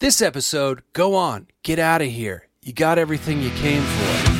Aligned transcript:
This 0.00 0.22
episode, 0.22 0.82
go 0.92 1.16
on, 1.16 1.48
get 1.64 1.80
out 1.80 2.02
of 2.02 2.06
here. 2.06 2.46
You 2.62 2.72
got 2.72 2.98
everything 2.98 3.42
you 3.42 3.50
came 3.50 3.82
for. 3.82 4.38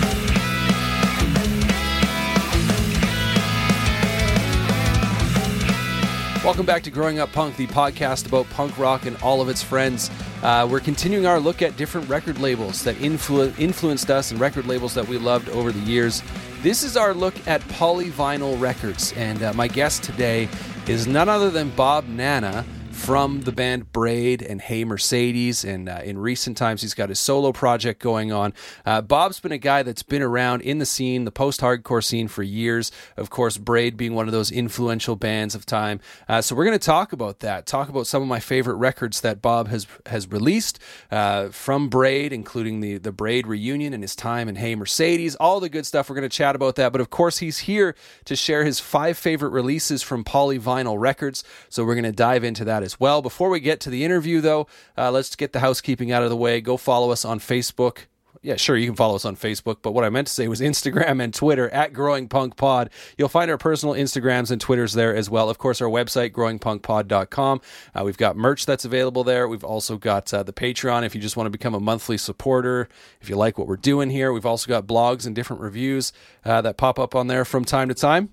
Welcome 6.45 6.65
back 6.65 6.85
to 6.85 6.93
Growing 6.93 7.19
Up 7.19 7.33
Punk, 7.33 7.57
the 7.57 7.67
podcast 7.67 8.29
about 8.29 8.49
punk 8.51 8.79
rock 8.79 9.05
and 9.05 9.17
all 9.21 9.41
of 9.41 9.49
its 9.49 9.61
friends. 9.61 10.13
Uh, 10.45 10.69
we're 10.71 10.79
continuing 10.79 11.27
our 11.27 11.41
look 11.41 11.61
at 11.61 11.77
different 11.77 12.09
record 12.09 12.39
labels 12.39 12.85
that 12.85 12.95
influ- 12.99 13.59
influenced 13.59 14.13
us 14.13 14.31
and 14.31 14.39
record 14.39 14.67
labels 14.67 14.95
that 14.95 15.09
we 15.09 15.19
loved 15.19 15.49
over 15.49 15.73
the 15.73 15.81
years. 15.81 16.23
This 16.63 16.85
is 16.85 16.97
our 16.97 17.13
look 17.13 17.35
at 17.49 17.63
Polyvinyl 17.63 18.61
Records, 18.61 19.13
and 19.15 19.43
uh, 19.43 19.53
my 19.55 19.67
guest 19.67 20.05
today 20.05 20.49
is 20.87 21.09
none 21.09 21.29
other 21.29 21.51
than 21.51 21.71
Bob 21.71 22.07
Nanna 22.07 22.65
from 22.99 23.43
the 23.43 23.53
band 23.53 23.93
Braid 23.93 24.43
and 24.43 24.61
Hey 24.61 24.85
Mercedes. 24.85 25.65
And 25.65 25.89
uh, 25.89 26.01
in 26.05 26.19
recent 26.19 26.57
times, 26.57 26.83
he's 26.83 26.95
got 26.95 27.09
his 27.09 27.21
solo 27.21 27.53
project 27.53 28.03
going 28.03 28.33
on. 28.33 28.53
Uh, 28.85 29.01
Bob's 29.01 29.41
been 29.41 29.53
a 29.53 29.59
guy 29.59 29.83
that's 29.83 30.03
been 30.03 30.21
around 30.23 30.63
in 30.63 30.79
the 30.79 30.87
scene, 30.87 31.25
the 31.25 31.31
post 31.31 31.61
hardcore 31.61 32.05
scene, 32.05 32.29
for 32.29 32.43
years. 32.43 32.91
Of 33.17 33.31
course, 33.31 33.57
Braid 33.57 33.97
being 33.97 34.15
one 34.15 34.27
of 34.27 34.33
those 34.33 34.51
influential 34.51 35.17
bands 35.17 35.55
of 35.55 35.65
time. 35.65 36.01
Uh, 36.29 36.43
so 36.43 36.55
we're 36.55 36.65
going 36.65 36.79
to 36.79 36.85
talk 36.85 37.13
about 37.13 37.41
that, 37.41 37.67
talk 37.67 37.89
about 37.89 38.07
some 38.07 38.21
of 38.21 38.29
my 38.29 38.41
favorite 38.41 38.77
records 38.77 39.21
that 39.21 39.41
Bob 39.41 39.69
has 39.69 39.87
has 40.07 40.29
released 40.31 40.79
uh, 41.11 41.49
from 41.49 41.89
Braid, 41.89 42.33
including 42.33 42.81
the, 42.81 42.99
the 42.99 43.13
Braid 43.13 43.47
reunion 43.47 43.95
and 43.95 44.03
his 44.03 44.17
time 44.17 44.49
in 44.49 44.57
Hey 44.57 44.75
Mercedes, 44.75 45.37
all 45.37 45.61
the 45.61 45.69
good 45.69 45.87
stuff. 45.87 46.11
We're 46.11 46.17
going 46.17 46.29
to 46.29 46.37
chat 46.37 46.57
about 46.57 46.75
that. 46.75 46.93
But 46.93 47.01
of 47.01 47.11
course, 47.11 47.39
he's 47.39 47.61
here 47.61 47.95
to 48.25 48.35
share 48.35 48.65
his 48.65 48.81
five 48.81 49.17
favorite 49.17 49.51
releases 49.51 50.03
from 50.03 50.25
Polyvinyl 50.25 50.99
Records. 50.99 51.45
So 51.69 51.85
we're 51.85 51.95
going 51.95 52.05
to 52.05 52.13
dive 52.13 52.45
into 52.45 52.65
that 52.65 52.83
as 52.89 52.99
well. 52.99 53.21
Before 53.21 53.51
we 53.51 53.61
get 53.61 53.81
to 53.81 53.91
the 53.91 54.03
interview, 54.03 54.41
though, 54.41 54.67
uh, 54.97 55.11
let's 55.11 55.37
get 55.37 55.53
the 55.53 55.61
housekeeping 55.61 56.11
out 56.11 56.23
of 56.23 56.31
the 56.31 56.37
way. 56.37 56.63
Go 56.63 56.79
follow 56.79 57.11
us 57.11 57.23
on 57.23 57.39
Facebook. 57.39 58.07
Yeah, 58.41 58.57
sure, 58.57 58.77
you 58.77 58.87
can 58.87 58.97
follow 58.97 59.17
us 59.17 59.27
on 59.27 59.37
Facebook, 59.37 59.79
but 59.83 59.93
what 59.93 60.05
I 60.05 60.11
meant 60.11 60.29
to 60.29 60.33
say 60.33 60.49
was 60.49 60.61
Instagram 60.73 61.23
and 61.23 61.35
Twitter 61.35 61.69
at 61.69 61.93
Growing 61.93 62.29
Punk 62.29 62.57
Pod. 62.57 62.89
You'll 63.19 63.29
find 63.29 63.51
our 63.51 63.59
personal 63.59 63.95
Instagrams 63.95 64.51
and 64.51 64.59
Twitters 64.59 64.95
there 64.95 65.15
as 65.15 65.29
well. 65.29 65.51
Of 65.51 65.59
course, 65.59 65.83
our 65.83 65.89
website, 65.89 66.31
growingpunkpod.com. 66.31 67.61
Uh, 67.95 68.05
we've 68.05 68.17
got 68.17 68.37
merch 68.37 68.65
that's 68.65 68.87
available 68.87 69.23
there. 69.23 69.49
We've 69.49 69.65
also 69.65 69.99
got 69.99 70.33
uh, 70.33 70.45
the 70.45 70.55
Patreon 70.55 71.05
if 71.05 71.15
you 71.15 71.21
just 71.21 71.37
want 71.37 71.47
to 71.47 71.51
become 71.51 71.75
a 71.75 71.81
monthly 71.81 72.17
supporter, 72.17 72.89
if 73.21 73.29
you 73.29 73.37
like 73.37 73.59
what 73.59 73.67
we're 73.67 73.77
doing 73.77 74.09
here. 74.09 74.33
We've 74.33 74.47
also 74.47 74.67
got 74.67 74.87
blogs 74.87 75.27
and 75.27 75.35
different 75.35 75.61
reviews 75.61 76.15
uh, 76.43 76.63
that 76.63 76.79
pop 76.79 76.99
up 76.99 77.15
on 77.15 77.27
there 77.27 77.45
from 77.45 77.67
time 77.67 77.89
to 77.89 77.95
time. 77.95 78.31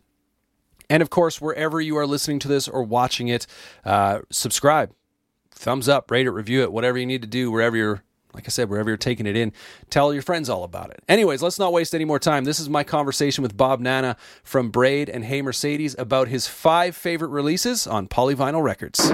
And 0.90 1.02
of 1.02 1.10
course, 1.10 1.42
wherever 1.42 1.82
you 1.82 1.98
are 1.98 2.08
listening 2.08 2.40
to 2.40 2.48
this 2.48 2.68
or 2.68 2.84
watching 2.84 3.28
it, 3.28 3.48
uh, 3.84 4.20
subscribe, 4.30 4.94
thumbs 5.52 5.90
up, 5.90 6.12
rate 6.12 6.28
it, 6.28 6.32
review 6.32 6.64
it, 6.64 6.72
whatever 6.72 6.98
you 6.98 7.06
need 7.06 7.22
to 7.22 7.28
do, 7.28 7.52
wherever 7.52 7.76
you're, 7.76 8.04
like 8.34 8.46
I 8.46 8.50
said, 8.50 8.70
wherever 8.70 8.90
you're 8.90 8.98
taking 8.98 9.26
it 9.26 9.36
in, 9.36 9.54
tell 9.90 10.14
your 10.14 10.22
friends 10.22 10.50
all 10.50 10.64
about 10.64 10.92
it. 10.92 11.02
Anyways, 11.08 11.42
let's 11.42 11.60
not 11.60 11.74
waste 11.74 11.96
any 11.96 12.06
more 12.06 12.20
time. 12.20 12.44
This 12.44 12.60
is 12.60 12.70
my 12.70 12.84
conversation 12.84 13.42
with 13.42 13.56
Bob 13.56 13.80
Nanna 13.80 14.18
from 14.44 14.70
Braid 14.70 15.10
and 15.10 15.26
Hey 15.26 15.42
Mercedes 15.42 15.96
about 15.98 16.28
his 16.28 16.48
five 16.48 16.96
favorite 16.96 17.30
releases 17.30 17.88
on 17.88 18.08
Polyvinyl 18.08 18.62
Records. 18.62 19.12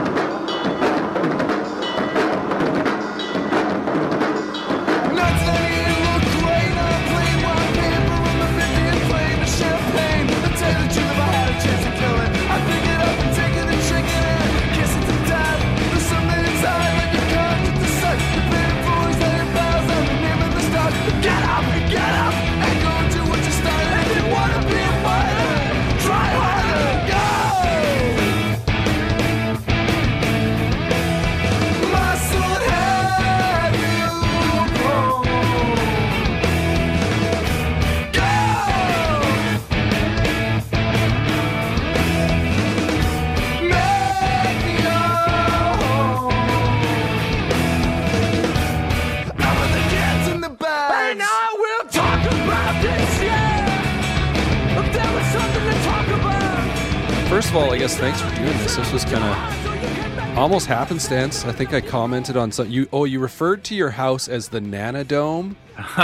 First 57.31 57.51
of 57.51 57.55
all, 57.55 57.71
I 57.71 57.77
guess 57.77 57.95
thanks 57.95 58.19
for 58.19 58.29
doing 58.35 58.57
this. 58.57 58.75
This 58.75 58.91
was 58.91 59.05
kind 59.05 59.23
of 59.23 60.37
almost 60.37 60.67
happenstance. 60.67 61.45
I 61.45 61.53
think 61.53 61.73
I 61.73 61.79
commented 61.79 62.35
on 62.35 62.51
some. 62.51 62.69
You 62.69 62.89
oh, 62.91 63.05
you 63.05 63.21
referred 63.21 63.63
to 63.63 63.73
your 63.73 63.91
house 63.91 64.27
as 64.27 64.49
the 64.49 64.59
Nana 64.59 65.05
Dome, 65.05 65.55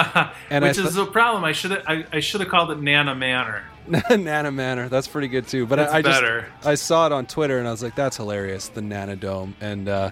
and 0.49 0.63
which 0.63 0.77
is 0.77 0.95
a 0.95 1.05
problem. 1.05 1.43
I 1.43 1.51
should 1.51 1.83
I, 1.85 2.05
I 2.13 2.21
should 2.21 2.39
have 2.39 2.49
called 2.49 2.71
it 2.71 2.79
Nana 2.79 3.13
Manor. 3.13 3.65
Nana 4.09 4.53
Manor. 4.53 4.87
That's 4.87 5.09
pretty 5.09 5.27
good 5.27 5.49
too. 5.49 5.65
But 5.65 5.81
I, 5.81 5.97
I 5.97 6.01
just 6.01 6.23
I 6.65 6.75
saw 6.75 7.07
it 7.07 7.11
on 7.11 7.25
Twitter 7.25 7.59
and 7.59 7.67
I 7.67 7.71
was 7.71 7.83
like, 7.83 7.95
that's 7.95 8.15
hilarious. 8.15 8.69
The 8.69 8.81
Nana 8.81 9.17
Dome 9.17 9.53
and. 9.59 9.89
uh 9.89 10.11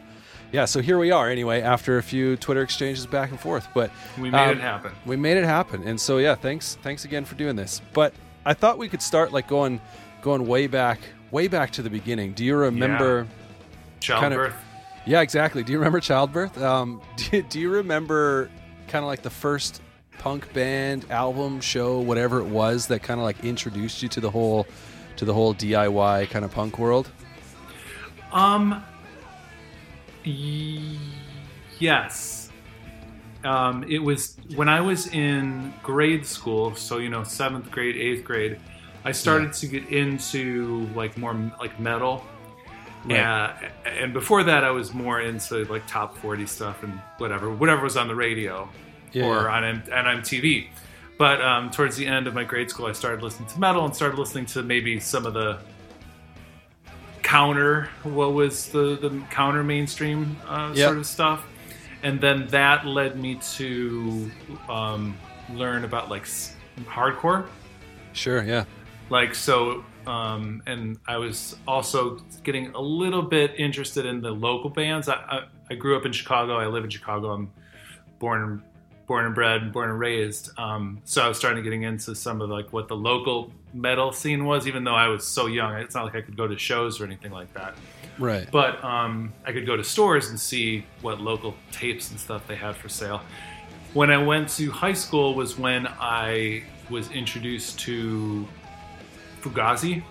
yeah, 0.52 0.66
so 0.66 0.80
here 0.80 0.98
we 0.98 1.12
are 1.12 1.30
anyway 1.30 1.62
after 1.62 1.98
a 1.98 2.04
few 2.04 2.38
Twitter 2.38 2.62
exchanges 2.62 3.06
back 3.06 3.32
and 3.32 3.40
forth, 3.40 3.68
but 3.74 3.92
we 4.18 4.30
made 4.30 4.38
um, 4.38 4.50
it 4.52 4.62
happen. 4.62 4.94
We 5.06 5.18
made 5.18 5.36
it 5.36 5.44
happen, 5.44 5.84
and 5.84 6.00
so 6.00 6.18
yeah, 6.18 6.36
thanks, 6.36 6.78
thanks 6.82 7.04
again 7.04 7.26
for 7.26 7.36
doing 7.36 7.58
this. 7.58 7.82
But 7.92 8.14
I 8.46 8.54
thought 8.54 8.78
we 8.78 8.88
could 8.88 9.02
start 9.02 9.34
like 9.34 9.48
going, 9.48 9.82
going 10.26 10.48
way 10.48 10.66
back, 10.66 11.00
way 11.30 11.48
back 11.48 11.70
to 11.70 11.84
the 11.84 11.90
beginning. 11.90 12.34
Do 12.34 12.44
you 12.44 12.56
remember 12.56 13.28
yeah. 13.30 14.00
childbirth? 14.00 14.54
Kind 14.54 14.64
of, 14.64 15.06
yeah, 15.06 15.22
exactly. 15.22 15.64
Do 15.64 15.72
you 15.72 15.78
remember 15.78 16.00
childbirth? 16.00 16.60
Um, 16.60 17.00
do, 17.16 17.44
do 17.44 17.60
you 17.60 17.70
remember 17.70 18.50
kind 18.88 19.04
of 19.04 19.08
like 19.08 19.22
the 19.22 19.30
first 19.30 19.84
punk 20.18 20.52
band 20.52 21.06
album 21.12 21.62
show, 21.62 22.00
whatever 22.00 22.40
it 22.40 22.48
was 22.48 22.88
that 22.88 23.04
kind 23.04 23.20
of 23.20 23.24
like 23.24 23.44
introduced 23.44 24.02
you 24.02 24.10
to 24.10 24.20
the 24.20 24.32
whole, 24.32 24.66
to 25.18 25.26
the 25.26 25.34
whole 25.34 25.54
DIY 25.54 26.28
kind 26.32 26.44
of 26.44 26.52
punk 26.52 26.80
world? 26.80 27.12
Um, 28.32 28.84
Yes. 31.78 32.50
Um, 33.44 33.86
it 33.88 34.00
was 34.00 34.38
when 34.56 34.70
I 34.70 34.82
was 34.82 35.06
in 35.06 35.72
grade 35.84 36.26
school, 36.26 36.74
so 36.74 36.98
you 36.98 37.10
know, 37.10 37.24
seventh 37.24 37.70
grade, 37.70 37.96
eighth 37.96 38.24
grade. 38.24 38.60
I 39.06 39.12
started 39.12 39.54
to 39.54 39.68
get 39.68 39.90
into 39.90 40.90
like 40.96 41.18
more 41.18 41.34
like 41.60 41.80
metal, 41.80 42.26
right. 43.06 43.16
yeah. 43.16 43.70
And 43.86 44.14
before 44.14 44.44
that, 44.44 44.64
I 44.64 44.72
was 44.72 44.94
more 44.94 45.22
into 45.22 45.64
like 45.66 45.86
top 45.88 46.18
forty 46.18 46.46
stuff 46.46 46.84
and 46.84 47.00
whatever, 47.20 47.54
whatever 47.54 47.84
was 47.84 47.98
on 47.98 48.08
the 48.08 48.16
radio 48.16 48.68
yeah, 49.14 49.26
or 49.26 49.44
yeah. 49.44 49.56
on 49.56 49.64
M- 49.64 49.84
on 49.94 50.06
MTV. 50.22 50.68
But 51.18 51.42
um, 51.42 51.72
towards 51.72 51.96
the 51.96 52.06
end 52.08 52.28
of 52.28 52.34
my 52.34 52.44
grade 52.44 52.70
school, 52.70 52.88
I 52.88 52.92
started 52.92 53.24
listening 53.24 53.48
to 53.50 53.60
metal 53.60 53.86
and 53.86 53.96
started 53.96 54.20
listening 54.20 54.48
to 54.48 54.64
maybe 54.64 55.00
some 55.00 55.26
of 55.26 55.34
the 55.34 55.60
counter 57.26 57.90
what 58.04 58.34
was 58.34 58.68
the 58.68 58.98
the 59.02 59.10
counter 59.32 59.64
mainstream 59.64 60.38
uh, 60.48 60.72
yep. 60.76 60.86
sort 60.86 60.98
of 61.00 61.08
stuff 61.08 61.44
and 62.04 62.22
then 62.22 62.46
that 62.48 62.86
led 62.86 63.20
me 63.20 63.34
to 63.36 64.30
um, 64.70 65.18
learn 65.52 65.84
about 65.86 66.08
like 66.08 66.26
hardcore 66.86 67.48
sure 68.14 68.44
yeah 68.44 68.64
like 69.10 69.36
so 69.36 69.84
um, 70.08 70.62
and 70.68 70.98
i 71.08 71.18
was 71.18 71.56
also 71.68 72.18
getting 72.44 72.68
a 72.76 72.82
little 72.82 73.22
bit 73.22 73.54
interested 73.58 74.06
in 74.06 74.22
the 74.22 74.32
local 74.32 74.70
bands 74.70 75.10
I, 75.10 75.16
I, 75.16 75.44
I 75.72 75.76
grew 75.76 75.98
up 75.98 76.06
in 76.06 76.12
chicago 76.12 76.58
i 76.58 76.68
live 76.68 76.84
in 76.84 76.90
chicago 76.90 77.32
i'm 77.32 77.52
born 78.20 78.64
born 79.08 79.26
and 79.26 79.36
bred, 79.36 79.72
born 79.72 79.90
and 79.90 80.00
raised. 80.00 80.58
Um, 80.58 81.02
so 81.06 81.22
I 81.24 81.28
was 81.28 81.38
starting 81.38 81.64
getting 81.64 81.84
into 81.84 82.16
some 82.16 82.42
of 82.42 82.50
like 82.50 82.74
what 82.74 82.88
the 82.88 82.96
local 82.96 83.52
metal 83.74 84.12
scene 84.12 84.46
was, 84.46 84.68
even 84.68 84.84
though 84.84 84.96
I 84.96 85.08
was 85.08 85.26
so 85.26 85.48
young. 85.48 85.74
It's 85.76 85.96
not 85.96 86.06
like 86.06 86.16
I 86.16 86.22
could 86.22 86.38
go 86.38 86.48
to 86.48 86.58
shows 86.58 87.00
or 87.00 87.06
anything 87.06 87.32
like 87.32 87.54
that. 87.54 87.76
Right. 88.18 88.50
But 88.50 88.84
um, 88.84 89.34
I 89.46 89.52
could 89.52 89.66
go 89.66 89.76
to 89.76 89.84
stores 89.84 90.30
and 90.30 90.40
see 90.40 90.86
what 91.02 91.20
local 91.20 91.56
tapes 91.72 92.12
and 92.12 92.20
stuff 92.20 92.48
they 92.48 92.56
had 92.56 92.76
for 92.76 92.90
sale. 92.90 93.22
When 93.94 94.12
I 94.12 94.18
went 94.18 94.50
to 94.50 94.72
high 94.72 94.94
school 94.94 95.36
was 95.36 95.58
when 95.58 95.88
I 96.00 96.64
was 96.90 97.10
introduced 97.12 97.80
to 97.82 98.48
Fugazi. 99.50 100.04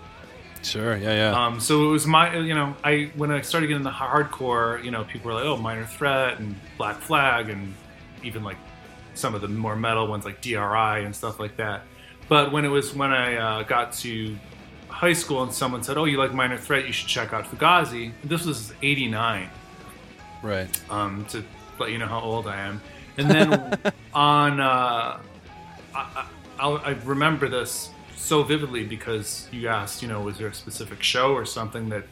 Sure. 0.62 0.96
Yeah. 0.96 1.14
Yeah. 1.14 1.46
Um, 1.46 1.60
so 1.60 1.88
it 1.88 1.92
was 1.92 2.06
my, 2.06 2.36
you 2.38 2.54
know, 2.54 2.74
I 2.82 3.10
when 3.16 3.30
I 3.30 3.42
started 3.42 3.66
getting 3.66 3.82
the 3.82 3.90
hardcore, 3.90 4.82
you 4.82 4.90
know, 4.90 5.04
people 5.04 5.28
were 5.28 5.34
like, 5.34 5.44
"Oh, 5.44 5.56
Minor 5.56 5.84
Threat 5.84 6.38
and 6.38 6.54
Black 6.78 7.00
Flag," 7.00 7.50
and 7.50 7.74
even 8.22 8.42
like 8.42 8.56
some 9.14 9.34
of 9.34 9.40
the 9.42 9.48
more 9.48 9.76
metal 9.76 10.06
ones 10.06 10.24
like 10.24 10.40
DRI 10.40 11.04
and 11.04 11.14
stuff 11.14 11.38
like 11.38 11.56
that. 11.56 11.82
But 12.28 12.52
when 12.52 12.64
it 12.64 12.68
was 12.68 12.94
when 12.94 13.12
I 13.12 13.36
uh, 13.36 13.62
got 13.64 13.92
to 14.04 14.36
high 14.88 15.12
school 15.12 15.42
and 15.42 15.52
someone 15.52 15.82
said, 15.82 15.98
"Oh, 15.98 16.04
you 16.04 16.18
like 16.18 16.32
Minor 16.32 16.56
Threat? 16.56 16.86
You 16.86 16.92
should 16.92 17.08
check 17.08 17.32
out 17.32 17.44
Fugazi." 17.44 18.12
This 18.22 18.46
was 18.46 18.72
'89, 18.82 19.50
right? 20.42 20.90
Um, 20.90 21.26
to 21.26 21.44
let 21.78 21.90
you 21.90 21.98
know 21.98 22.06
how 22.06 22.20
old 22.20 22.46
I 22.46 22.60
am. 22.60 22.80
And 23.18 23.30
then 23.30 23.78
on, 24.14 24.60
uh, 24.60 25.20
I, 25.94 26.26
I, 26.58 26.68
I 26.68 26.90
remember 27.04 27.48
this 27.48 27.90
so 28.24 28.42
vividly 28.42 28.84
because 28.84 29.48
you 29.52 29.68
asked, 29.68 30.02
you 30.02 30.08
know, 30.08 30.20
was 30.20 30.38
there 30.38 30.48
a 30.48 30.54
specific 30.54 31.02
show 31.02 31.32
or 31.32 31.44
something 31.44 31.88
that 31.90 32.04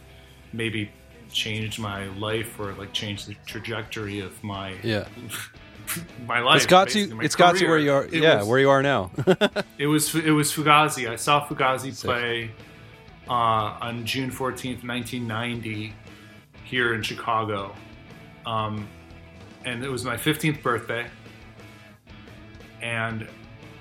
maybe 0.52 0.90
changed 1.32 1.78
my 1.78 2.04
life 2.18 2.60
or 2.60 2.72
like 2.74 2.92
changed 2.92 3.26
the 3.26 3.34
trajectory 3.46 4.20
of 4.20 4.42
my 4.44 4.74
Yeah. 4.82 5.08
my 6.26 6.40
life. 6.40 6.56
It's 6.58 6.66
got 6.66 6.88
to. 6.90 7.20
It's 7.20 7.34
got 7.34 7.56
to 7.56 7.66
where 7.66 7.78
you 7.78 7.92
are. 7.92 8.04
It 8.04 8.14
yeah, 8.22 8.38
was- 8.38 8.46
where 8.48 8.60
you 8.60 8.70
are 8.70 8.82
now. 8.82 9.10
it 9.78 9.86
was 9.86 10.14
it 10.14 10.30
was 10.30 10.52
Fugazi. 10.52 11.08
I 11.08 11.16
saw 11.16 11.46
Fugazi 11.46 11.92
Sick. 11.94 12.04
play 12.04 12.50
uh, 13.28 13.32
on 13.80 14.04
June 14.04 14.30
fourteenth, 14.30 14.84
nineteen 14.84 15.26
ninety, 15.26 15.94
here 16.64 16.94
in 16.94 17.02
Chicago, 17.02 17.74
um, 18.46 18.86
and 19.64 19.82
it 19.82 19.90
was 19.90 20.04
my 20.04 20.16
fifteenth 20.16 20.62
birthday, 20.62 21.06
and 22.82 23.26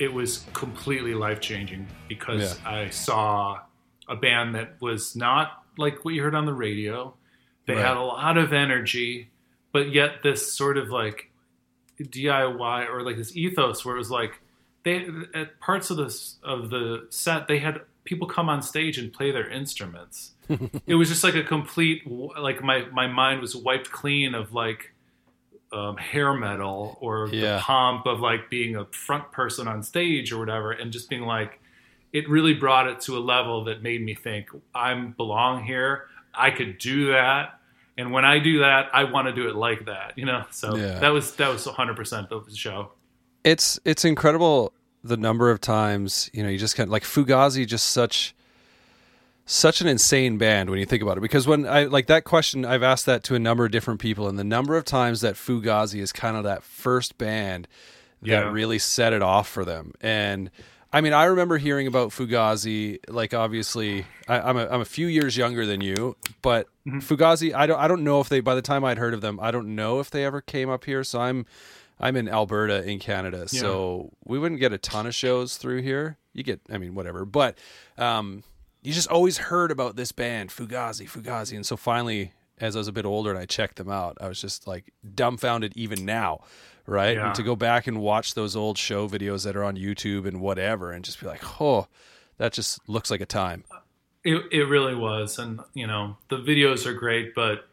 it 0.01 0.11
was 0.11 0.45
completely 0.53 1.13
life 1.13 1.39
changing 1.39 1.85
because 2.09 2.59
I 2.65 2.89
saw 2.89 3.59
a 4.07 4.15
band 4.15 4.55
that 4.55 4.81
was 4.81 5.15
not 5.15 5.63
like 5.77 6.03
what 6.03 6.15
you 6.15 6.23
heard 6.23 6.33
on 6.33 6.45
the 6.45 6.53
radio. 6.53 7.13
They 7.67 7.75
Right. 7.75 7.85
had 7.85 7.97
a 7.97 8.01
lot 8.01 8.35
of 8.37 8.51
energy, 8.51 9.29
but 9.71 9.93
yet 9.93 10.23
this 10.23 10.51
sort 10.51 10.77
of 10.77 10.89
like 10.89 11.29
DIY 12.01 12.89
or 12.89 13.03
like 13.03 13.17
this 13.17 13.35
ethos 13.35 13.85
where 13.85 13.95
it 13.95 13.99
was 13.99 14.09
like 14.11 14.41
they 14.83 15.07
at 15.35 15.59
parts 15.59 15.91
of 15.91 15.97
this 15.97 16.37
of 16.43 16.71
the 16.71 17.05
set 17.11 17.47
they 17.47 17.59
had 17.59 17.81
people 18.03 18.27
come 18.27 18.49
on 18.49 18.63
stage 18.63 18.97
and 18.97 19.13
play 19.13 19.31
their 19.31 19.47
instruments. 19.49 20.31
it 20.87 20.95
was 20.95 21.09
just 21.09 21.23
like 21.23 21.35
a 21.35 21.43
complete 21.43 22.01
like 22.39 22.63
my 22.63 22.85
my 22.91 23.05
mind 23.07 23.39
was 23.39 23.55
wiped 23.55 23.91
clean 23.91 24.33
of 24.33 24.53
like 24.53 24.90
um, 25.73 25.97
hair 25.97 26.33
metal 26.33 26.97
or 27.01 27.29
Yeah. 27.31 27.55
the 27.57 27.61
pomp 27.61 28.05
of 28.05 28.19
like 28.19 28.49
being 28.49 28.75
a 28.75 28.85
front 28.85 29.31
person 29.31 29.67
on 29.67 29.83
stage 29.83 30.31
or 30.31 30.37
whatever, 30.39 30.71
and 30.71 30.91
just 30.91 31.09
being 31.09 31.23
like, 31.25 31.59
it 32.13 32.29
really 32.29 32.53
brought 32.53 32.87
it 32.87 32.99
to 33.01 33.17
a 33.17 33.19
level 33.19 33.63
that 33.65 33.81
made 33.81 34.01
me 34.03 34.13
think 34.13 34.49
I 34.75 34.93
belong 34.93 35.63
here. 35.63 36.05
I 36.33 36.51
could 36.51 36.77
do 36.77 37.11
that, 37.11 37.59
and 37.97 38.11
when 38.11 38.25
I 38.25 38.39
do 38.39 38.59
that, 38.59 38.89
I 38.93 39.05
want 39.05 39.27
to 39.27 39.33
do 39.33 39.47
it 39.49 39.55
like 39.55 39.85
that. 39.85 40.13
You 40.17 40.25
know, 40.25 40.43
so 40.51 40.75
Yeah. 40.75 40.99
that 40.99 41.09
was 41.09 41.35
that 41.35 41.47
was 41.49 41.65
100 41.65 41.95
percent 41.95 42.31
of 42.31 42.45
the 42.45 42.55
show. 42.55 42.91
it's 43.43 43.79
it's 43.85 44.05
incredible 44.05 44.71
the 45.03 45.17
number 45.17 45.49
of 45.49 45.59
times 45.59 46.29
you 46.31 46.43
know 46.43 46.49
you 46.49 46.59
just 46.59 46.75
kind 46.75 46.87
of 46.87 46.91
like 46.91 47.01
Fugazi 47.03 47.65
just 47.65 47.89
such 47.89 48.35
such 49.51 49.81
an 49.81 49.87
insane 49.87 50.37
band 50.37 50.69
when 50.69 50.79
you 50.79 50.85
think 50.85 51.03
about 51.03 51.17
it. 51.17 51.21
Because 51.21 51.45
when 51.47 51.67
I 51.67 51.83
like 51.83 52.07
that 52.07 52.23
question 52.23 52.63
I've 52.65 52.83
asked 52.83 53.05
that 53.05 53.23
to 53.25 53.35
a 53.35 53.39
number 53.39 53.65
of 53.65 53.71
different 53.71 53.99
people 53.99 54.27
and 54.29 54.39
the 54.39 54.43
number 54.43 54.77
of 54.77 54.85
times 54.85 55.21
that 55.21 55.35
Fugazi 55.35 55.99
is 55.99 56.11
kind 56.13 56.37
of 56.37 56.43
that 56.45 56.63
first 56.63 57.17
band 57.17 57.67
that 58.21 58.27
Yeah. 58.29 58.51
really 58.51 58.79
set 58.79 59.11
it 59.13 59.21
off 59.21 59.49
for 59.49 59.65
them. 59.65 59.93
And 59.99 60.51
I 60.93 61.01
mean 61.01 61.11
I 61.13 61.25
remember 61.25 61.57
hearing 61.57 61.85
about 61.87 62.09
Fugazi 62.11 62.99
like 63.09 63.33
obviously 63.33 64.05
I, 64.27 64.39
I'm 64.39 64.57
a, 64.57 64.67
I'm 64.67 64.81
a 64.81 64.85
few 64.85 65.07
years 65.07 65.35
younger 65.35 65.65
than 65.65 65.81
you 65.81 66.15
but 66.41 66.67
Fugazi 66.87 67.53
I 67.53 67.65
don't 67.67 67.79
I 67.79 67.87
don't 67.89 68.03
know 68.03 68.21
if 68.21 68.29
they 68.29 68.39
by 68.39 68.55
the 68.55 68.61
time 68.61 68.85
I'd 68.85 68.97
heard 68.97 69.13
of 69.13 69.19
them 69.21 69.37
I 69.41 69.51
don't 69.51 69.75
know 69.75 69.99
if 69.99 70.09
they 70.11 70.23
ever 70.23 70.39
came 70.41 70.69
up 70.69 70.85
here. 70.85 71.03
So 71.03 71.19
I'm 71.19 71.45
I'm 71.99 72.15
in 72.15 72.27
Alberta 72.29 72.83
in 72.89 72.97
Canada, 72.97 73.47
so 73.47 74.11
we 74.25 74.39
wouldn't 74.39 74.59
get 74.59 74.73
a 74.73 74.79
ton 74.79 75.05
of 75.05 75.13
shows 75.13 75.57
through 75.57 75.83
here. 75.83 76.17
You 76.33 76.41
get, 76.41 76.59
I 76.71 76.79
mean, 76.79 76.95
whatever, 76.95 77.25
but 77.25 77.59
um, 77.99 78.41
you 78.81 78.93
just 78.93 79.09
always 79.09 79.37
heard 79.37 79.71
about 79.71 79.95
this 79.95 80.11
band, 80.11 80.49
Fugazi, 80.49 81.09
Fugazi, 81.09 81.55
and 81.55 81.65
so 81.65 81.77
finally, 81.77 82.33
as 82.59 82.75
I 82.75 82.79
was 82.79 82.87
a 82.87 82.91
bit 82.91 83.05
older 83.05 83.29
and 83.31 83.39
I 83.39 83.45
checked 83.45 83.77
them 83.77 83.89
out, 83.89 84.17
I 84.21 84.27
was 84.27 84.39
just 84.41 84.67
like 84.67 84.91
dumbfounded. 85.15 85.73
Even 85.75 86.05
now, 86.05 86.41
right? 86.85 87.15
Yeah. 87.15 87.27
And 87.27 87.35
to 87.35 87.43
go 87.43 87.55
back 87.55 87.87
and 87.87 87.99
watch 88.01 88.33
those 88.33 88.55
old 88.55 88.77
show 88.77 89.07
videos 89.07 89.43
that 89.45 89.55
are 89.55 89.63
on 89.63 89.75
YouTube 89.77 90.25
and 90.27 90.41
whatever, 90.41 90.91
and 90.91 91.03
just 91.05 91.19
be 91.19 91.27
like, 91.27 91.61
oh, 91.61 91.87
that 92.37 92.53
just 92.53 92.79
looks 92.87 93.09
like 93.11 93.21
a 93.21 93.25
time. 93.25 93.63
It 94.23 94.43
it 94.51 94.63
really 94.67 94.95
was, 94.95 95.39
and 95.39 95.59
you 95.73 95.87
know 95.87 96.17
the 96.29 96.37
videos 96.37 96.85
are 96.85 96.93
great, 96.93 97.33
but 97.33 97.67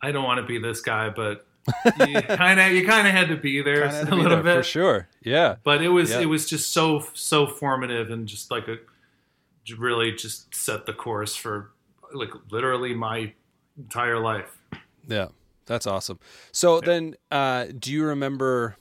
I 0.00 0.12
don't 0.12 0.24
want 0.24 0.38
to 0.40 0.46
be 0.46 0.58
this 0.58 0.80
guy, 0.80 1.10
but 1.10 1.44
you 2.06 2.20
kind 2.22 2.60
of 2.60 2.72
you 2.72 2.86
kind 2.86 3.06
of 3.08 3.12
had 3.12 3.28
to 3.28 3.36
be 3.36 3.60
there 3.62 3.84
a 3.84 4.04
be 4.06 4.10
little 4.12 4.30
there, 4.36 4.42
bit 4.42 4.56
for 4.58 4.62
sure. 4.62 5.08
Yeah, 5.22 5.56
but 5.64 5.82
it 5.82 5.88
was 5.88 6.10
Yeah. 6.12 6.20
it 6.20 6.26
was 6.26 6.48
just 6.48 6.70
so 6.72 7.04
so 7.14 7.46
formative 7.48 8.10
and 8.10 8.28
just 8.28 8.50
like 8.52 8.68
a 8.68 8.76
really 9.76 10.12
just 10.12 10.54
set 10.54 10.86
the 10.86 10.92
course 10.92 11.34
for 11.34 11.72
like 12.12 12.30
literally 12.50 12.94
my 12.94 13.32
entire 13.76 14.18
life 14.18 14.58
Yeah, 15.06 15.28
that's 15.66 15.86
awesome. 15.86 16.18
So 16.52 16.80
then, 16.80 17.14
uh, 17.30 17.66
do 17.78 17.92
you 17.92 18.04
remember? 18.04 18.76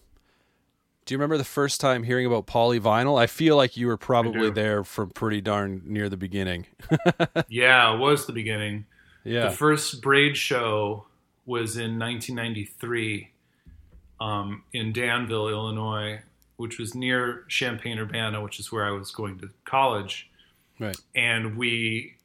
Do 1.06 1.14
you 1.14 1.18
remember 1.18 1.38
the 1.38 1.46
first 1.46 1.80
time 1.80 2.04
hearing 2.04 2.26
about 2.26 2.48
polyvinyl? 2.48 3.18
I 3.18 3.28
feel 3.28 3.56
like 3.56 3.78
you 3.78 3.88
were 3.88 3.96
probably 3.96 4.50
there 4.50 4.84
from 4.84 5.12
pretty 5.12 5.40
darn 5.40 5.82
near 5.86 6.10
the 6.10 6.18
beginning. 6.18 6.66
yeah 7.48 7.94
it 7.94 7.98
was 7.98 8.26
the 8.26 8.34
beginning 8.34 8.86
Yeah, 9.24 9.48
the 9.48 9.56
first 9.56 10.02
braid 10.02 10.36
show 10.36 11.06
was 11.46 11.78
in 11.78 11.98
1993 11.98 13.30
um, 14.20 14.64
in 14.74 14.92
danville 14.92 15.48
illinois 15.48 16.20
which 16.58 16.78
was 16.78 16.94
near 16.94 17.46
champaign 17.48 18.00
urbana 18.00 18.42
which 18.42 18.60
is 18.60 18.72
where 18.72 18.86
i 18.86 18.92
was 18.92 19.12
going 19.12 19.40
to 19.40 19.50
college 19.64 20.30
right. 20.80 20.98
and 21.16 21.58
we 21.58 22.16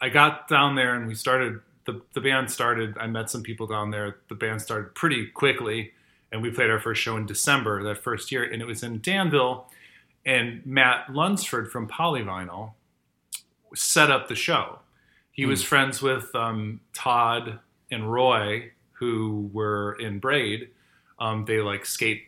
i 0.00 0.08
got 0.08 0.48
down 0.48 0.74
there 0.74 0.94
and 0.94 1.06
we 1.06 1.14
started 1.14 1.60
the, 1.86 2.00
the 2.14 2.20
band 2.20 2.50
started 2.50 2.96
i 2.98 3.06
met 3.06 3.30
some 3.30 3.42
people 3.42 3.66
down 3.66 3.90
there. 3.90 4.18
The 4.28 4.34
band 4.34 4.60
started 4.62 4.94
pretty 4.94 5.26
quickly 5.26 5.92
and 6.30 6.42
we 6.42 6.50
played 6.50 6.70
our 6.70 6.80
first 6.80 7.00
show 7.02 7.16
in 7.16 7.24
december 7.26 7.82
that 7.84 7.98
first 7.98 8.30
year 8.30 8.44
and 8.44 8.60
it 8.60 8.66
was 8.66 8.82
in 8.82 9.00
danville. 9.00 9.70
And 10.26 10.64
matt 10.66 11.12
lunsford 11.14 11.70
from 11.72 11.88
polyvinyl 11.88 12.72
set 13.74 14.10
up 14.10 14.28
the 14.28 14.34
show. 14.34 14.80
He 15.32 15.46
was 15.46 15.62
friends 15.62 16.02
with 16.02 16.34
um, 16.34 16.80
todd 16.92 17.60
and 17.90 18.12
roy 18.12 18.72
who 18.92 19.48
were 19.52 19.94
in 20.00 20.18
braid. 20.18 20.68
Um, 21.18 21.44
they 21.44 21.60
like 21.60 21.86
skate 21.86 22.24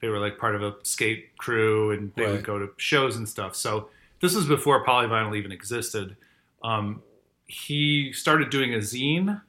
they 0.00 0.08
were 0.08 0.18
like 0.18 0.38
part 0.38 0.54
of 0.54 0.62
a 0.62 0.74
skate 0.82 1.36
crew 1.38 1.90
and 1.92 2.12
they 2.16 2.24
Right. 2.24 2.32
would 2.32 2.44
go 2.44 2.58
to 2.58 2.68
shows 2.76 3.16
and 3.16 3.28
stuff. 3.28 3.56
So 3.56 3.88
this 4.20 4.34
was 4.34 4.46
before 4.46 4.84
polyvinyl 4.84 5.36
even 5.36 5.52
existed 5.52 6.16
um, 6.62 7.02
he 7.46 8.12
started 8.12 8.50
doing 8.50 8.74
a 8.74 8.78
zine 8.78 9.40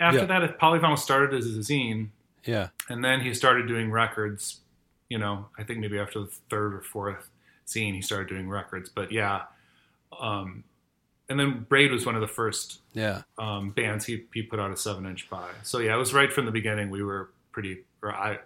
after 0.00 0.20
Yeah. 0.20 0.26
that 0.40 0.58
polyvinyl 0.60 0.98
started 0.98 1.34
as 1.36 1.46
a 1.46 1.60
zine 1.60 2.08
Yeah, 2.44 2.68
and 2.88 3.04
then 3.04 3.20
he 3.20 3.32
started 3.34 3.66
doing 3.68 3.90
records 3.90 4.60
you 5.08 5.18
know 5.18 5.46
i 5.58 5.62
think 5.62 5.80
maybe 5.80 5.98
after 5.98 6.20
the 6.20 6.30
third 6.50 6.74
or 6.74 6.80
fourth 6.80 7.28
zine 7.66 7.94
he 7.94 8.02
started 8.02 8.28
doing 8.28 8.48
records 8.48 8.88
but 8.88 9.10
yeah 9.12 9.42
um, 10.20 10.64
and 11.28 11.40
then 11.40 11.64
braid 11.68 11.90
was 11.90 12.04
one 12.06 12.14
of 12.14 12.20
the 12.20 12.28
first 12.28 12.80
yeah. 12.92 13.22
um, 13.38 13.70
bands 13.70 14.04
he, 14.04 14.24
he 14.34 14.42
put 14.42 14.60
out 14.60 14.70
a 14.70 14.76
seven 14.76 15.06
inch 15.06 15.28
by 15.30 15.48
so 15.62 15.78
yeah 15.78 15.94
it 15.94 15.98
was 15.98 16.12
right 16.14 16.32
from 16.32 16.44
the 16.46 16.52
beginning 16.52 16.90
we 16.90 17.02
were 17.02 17.30
pretty 17.52 17.84
or 18.02 18.12
i, 18.14 18.38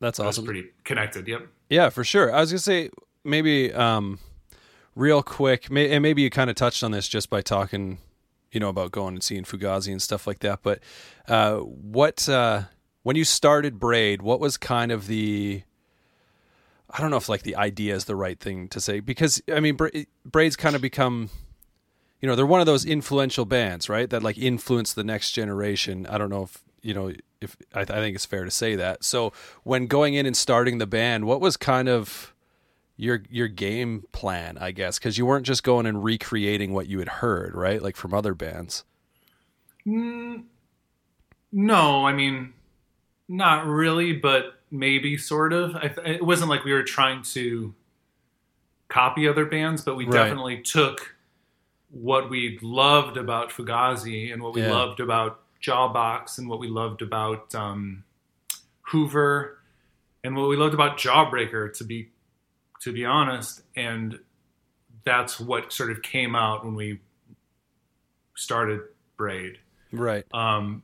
That's 0.00 0.20
awesome. 0.20 0.44
pretty 0.44 0.66
connected 0.84 1.26
yep 1.28 1.46
Yeah, 1.68 1.88
for 1.90 2.04
sure. 2.04 2.32
I 2.34 2.40
was 2.40 2.50
gonna 2.52 2.58
say 2.60 2.90
maybe 3.24 3.72
um, 3.72 4.18
real 4.94 5.22
quick, 5.22 5.70
may, 5.70 5.90
and 5.90 6.02
maybe 6.02 6.22
you 6.22 6.30
kind 6.30 6.50
of 6.50 6.56
touched 6.56 6.82
on 6.82 6.90
this 6.90 7.08
just 7.08 7.30
by 7.30 7.42
talking, 7.42 7.98
you 8.52 8.60
know, 8.60 8.68
about 8.68 8.92
going 8.92 9.14
and 9.14 9.22
seeing 9.22 9.44
Fugazi 9.44 9.90
and 9.90 10.02
stuff 10.02 10.26
like 10.26 10.40
that. 10.40 10.60
But 10.62 10.80
uh, 11.28 11.58
what 11.58 12.28
uh, 12.28 12.62
when 13.02 13.16
you 13.16 13.24
started 13.24 13.78
Braid, 13.78 14.22
what 14.22 14.40
was 14.40 14.56
kind 14.56 14.92
of 14.92 15.06
the 15.06 15.62
I 16.90 17.00
don't 17.00 17.10
know 17.10 17.16
if 17.16 17.28
like 17.28 17.42
the 17.42 17.56
idea 17.56 17.94
is 17.94 18.04
the 18.04 18.16
right 18.16 18.38
thing 18.38 18.68
to 18.68 18.80
say 18.80 19.00
because 19.00 19.42
I 19.52 19.60
mean 19.60 19.76
Bra- 19.76 19.90
Braid's 20.24 20.56
kind 20.56 20.76
of 20.76 20.82
become 20.82 21.30
you 22.20 22.28
know 22.28 22.36
they're 22.36 22.46
one 22.46 22.60
of 22.60 22.66
those 22.66 22.84
influential 22.84 23.44
bands 23.44 23.88
right 23.88 24.08
that 24.10 24.22
like 24.22 24.38
influence 24.38 24.92
the 24.92 25.04
next 25.04 25.32
generation. 25.32 26.06
I 26.06 26.18
don't 26.18 26.30
know 26.30 26.44
if 26.44 26.62
you 26.82 26.94
know 26.94 27.12
if 27.40 27.56
I, 27.74 27.80
I 27.80 27.84
think 27.84 28.14
it's 28.14 28.26
fair 28.26 28.44
to 28.44 28.50
say 28.50 28.76
that. 28.76 29.04
So 29.04 29.32
when 29.64 29.86
going 29.86 30.14
in 30.14 30.26
and 30.26 30.36
starting 30.36 30.78
the 30.78 30.86
band, 30.86 31.24
what 31.24 31.40
was 31.40 31.56
kind 31.56 31.88
of 31.88 32.33
your 32.96 33.22
your 33.30 33.48
game 33.48 34.04
plan, 34.12 34.56
I 34.58 34.70
guess, 34.70 34.98
because 34.98 35.18
you 35.18 35.26
weren't 35.26 35.46
just 35.46 35.62
going 35.62 35.86
and 35.86 36.02
recreating 36.04 36.72
what 36.72 36.86
you 36.86 36.98
had 37.00 37.08
heard, 37.08 37.54
right? 37.54 37.82
Like 37.82 37.96
from 37.96 38.14
other 38.14 38.34
bands. 38.34 38.84
No, 39.86 40.44
I 42.06 42.12
mean, 42.12 42.52
not 43.28 43.66
really, 43.66 44.12
but 44.14 44.60
maybe 44.70 45.16
sort 45.16 45.52
of. 45.52 45.76
I, 45.76 45.94
it 46.04 46.24
wasn't 46.24 46.50
like 46.50 46.64
we 46.64 46.72
were 46.72 46.82
trying 46.82 47.22
to 47.34 47.74
copy 48.88 49.28
other 49.28 49.46
bands, 49.46 49.82
but 49.82 49.96
we 49.96 50.06
Right. 50.06 50.24
definitely 50.24 50.62
took 50.62 51.14
what 51.90 52.30
we 52.30 52.58
loved 52.62 53.16
about 53.16 53.50
Fugazi 53.50 54.32
and 54.32 54.42
what 54.42 54.54
we 54.54 54.62
Yeah. 54.62 54.72
loved 54.72 55.00
about 55.00 55.40
Jawbox 55.62 56.38
and 56.38 56.48
what 56.48 56.58
we 56.58 56.68
loved 56.68 57.02
about 57.02 57.54
um, 57.54 58.04
Hoover 58.82 59.58
and 60.22 60.36
what 60.36 60.48
we 60.48 60.56
loved 60.56 60.74
about 60.74 60.98
Jawbreaker. 60.98 61.72
To 61.74 61.84
be 61.84 62.10
to 62.84 62.92
be 62.92 63.04
honest, 63.04 63.62
and 63.74 64.18
that's 65.04 65.40
what 65.40 65.72
sort 65.72 65.90
of 65.90 66.02
came 66.02 66.34
out 66.34 66.64
when 66.64 66.74
we 66.74 67.00
started 68.34 68.80
Braid 69.16 69.58
Right. 69.92 70.24
um, 70.32 70.82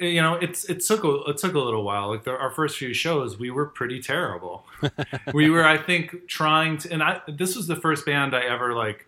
you 0.00 0.22
know, 0.22 0.34
it's 0.34 0.64
it 0.64 0.80
took 0.80 1.04
a 1.04 1.30
it 1.30 1.36
took 1.36 1.54
a 1.54 1.58
little 1.58 1.84
while. 1.84 2.08
Like 2.08 2.24
the, 2.24 2.30
our 2.32 2.50
first 2.50 2.78
few 2.78 2.94
shows, 2.94 3.38
we 3.38 3.50
were 3.50 3.66
pretty 3.66 4.00
terrible. 4.00 4.64
we 5.34 5.50
were, 5.50 5.64
I 5.64 5.76
think, 5.76 6.26
trying 6.26 6.78
to, 6.78 6.92
and 6.92 7.02
I 7.02 7.20
this 7.28 7.54
was 7.54 7.66
the 7.66 7.76
first 7.76 8.06
band 8.06 8.34
I 8.34 8.42
ever 8.44 8.74
like 8.74 9.06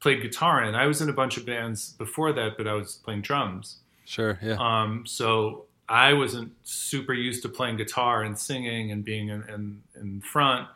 played 0.00 0.22
guitar 0.22 0.64
in. 0.64 0.74
I 0.74 0.86
was 0.86 1.02
in 1.02 1.08
a 1.08 1.12
bunch 1.12 1.36
of 1.36 1.44
bands 1.44 1.92
before 1.92 2.32
that, 2.32 2.56
but 2.56 2.66
I 2.66 2.72
was 2.72 2.96
playing 3.04 3.22
drums. 3.22 3.78
Sure, 4.06 4.38
yeah. 4.42 4.56
Um, 4.58 5.04
so 5.06 5.66
I 5.88 6.14
wasn't 6.14 6.52
super 6.62 7.12
used 7.12 7.42
to 7.42 7.48
playing 7.48 7.76
guitar 7.76 8.22
and 8.22 8.38
singing 8.38 8.90
and 8.90 9.04
being 9.04 9.28
in, 9.28 9.42
in, 9.48 9.82
in 10.00 10.20
front. 10.22 10.68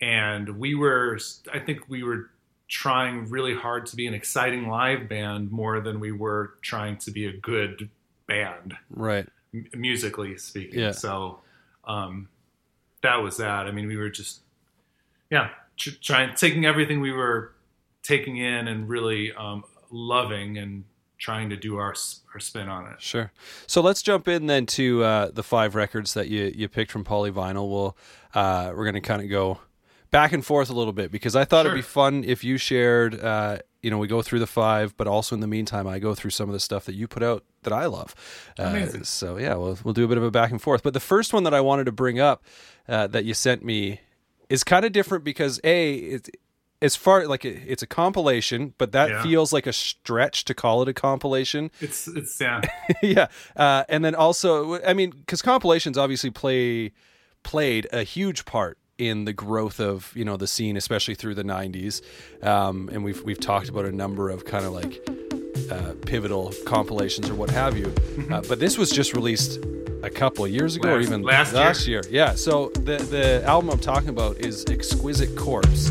And 0.00 0.58
we 0.58 0.74
were, 0.74 1.18
I 1.52 1.58
think 1.58 1.88
we 1.88 2.02
were 2.02 2.30
trying 2.68 3.28
really 3.28 3.54
hard 3.54 3.84
to 3.86 3.96
be 3.96 4.06
an 4.06 4.14
exciting 4.14 4.68
live 4.68 5.08
band 5.08 5.50
more 5.50 5.80
than 5.80 6.00
we 6.00 6.12
were 6.12 6.54
trying 6.62 6.96
to 6.98 7.10
be 7.10 7.26
a 7.26 7.32
good 7.32 7.90
band, 8.26 8.74
right? 8.90 9.26
m- 9.52 9.66
musically 9.74 10.38
speaking. 10.38 10.78
Yeah. 10.78 10.92
So 10.92 11.40
um, 11.84 12.28
that 13.02 13.16
was 13.16 13.38
that. 13.38 13.66
I 13.66 13.72
mean, 13.72 13.88
we 13.88 13.96
were 13.96 14.10
just, 14.10 14.40
yeah, 15.30 15.50
tr- 15.76 15.98
trying 16.00 16.34
taking 16.34 16.64
everything 16.64 17.00
we 17.00 17.12
were 17.12 17.52
taking 18.02 18.36
in 18.36 18.68
and 18.68 18.88
really 18.88 19.32
um, 19.32 19.64
loving 19.90 20.56
and 20.56 20.84
trying 21.18 21.50
to 21.50 21.56
do 21.56 21.76
our 21.76 21.94
our 22.32 22.40
spin 22.40 22.68
on 22.68 22.86
it. 22.86 23.02
Sure. 23.02 23.32
So 23.66 23.80
let's 23.80 24.02
jump 24.02 24.28
in 24.28 24.46
then 24.46 24.66
to 24.66 25.04
uh, 25.04 25.30
the 25.30 25.42
five 25.42 25.74
records 25.74 26.14
that 26.14 26.28
you 26.28 26.52
you 26.54 26.68
picked 26.68 26.90
from 26.90 27.04
Polyvinyl. 27.04 27.68
We'll 27.68 27.96
uh, 28.34 28.72
we're 28.74 28.84
going 28.84 28.94
to 28.94 29.00
kind 29.00 29.22
of 29.22 29.28
go 29.28 29.58
back 30.10 30.32
and 30.32 30.44
forth 30.44 30.70
a 30.70 30.72
little 30.72 30.92
bit 30.92 31.10
because 31.12 31.36
I 31.36 31.44
thought 31.44 31.66
it'd 31.66 31.76
be 31.76 31.82
fun 31.82 32.24
if 32.24 32.42
you 32.44 32.56
shared. 32.58 33.20
Uh, 33.20 33.58
you 33.82 33.90
know, 33.90 33.98
we 33.98 34.08
go 34.08 34.20
through 34.22 34.40
the 34.40 34.46
five, 34.46 34.96
but 34.96 35.06
also 35.06 35.34
in 35.34 35.40
the 35.40 35.46
meantime, 35.46 35.86
I 35.86 35.98
go 35.98 36.14
through 36.14 36.32
some 36.32 36.48
of 36.48 36.52
the 36.52 36.60
stuff 36.60 36.84
that 36.84 36.94
you 36.94 37.08
put 37.08 37.22
out 37.22 37.44
that 37.62 37.72
I 37.72 37.86
love. 37.86 38.14
Uh, 38.58 38.86
so 39.02 39.38
yeah, 39.38 39.54
we'll 39.54 39.78
we'll 39.84 39.94
do 39.94 40.04
a 40.04 40.08
bit 40.08 40.18
of 40.18 40.24
a 40.24 40.30
back 40.30 40.50
and 40.50 40.60
forth. 40.60 40.82
But 40.82 40.92
the 40.94 41.00
first 41.00 41.32
one 41.32 41.44
that 41.44 41.54
I 41.54 41.60
wanted 41.60 41.84
to 41.84 41.92
bring 41.92 42.20
up 42.20 42.44
uh, 42.88 43.06
that 43.08 43.24
you 43.24 43.32
sent 43.34 43.64
me 43.64 44.00
is 44.48 44.64
kind 44.64 44.84
of 44.84 44.92
different 44.92 45.24
because 45.24 45.60
a 45.64 45.94
it's 45.94 46.30
as 46.82 46.96
far 46.96 47.26
like 47.26 47.44
it, 47.44 47.62
it's 47.66 47.82
a 47.82 47.86
compilation, 47.86 48.74
but 48.78 48.92
that 48.92 49.08
Yeah. 49.10 49.22
feels 49.22 49.52
like 49.52 49.66
a 49.66 49.72
stretch 49.72 50.44
to 50.46 50.54
call 50.54 50.82
it 50.82 50.88
a 50.88 50.92
compilation. 50.94 51.70
It's 51.80 52.06
it's 52.08 52.38
yeah. 52.40 52.60
yeah, 53.02 53.26
uh, 53.56 53.84
and 53.88 54.04
then 54.04 54.14
also, 54.14 54.82
I 54.82 54.92
mean, 54.94 55.10
because 55.10 55.40
compilations 55.42 55.96
obviously 55.96 56.30
play 56.30 56.92
played 57.42 57.86
a 57.92 58.02
huge 58.02 58.44
part 58.44 58.76
in 59.00 59.24
the 59.24 59.32
growth 59.32 59.80
of 59.80 60.12
you 60.14 60.24
know 60.24 60.36
the 60.36 60.46
scene, 60.46 60.76
especially 60.76 61.14
through 61.14 61.34
the 61.34 61.42
'90s. 61.44 62.02
Um, 62.42 62.88
and 62.92 63.02
we've 63.02 63.22
we've 63.22 63.40
talked 63.40 63.68
about 63.68 63.84
a 63.86 63.92
number 63.92 64.30
of 64.30 64.44
kind 64.44 64.64
of 64.64 64.72
like 64.72 65.02
uh, 65.70 65.94
pivotal 66.06 66.52
compilations 66.66 67.28
or 67.30 67.34
what 67.34 67.50
have 67.50 67.76
you. 67.76 67.92
Uh, 68.30 68.42
but 68.48 68.60
this 68.60 68.76
was 68.76 68.90
just 68.90 69.14
released 69.14 69.58
a 70.02 70.10
couple 70.10 70.44
of 70.44 70.50
years 70.50 70.76
ago, 70.76 70.90
or 70.90 70.98
Last- 70.98 71.06
even 71.08 71.22
last 71.22 71.86
year. 71.86 72.02
Yeah. 72.10 72.34
So 72.34 72.68
the 72.74 72.98
the 72.98 73.42
album 73.44 73.70
I'm 73.70 73.78
talking 73.80 74.10
about 74.10 74.38
is 74.38 74.64
Exquisite 74.68 75.36
Corpse. 75.36 75.90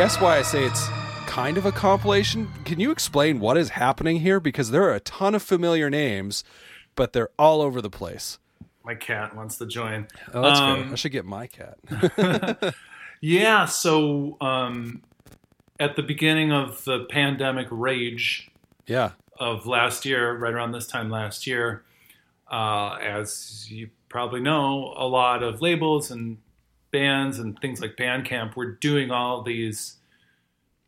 Guess 0.00 0.18
why 0.18 0.38
I 0.38 0.40
say 0.40 0.64
it's 0.64 0.88
kind 1.26 1.58
of 1.58 1.66
a 1.66 1.72
compilation. 1.72 2.48
Can 2.64 2.80
you 2.80 2.90
explain 2.90 3.38
what 3.38 3.58
is 3.58 3.68
happening 3.68 4.20
here? 4.20 4.40
Because 4.40 4.70
there 4.70 4.84
are 4.84 4.94
a 4.94 5.00
ton 5.00 5.34
of 5.34 5.42
familiar 5.42 5.90
names, 5.90 6.42
but 6.94 7.12
they're 7.12 7.28
all 7.38 7.60
over 7.60 7.82
the 7.82 7.90
place. 7.90 8.38
My 8.82 8.94
cat 8.94 9.36
wants 9.36 9.58
to 9.58 9.66
join. 9.66 10.08
Oh, 10.32 10.40
that's 10.40 10.58
Um, 10.58 10.84
fair. 10.84 10.92
I 10.92 10.94
should 10.94 11.12
get 11.12 11.26
my 11.26 11.46
cat. 11.46 12.74
Yeah, 13.20 13.66
so 13.66 14.38
um, 14.40 15.02
at 15.78 15.96
the 15.96 16.02
beginning 16.02 16.50
of 16.50 16.82
the 16.84 17.04
pandemic 17.10 17.66
rage 17.70 18.50
yeah. 18.86 19.10
of 19.38 19.66
last 19.66 20.06
year, 20.06 20.34
right 20.38 20.54
around 20.54 20.72
this 20.72 20.86
time 20.86 21.10
last 21.10 21.46
year, 21.46 21.84
uh, 22.50 22.94
as 22.94 23.70
you 23.70 23.90
probably 24.08 24.40
know, 24.40 24.94
a 24.96 25.06
lot 25.06 25.42
of 25.42 25.60
labels 25.60 26.10
and 26.10 26.38
bands 26.92 27.38
and 27.38 27.58
things 27.60 27.80
like 27.80 27.96
Bandcamp 27.96 28.56
were 28.56 28.72
doing 28.72 29.10
all 29.10 29.42
these 29.42 29.96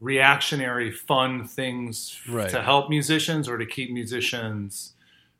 reactionary, 0.00 0.90
fun 0.90 1.44
things 1.46 2.20
Right. 2.28 2.50
to 2.50 2.62
help 2.62 2.90
musicians 2.90 3.48
or 3.48 3.56
to 3.58 3.66
keep 3.66 3.90
musicians 3.92 4.94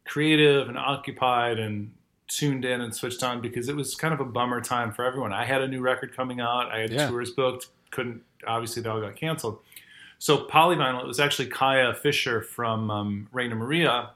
creative 0.05 0.69
and 0.69 0.79
occupied 0.79 1.59
and 1.59 1.93
tuned 2.29 2.65
in 2.65 2.81
and 2.81 2.95
switched 2.95 3.23
on 3.23 3.41
because 3.41 3.69
it 3.69 3.77
was 3.77 3.95
kind 3.95 4.15
of 4.15 4.21
a 4.21 4.25
bummer 4.25 4.61
time 4.61 4.93
for 4.93 5.05
everyone. 5.05 5.33
I 5.33 5.45
had 5.45 5.63
a 5.63 5.69
new 5.69 5.81
record 5.81 6.15
coming 6.17 6.41
out. 6.41 6.71
I 6.73 6.79
had 6.81 6.91
Yeah. 6.93 7.09
tours 7.09 7.31
booked. 7.31 7.69
Couldn't 7.91 8.23
obviously 8.47 8.83
they 8.83 8.89
all 8.89 9.01
got 9.01 9.17
canceled. 9.17 9.61
So 10.19 10.47
Polyvinyl, 10.47 11.01
it 11.03 11.07
was 11.07 11.19
actually 11.21 11.49
Kaia 11.51 11.97
Fischer 11.97 12.41
from 12.43 12.91
um, 12.91 13.29
Rainer 13.33 13.57
Maria 13.57 14.11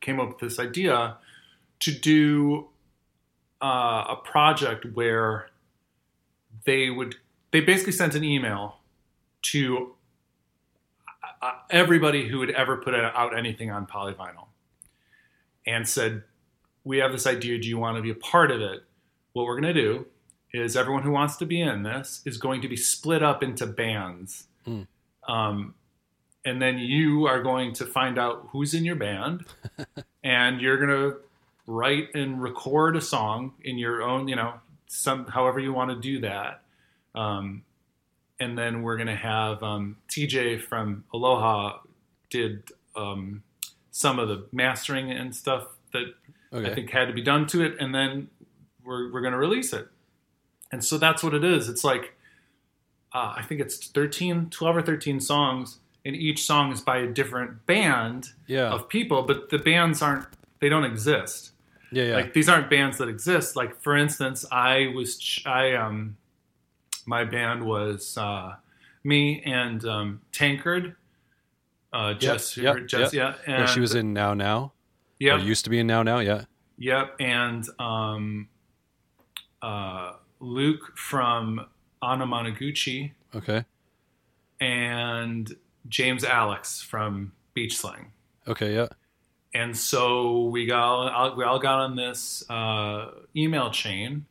came 0.00 0.18
up 0.20 0.28
with 0.28 0.38
this 0.38 0.58
idea 0.58 1.16
to 1.80 1.92
do 1.92 2.68
uh, 3.62 4.04
a 4.10 4.16
project 4.24 4.84
where 4.94 5.48
they 6.64 6.90
would 6.90 7.16
they 7.50 7.60
basically 7.60 7.92
sent 7.92 8.14
an 8.14 8.24
email 8.24 8.78
to 9.40 9.94
uh, 11.40 11.52
everybody 11.70 12.28
who 12.28 12.40
had 12.40 12.50
ever 12.50 12.76
put 12.76 12.94
out 12.94 13.36
anything 13.36 13.70
on 13.70 13.86
polyvinyl 13.86 14.46
and 15.66 15.88
said 15.88 16.24
we 16.84 16.98
have 16.98 17.12
this 17.12 17.26
idea. 17.26 17.58
Do 17.58 17.68
you 17.68 17.78
want 17.78 17.96
to 17.96 18.02
be 18.02 18.10
a 18.10 18.14
part 18.14 18.50
of 18.50 18.60
it? 18.60 18.82
What 19.32 19.46
we're 19.46 19.60
going 19.60 19.74
to 19.74 19.80
do 19.80 20.06
is 20.52 20.76
everyone 20.76 21.02
who 21.02 21.10
wants 21.10 21.36
to 21.36 21.46
be 21.46 21.60
in 21.60 21.82
this 21.82 22.22
is 22.24 22.38
going 22.38 22.62
to 22.62 22.68
be 22.68 22.76
split 22.76 23.22
up 23.22 23.42
into 23.42 23.66
bands. 23.66 24.46
Hmm. 24.64 24.82
um, 25.26 25.74
and 26.44 26.62
then 26.62 26.78
you 26.78 27.26
are 27.26 27.42
going 27.42 27.74
to 27.74 27.86
find 27.86 28.18
out 28.18 28.48
who's 28.50 28.74
in 28.74 28.84
your 28.84 28.96
band 28.96 29.44
and 30.24 30.60
you're 30.60 30.76
going 30.76 30.88
to 30.88 31.18
write 31.66 32.14
and 32.14 32.42
record 32.42 32.96
a 32.96 33.00
song 33.00 33.52
in 33.62 33.76
your 33.76 34.02
own 34.02 34.26
you 34.28 34.36
know 34.36 34.54
some 34.88 35.26
however 35.26 35.60
you 35.60 35.72
want 35.72 35.90
to 35.90 35.96
do 35.96 36.20
that 36.20 36.62
um, 37.14 37.62
and 38.40 38.58
then 38.58 38.82
we're 38.82 38.96
going 38.96 39.08
to 39.08 39.16
have 39.16 39.62
um, 39.62 39.96
tj 40.08 40.60
from 40.60 41.04
aloha 41.14 41.78
did 42.30 42.62
um, 42.96 43.42
some 43.90 44.18
of 44.18 44.28
the 44.28 44.46
mastering 44.52 45.10
and 45.10 45.34
stuff 45.34 45.66
that 45.92 46.12
Okay. 46.52 46.70
I 46.70 46.74
think 46.74 46.90
had 46.90 47.08
to 47.08 47.14
be 47.14 47.22
done 47.22 47.46
to 47.48 47.62
it, 47.62 47.76
and 47.78 47.94
then 47.94 48.28
we're 48.84 49.12
we're 49.12 49.20
going 49.20 49.32
to 49.32 49.38
release 49.38 49.72
it. 49.72 49.88
And 50.72 50.84
so 50.84 50.98
that's 50.98 51.22
what 51.22 51.34
it 51.34 51.44
is. 51.44 51.68
It's 51.68 51.84
like 51.84 52.14
uh, 53.12 53.34
I 53.36 53.42
think 53.42 53.60
it's 53.60 53.88
13, 53.88 54.50
12 54.50 54.76
or 54.76 54.82
13 54.82 55.20
songs, 55.20 55.78
and 56.04 56.16
each 56.16 56.44
song 56.44 56.72
is 56.72 56.80
by 56.80 56.98
a 56.98 57.06
different 57.06 57.66
band 57.66 58.30
yeah. 58.46 58.70
of 58.70 58.88
people, 58.88 59.22
but 59.22 59.50
the 59.50 59.58
bands 59.58 60.00
aren't 60.02 60.26
they 60.60 60.68
don't 60.68 60.84
exist. 60.84 61.52
Yeah. 61.90 62.04
Yeah. 62.04 62.14
Like 62.16 62.32
these 62.34 62.48
aren't 62.48 62.68
bands 62.70 62.98
that 62.98 63.08
exist. 63.08 63.56
Like 63.56 63.80
for 63.80 63.96
instance, 63.96 64.44
I 64.50 64.92
was 64.94 65.18
ch- 65.18 65.46
I 65.46 65.74
um 65.74 66.16
my 67.06 67.24
band 67.24 67.64
was 67.64 68.16
uh, 68.18 68.56
me 69.02 69.42
and 69.44 69.84
um, 69.86 70.20
Tancred. 70.32 70.94
Uh, 71.90 72.12
Jess, 72.12 72.54
yep, 72.58 72.86
Jess, 72.86 73.14
yep. 73.14 73.38
yeah, 73.46 73.54
and 73.54 73.62
yeah. 73.62 73.66
She 73.66 73.80
was 73.80 73.94
in 73.94 74.12
Now 74.12 74.34
Now. 74.34 74.72
yeah, 75.18 75.38
used 75.38 75.64
to 75.64 75.70
be 75.70 75.78
in 75.78 75.86
Now 75.86 76.02
Now. 76.02 76.18
Yeah. 76.18 76.44
Yep, 76.76 77.16
and 77.18 77.66
um, 77.78 78.48
uh, 79.62 80.12
Luke 80.38 80.96
from 80.98 81.64
Anamanaguchi 82.02 83.12
Okay. 83.34 83.64
and 84.60 85.50
James 85.88 86.24
Alex 86.24 86.82
from 86.82 87.32
Beach 87.54 87.78
Slang. 87.78 88.12
Okay. 88.46 88.74
Yeah. 88.74 88.88
And 89.54 89.76
so 89.76 90.44
we 90.44 90.66
got 90.66 91.36
we 91.36 91.44
all 91.44 91.58
got 91.58 91.80
on 91.80 91.96
this 91.96 92.48
uh, 92.50 93.12
email 93.34 93.70
chain, 93.70 94.26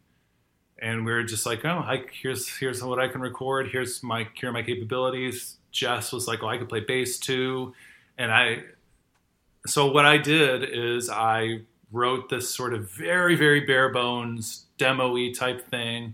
and 0.80 1.06
we 1.06 1.12
were 1.12 1.24
just 1.24 1.46
like, 1.46 1.66
oh, 1.66 1.80
I, 1.80 2.04
here's 2.22 2.56
here's 2.58 2.84
what 2.84 3.00
I 3.00 3.08
can 3.08 3.22
record. 3.22 3.70
Here's 3.72 4.04
my 4.04 4.28
here 4.36 4.50
are 4.50 4.54
my 4.54 4.62
capabilities. 4.62 5.58
Jess 5.72 6.12
was 6.12 6.28
like, 6.28 6.44
oh, 6.44 6.48
I 6.48 6.58
could 6.58 6.70
play 6.70 6.82
bass 6.82 7.18
too, 7.18 7.74
and 8.18 8.32
I. 8.32 8.64
So 9.66 9.92
what 9.92 10.06
I 10.06 10.18
did 10.18 10.64
is 10.64 11.10
I 11.10 11.62
wrote 11.92 12.30
this 12.30 12.54
sort 12.54 12.74
of 12.74 12.90
very 12.92 13.36
very 13.36 13.62
bare 13.62 13.92
bones 13.92 14.66
demo-y 14.78 15.34
type 15.36 15.68
thing, 15.70 16.14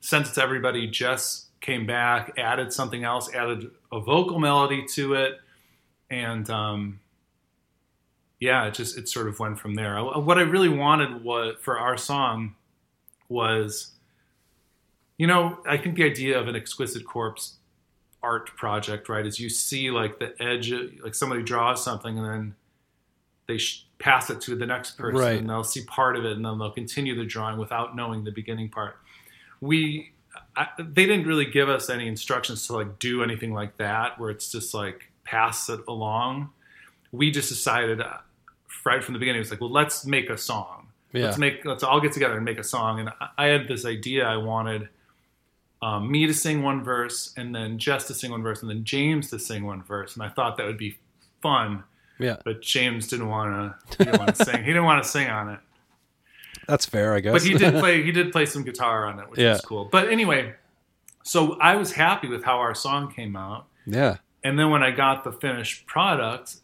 sent 0.00 0.28
it 0.28 0.34
to 0.34 0.42
everybody. 0.42 0.86
Jess 0.86 1.46
came 1.60 1.86
back, 1.86 2.32
added 2.38 2.72
something 2.72 3.04
else, 3.04 3.32
added 3.34 3.70
a 3.90 3.98
vocal 3.98 4.38
melody 4.38 4.84
to 4.92 5.14
it, 5.14 5.40
and 6.10 6.48
um, 6.50 7.00
yeah, 8.44 8.66
it 8.66 8.74
just 8.74 8.98
it 8.98 9.08
sort 9.08 9.26
of 9.28 9.38
went 9.38 9.58
from 9.58 9.74
there. 9.74 9.96
I- 9.98 10.18
What 10.18 10.38
I 10.38 10.42
really 10.42 10.68
wanted 10.68 11.24
was 11.24 11.56
for 11.60 11.78
our 11.78 11.96
song 11.96 12.54
was, 13.28 13.92
you 15.18 15.26
know, 15.26 15.58
I 15.66 15.76
think 15.78 15.96
the 15.96 16.04
idea 16.04 16.38
of 16.38 16.46
an 16.48 16.56
exquisite 16.56 17.04
corpse 17.06 17.56
art 18.22 18.46
project, 18.56 19.08
right, 19.08 19.26
is 19.26 19.38
you 19.40 19.48
see 19.50 19.90
like 19.90 20.18
the 20.18 20.30
edge, 20.42 20.70
of, 20.70 20.80
like 21.02 21.14
somebody 21.14 21.42
draws 21.42 21.82
something 21.84 22.18
and 22.18 22.26
then 22.26 22.54
they 23.46 23.58
sh- 23.58 23.86
pass 23.98 24.30
it 24.30 24.40
to 24.42 24.56
the 24.56 24.66
next 24.66 24.92
person 24.98 25.20
Right. 25.20 25.38
and 25.38 25.48
they'll 25.48 25.64
see 25.64 25.84
part 25.84 26.16
of 26.16 26.24
it 26.24 26.32
and 26.36 26.44
then 26.44 26.58
they'll 26.58 26.70
continue 26.70 27.14
the 27.14 27.24
drawing 27.26 27.58
without 27.58 27.94
knowing 27.96 28.24
the 28.24 28.32
beginning 28.32 28.68
part. 28.70 28.96
We 29.60 30.12
I, 30.56 30.66
they 30.78 31.06
didn't 31.06 31.26
really 31.26 31.44
give 31.46 31.68
us 31.68 31.88
any 31.88 32.06
instructions 32.08 32.66
to 32.66 32.72
like 32.74 32.98
do 32.98 33.22
anything 33.22 33.52
like 33.52 33.76
that 33.78 34.18
where 34.18 34.30
it's 34.30 34.50
just 34.50 34.74
like 34.74 35.10
pass 35.24 35.68
it 35.68 35.80
along 35.86 36.50
we 37.12 37.30
just 37.30 37.48
decided 37.48 38.00
uh, 38.00 38.18
right 38.84 39.02
from 39.02 39.12
the 39.14 39.18
beginning 39.18 39.36
it 39.38 39.44
was 39.44 39.50
like 39.50 39.60
well 39.60 39.70
let's 39.70 40.04
make 40.06 40.30
a 40.30 40.36
song 40.38 40.88
Yeah. 41.12 41.24
let's 41.26 41.38
make 41.38 41.64
let's 41.64 41.82
all 41.82 42.00
get 42.00 42.12
together 42.12 42.36
and 42.36 42.44
make 42.44 42.58
a 42.58 42.64
song 42.64 43.00
and 43.00 43.08
I- 43.20 43.28
i 43.38 43.46
had 43.46 43.66
this 43.68 43.84
idea 43.84 44.26
i 44.26 44.36
wanted 44.36 44.88
um, 45.82 46.10
me 46.10 46.26
to 46.26 46.32
sing 46.34 46.62
one 46.62 46.82
verse 46.82 47.34
and 47.36 47.54
then 47.54 47.78
jess 47.78 48.06
to 48.08 48.14
sing 48.14 48.30
one 48.30 48.42
verse 48.42 48.62
and 48.62 48.70
then 48.70 48.84
james 48.84 49.30
to 49.30 49.38
sing 49.38 49.64
one 49.64 49.82
verse 49.82 50.14
and 50.14 50.22
i 50.22 50.28
thought 50.28 50.56
that 50.56 50.66
would 50.66 50.78
be 50.78 50.98
fun 51.42 51.84
Yeah. 52.18 52.36
but 52.44 52.62
james 52.62 53.08
didn't 53.08 53.28
want 53.28 53.50
to 53.52 53.96
he 53.98 54.04
didn't 54.04 54.18
want 54.20 54.34
to 54.36 54.44
sing 54.44 54.60
he 54.60 54.66
didn't 54.66 54.84
want 54.84 55.02
to 55.02 55.08
sing 55.08 55.28
on 55.28 55.48
it 55.50 55.60
That's 56.66 56.86
fair, 56.86 57.14
I 57.14 57.20
guess. 57.20 57.32
but 57.32 57.42
he 57.42 57.54
did 57.54 57.74
play 57.80 58.02
he 58.02 58.12
did 58.12 58.32
play 58.32 58.46
some 58.46 58.62
guitar 58.64 59.06
on 59.06 59.18
it 59.20 59.28
which 59.30 59.40
Yeah. 59.40 59.52
was 59.52 59.60
cool 59.60 59.84
but 59.90 60.08
anyway 60.08 60.54
so 61.22 61.58
i 61.60 61.76
was 61.76 61.92
happy 61.92 62.28
with 62.28 62.44
how 62.44 62.58
our 62.58 62.74
song 62.74 63.10
came 63.12 63.36
out 63.36 63.66
yeah. 63.86 64.16
and 64.42 64.58
then 64.58 64.70
when 64.70 64.82
I 64.82 64.90
got 64.90 65.24
the 65.24 65.32
finished 65.32 65.84
product, 65.86 66.56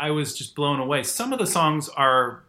I 0.00 0.10
was 0.10 0.36
just 0.36 0.54
blown 0.56 0.80
away. 0.80 1.02
Some 1.02 1.32
of 1.32 1.38
the 1.38 1.46
songs 1.46 1.88
are 1.90 2.42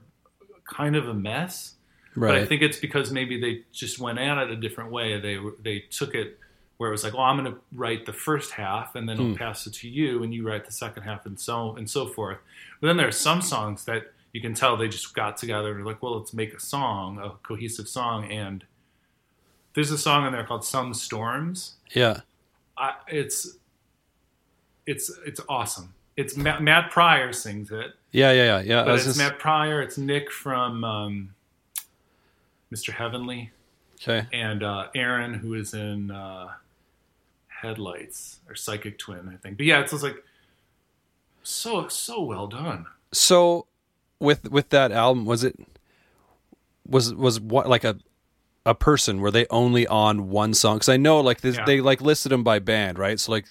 kind 0.65 0.95
of 0.95 1.07
a 1.09 1.13
mess, 1.13 1.75
Right. 2.15 2.29
but 2.33 2.37
I 2.41 2.45
think 2.45 2.61
it's 2.61 2.79
because 2.79 3.11
maybe 3.11 3.39
they 3.39 3.63
just 3.73 3.99
went 3.99 4.19
at 4.19 4.37
it 4.37 4.49
a 4.51 4.55
different 4.55 4.91
way. 4.91 5.19
They 5.19 5.37
they 5.61 5.79
took 5.89 6.15
it 6.15 6.39
where 6.77 6.89
it 6.89 6.93
was 6.93 7.03
like, 7.03 7.13
"Oh, 7.13 7.19
I'm 7.21 7.37
going 7.37 7.53
to 7.53 7.59
write 7.73 8.05
the 8.05 8.13
first 8.13 8.51
half, 8.53 8.95
and 8.95 9.07
then 9.07 9.17
Hmm. 9.17 9.23
I'll 9.31 9.35
pass 9.37 9.67
it 9.67 9.73
to 9.81 9.87
you, 9.89 10.23
and 10.23 10.33
you 10.33 10.47
write 10.47 10.65
the 10.65 10.71
second 10.71 11.03
half, 11.03 11.25
and 11.25 11.39
so 11.39 11.75
and 11.75 11.89
so 11.89 12.07
forth." 12.07 12.39
But 12.79 12.87
then 12.87 12.97
there 12.97 13.07
are 13.07 13.11
some 13.11 13.41
songs 13.41 13.85
that 13.85 14.13
you 14.33 14.39
can 14.41 14.53
tell 14.53 14.77
they 14.77 14.87
just 14.87 15.13
got 15.13 15.35
together 15.37 15.71
and 15.75 15.83
were 15.83 15.91
like, 15.91 16.01
"Well, 16.01 16.17
let's 16.17 16.33
make 16.33 16.53
a 16.53 16.59
song, 16.59 17.19
a 17.19 17.31
cohesive 17.47 17.87
song." 17.89 18.31
And 18.31 18.65
there's 19.73 19.91
a 19.91 19.97
song 19.97 20.25
in 20.25 20.31
there 20.33 20.45
called 20.45 20.63
"Some 20.65 20.93
Storms." 20.93 21.75
yeah. 21.93 22.21
I, 22.77 22.93
it's 23.09 23.57
it's 24.87 25.11
it's 25.25 25.41
awesome. 25.47 25.93
It's 26.21 26.37
Matt, 26.37 26.61
Matt 26.61 26.91
Pryor 26.91 27.33
sings 27.33 27.71
it, 27.71 27.93
Yeah. 28.11 28.31
Yeah. 28.31 28.43
Yeah. 28.43 28.61
Yeah. 28.61 28.83
But 28.83 28.95
it's 28.95 29.05
just- 29.05 29.17
Matt 29.17 29.39
Pryor. 29.39 29.81
It's 29.81 29.97
Nick 29.97 30.31
from 30.31 30.83
um, 30.83 31.35
Mr. 32.73 32.91
Heavenly, 32.93 33.51
okay. 33.95 34.27
and 34.31 34.63
uh, 34.63 34.87
Erin, 34.95 35.33
who 35.33 35.53
is 35.55 35.73
in 35.73 36.11
uh, 36.11 36.49
Headlights 37.47 38.39
or 38.47 38.55
Psychic 38.55 38.97
Twin, 38.97 39.29
I 39.31 39.35
think. 39.37 39.57
But 39.57 39.65
yeah, 39.65 39.81
it's 39.81 39.91
just 39.91 40.03
like 40.03 40.23
so 41.43 41.87
so 41.87 42.21
well 42.21 42.47
done. 42.47 42.85
So, 43.11 43.65
with 44.19 44.49
with 44.51 44.69
that 44.69 44.91
album, 44.91 45.25
was 45.25 45.43
it 45.43 45.55
was 46.87 47.13
was 47.13 47.39
what 47.39 47.67
like 47.67 47.83
a 47.83 47.97
a 48.65 48.75
person? 48.75 49.19
Were 49.21 49.31
they 49.31 49.45
only 49.49 49.85
on 49.87 50.29
one 50.29 50.53
song? 50.53 50.75
Because 50.77 50.89
I 50.89 50.97
know 50.97 51.19
like 51.19 51.41
this, 51.41 51.57
Yeah. 51.57 51.65
they 51.65 51.81
like 51.81 51.99
listed 52.01 52.31
them 52.31 52.43
by 52.43 52.59
band, 52.59 52.99
right? 52.99 53.19
So 53.19 53.31
like, 53.31 53.47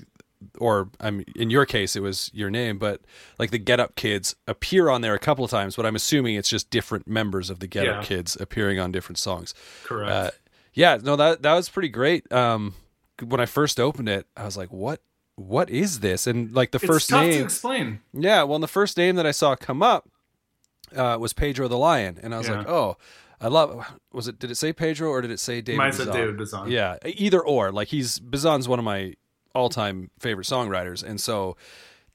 or 0.59 0.91
I 1.01 1.11
mean, 1.11 1.27
in 1.37 1.51
your 1.51 1.67
case, 1.67 1.97
it 1.97 2.01
was 2.01 2.31
your 2.33 2.51
name, 2.51 2.79
but 2.79 3.01
like 3.39 3.51
the 3.51 3.59
Get 3.59 3.81
Up 3.81 3.95
Kids 3.95 4.35
appear 4.47 4.89
on 4.89 5.01
there 5.01 5.15
a 5.15 5.19
couple 5.19 5.45
of 5.45 5.51
times. 5.51 5.77
But 5.77 5.87
I'm 5.87 5.97
assuming 5.97 6.35
it's 6.37 6.49
just 6.49 6.71
different 6.71 7.07
members 7.07 7.51
of 7.51 7.61
the 7.61 7.67
Get 7.67 7.87
Up 7.89 8.05
Kids 8.05 8.37
appearing 8.41 8.79
on 8.79 8.93
different 8.93 9.19
songs. 9.19 9.55
Correct. 9.85 10.11
Uh, 10.11 10.31
yeah, 10.75 10.99
no, 11.03 11.17
that 11.17 11.43
that 11.43 11.55
was 11.55 11.69
pretty 11.69 11.89
great. 11.89 12.31
Um, 12.33 12.75
when 13.25 13.41
I 13.41 13.47
first 13.47 13.79
opened 13.81 14.09
it, 14.09 14.27
I 14.37 14.45
was 14.45 14.57
like, 14.57 14.73
"What? 14.73 15.01
what 15.37 15.71
is 15.71 16.01
this? 16.01 16.27
And 16.27 16.53
like 16.53 16.71
the 16.71 16.77
It's 16.77 16.85
first 16.87 17.09
tough 17.09 17.23
to 17.25 17.29
name, 17.31 17.43
explain. 17.45 18.01
yeah, 18.13 18.43
well, 18.43 18.59
the 18.59 18.69
first 18.69 18.99
name 18.99 19.17
that 19.17 19.25
I 19.27 19.31
saw 19.31 19.57
come 19.57 19.83
up 19.83 20.07
uh, 20.95 21.17
was 21.19 21.33
Pedro 21.33 21.67
the 21.69 21.79
Lion, 21.79 22.19
and 22.23 22.35
I 22.35 22.39
was 22.39 22.49
Yeah. 22.49 22.59
like, 22.59 22.69
oh, 22.69 22.97
I 23.41 23.49
love. 23.49 23.91
Was 24.13 24.29
it? 24.29 24.39
Did 24.39 24.51
it 24.51 24.57
say 24.57 24.73
Pedro 24.75 25.09
or 25.09 25.23
did 25.23 25.31
it 25.31 25.41
say 25.41 25.61
David? 25.63 25.79
Mine 25.79 25.93
said? 25.95 26.13
David 26.13 26.37
Bazan. 26.37 26.71
Yeah, 26.71 26.99
either 27.07 27.41
or. 27.41 27.73
Like 27.73 27.89
he's 27.89 28.19
Bazan's 28.19 28.69
one 28.69 28.79
of 28.79 28.85
my 28.85 29.15
all-time 29.55 30.11
favorite 30.19 30.47
songwriters, 30.47 31.03
and 31.03 31.21
so 31.21 31.57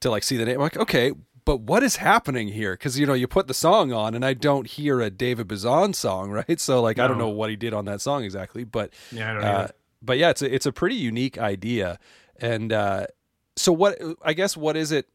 to 0.02 0.10
like 0.10 0.24
see 0.24 0.38
the 0.38 0.46
name, 0.46 0.56
I'm 0.56 0.62
like, 0.62 0.78
okay, 0.78 1.14
but 1.46 1.62
what 1.62 1.84
is 1.84 1.98
happening 1.98 2.50
here? 2.50 2.74
Because 2.74 3.00
you 3.00 3.06
know, 3.06 3.14
you 3.14 3.28
put 3.28 3.48
the 3.48 3.54
song 3.54 3.94
on, 3.94 4.16
and 4.16 4.26
I 4.26 4.34
don't 4.34 4.68
hear 4.68 5.00
a 5.00 5.10
David 5.10 5.48
Bazan 5.48 5.94
song, 5.94 6.32
right? 6.50 6.60
So 6.60 6.82
like, 6.82 7.00
I 7.00 7.08
don't 7.08 7.18
know 7.18 7.30
what 7.30 7.50
he 7.50 7.56
did 7.56 7.74
on 7.74 7.86
that 7.86 8.02
song 8.02 8.24
exactly, 8.24 8.64
but 8.64 8.92
Yeah, 9.12 9.32
I 9.32 9.34
don't 9.34 9.44
uh, 9.44 9.68
but 10.02 10.18
yeah, 10.18 10.30
it's 10.30 10.42
a, 10.42 10.54
it's 10.54 10.66
a 10.66 10.72
pretty 10.72 10.96
unique 10.96 11.38
idea, 11.38 12.00
and 12.38 12.74
uh, 12.74 13.08
so 13.56 13.72
what? 13.72 14.00
I 14.24 14.34
guess 14.34 14.58
what 14.58 14.76
is 14.76 14.92
it 14.92 15.08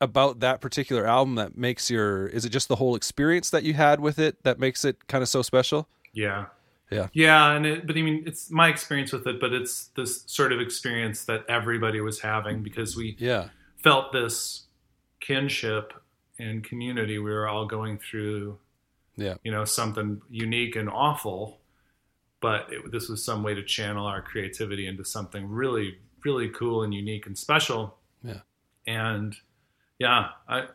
about 0.00 0.40
that 0.40 0.60
particular 0.60 1.06
album 1.06 1.36
that 1.36 1.56
makes 1.56 1.90
your? 1.90 2.26
Is 2.28 2.44
it 2.44 2.50
just 2.50 2.68
the 2.68 2.76
whole 2.76 2.94
experience 2.94 3.50
that 3.50 3.62
you 3.62 3.74
had 3.74 4.00
with 4.00 4.18
it 4.18 4.42
that 4.44 4.58
makes 4.58 4.84
it 4.84 5.06
kind 5.08 5.22
of 5.22 5.28
so 5.28 5.42
special? 5.42 5.88
Yeah. 6.12 6.46
Yeah. 6.90 7.08
Yeah, 7.12 7.52
and 7.52 7.66
it, 7.66 7.86
but 7.86 7.96
I 7.96 8.02
mean, 8.02 8.24
it's 8.26 8.50
my 8.50 8.68
experience 8.68 9.12
with 9.12 9.26
it, 9.26 9.40
but 9.40 9.52
it's 9.52 9.86
this 9.96 10.22
sort 10.26 10.52
of 10.52 10.60
experience 10.60 11.24
that 11.24 11.44
everybody 11.48 12.00
was 12.00 12.20
having 12.20 12.62
because 12.62 12.96
we 12.96 13.18
Yeah, 13.18 13.48
felt 13.82 14.12
this 14.12 14.66
kinship 15.20 15.94
and 16.38 16.64
community. 16.64 17.18
We 17.18 17.30
were 17.32 17.48
all 17.48 17.66
going 17.66 17.98
through, 17.98 18.58
yeah, 19.16 19.36
you 19.44 19.52
know, 19.52 19.64
something 19.64 20.22
unique 20.30 20.76
and 20.76 20.90
awful, 20.90 21.60
but 22.40 22.72
it, 22.72 22.92
this 22.92 23.08
was 23.08 23.24
some 23.24 23.42
way 23.42 23.54
to 23.54 23.64
channel 23.64 24.06
our 24.06 24.22
creativity 24.22 24.86
into 24.88 25.04
something 25.04 25.48
really, 25.50 25.98
really 26.24 26.50
cool 26.50 26.82
and 26.84 26.94
unique 26.94 27.26
and 27.26 27.38
special. 27.38 27.98
Yeah. 28.22 28.40
And 28.86 29.36
yeah, 29.98 30.30
I 30.48 30.68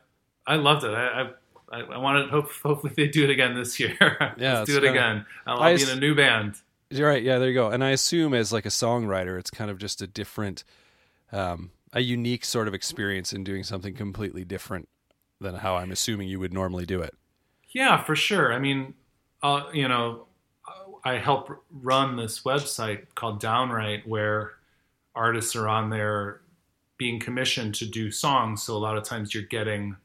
I 0.47 0.56
loved 0.58 0.86
it. 0.86 0.91
I. 0.93 1.21
I 1.24 1.32
I, 1.71 1.79
I 1.81 2.21
to 2.23 2.27
hope 2.29 2.51
hopefully 2.51 2.93
they 2.95 3.07
do 3.07 3.23
it 3.23 3.29
again 3.29 3.55
this 3.55 3.79
year. 3.79 3.95
Yeah, 4.38 4.60
Let's 4.60 4.69
do 4.69 4.77
it 4.77 4.81
kinda- 4.84 4.89
again. 4.91 5.25
I'll, 5.45 5.60
I'll 5.60 5.75
be 5.75 5.84
in 5.84 5.89
a 5.89 5.95
new 5.95 6.15
band. 6.15 6.55
You're 6.89 7.07
right. 7.07 7.23
Yeah, 7.23 7.38
there 7.39 7.47
you 7.47 7.53
go. 7.53 7.69
And 7.69 7.84
I 7.84 7.91
assume 7.91 8.34
as 8.34 8.51
like 8.51 8.65
a 8.65 8.69
songwriter, 8.69 9.39
it's 9.39 9.49
kind 9.49 9.71
of 9.71 9.77
just 9.77 10.01
a 10.01 10.07
different, 10.07 10.65
um, 11.31 11.71
a 11.93 12.01
unique 12.01 12.43
sort 12.43 12.67
of 12.67 12.73
experience 12.73 13.31
in 13.31 13.45
doing 13.45 13.63
something 13.63 13.93
completely 13.93 14.43
different 14.43 14.89
than 15.39 15.55
how 15.55 15.77
I'm 15.77 15.91
assuming 15.91 16.27
you 16.27 16.39
would 16.41 16.53
normally 16.53 16.86
do 16.86 17.01
it. 17.01 17.13
Yeah, 17.69 18.03
for 18.03 18.15
sure. 18.17 18.51
I 18.53 18.60
mean, 18.60 18.93
uh, 19.41 19.63
you 19.73 19.88
know, 19.88 20.25
I 21.05 21.13
help 21.17 21.49
run 21.71 22.17
this 22.17 22.41
website 22.41 23.05
called 23.15 23.41
Downwrite 23.41 24.05
where 24.05 24.51
artists 25.15 25.55
are 25.55 25.67
on 25.67 25.89
there 25.89 26.41
being 26.97 27.19
commissioned 27.19 27.73
to 27.75 27.86
do 27.86 28.12
songs. 28.12 28.62
So 28.63 28.75
a 28.75 28.77
lot 28.79 28.97
of 28.97 29.03
times 29.03 29.34
you're 29.34 29.43
getting 29.43 29.95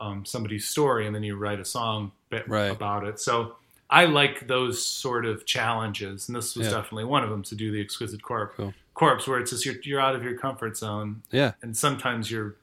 um, 0.00 0.24
somebody's 0.24 0.66
story 0.66 1.06
and 1.06 1.14
then 1.14 1.22
you 1.22 1.36
write 1.36 1.60
a 1.60 1.64
song 1.64 2.12
Right. 2.46 2.70
about 2.70 3.04
it. 3.04 3.18
So 3.20 3.56
I 3.88 4.06
like 4.06 4.46
those 4.48 4.84
sort 4.84 5.24
of 5.24 5.46
challenges, 5.46 6.28
and 6.28 6.36
this 6.36 6.56
was 6.56 6.66
Yeah. 6.66 6.72
definitely 6.74 7.04
one 7.04 7.22
of 7.22 7.30
them 7.30 7.42
to 7.44 7.54
do 7.54 7.70
the 7.70 7.80
exquisite 7.80 8.20
corpse, 8.22 8.54
Cool. 8.56 8.74
corpse 8.94 9.26
where 9.28 9.38
it's 9.38 9.50
just 9.52 9.64
you're, 9.64 9.76
you're 9.84 10.00
out 10.00 10.16
of 10.16 10.22
your 10.24 10.36
comfort 10.36 10.76
zone, 10.76 11.22
Yeah, 11.30 11.52
and 11.62 11.76
sometimes 11.76 12.30
you're 12.30 12.56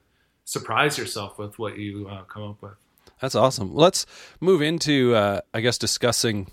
surprise 0.44 0.98
yourself 0.98 1.38
with 1.38 1.58
what 1.58 1.78
you 1.78 2.06
uh, 2.08 2.22
come 2.24 2.42
up 2.50 2.60
with. 2.62 2.74
that's 3.20 3.34
awesome. 3.34 3.74
Let's 3.74 4.04
move 4.40 4.60
into, 4.60 5.14
uh, 5.14 5.40
I 5.54 5.60
guess, 5.62 5.78
discussing 5.78 6.50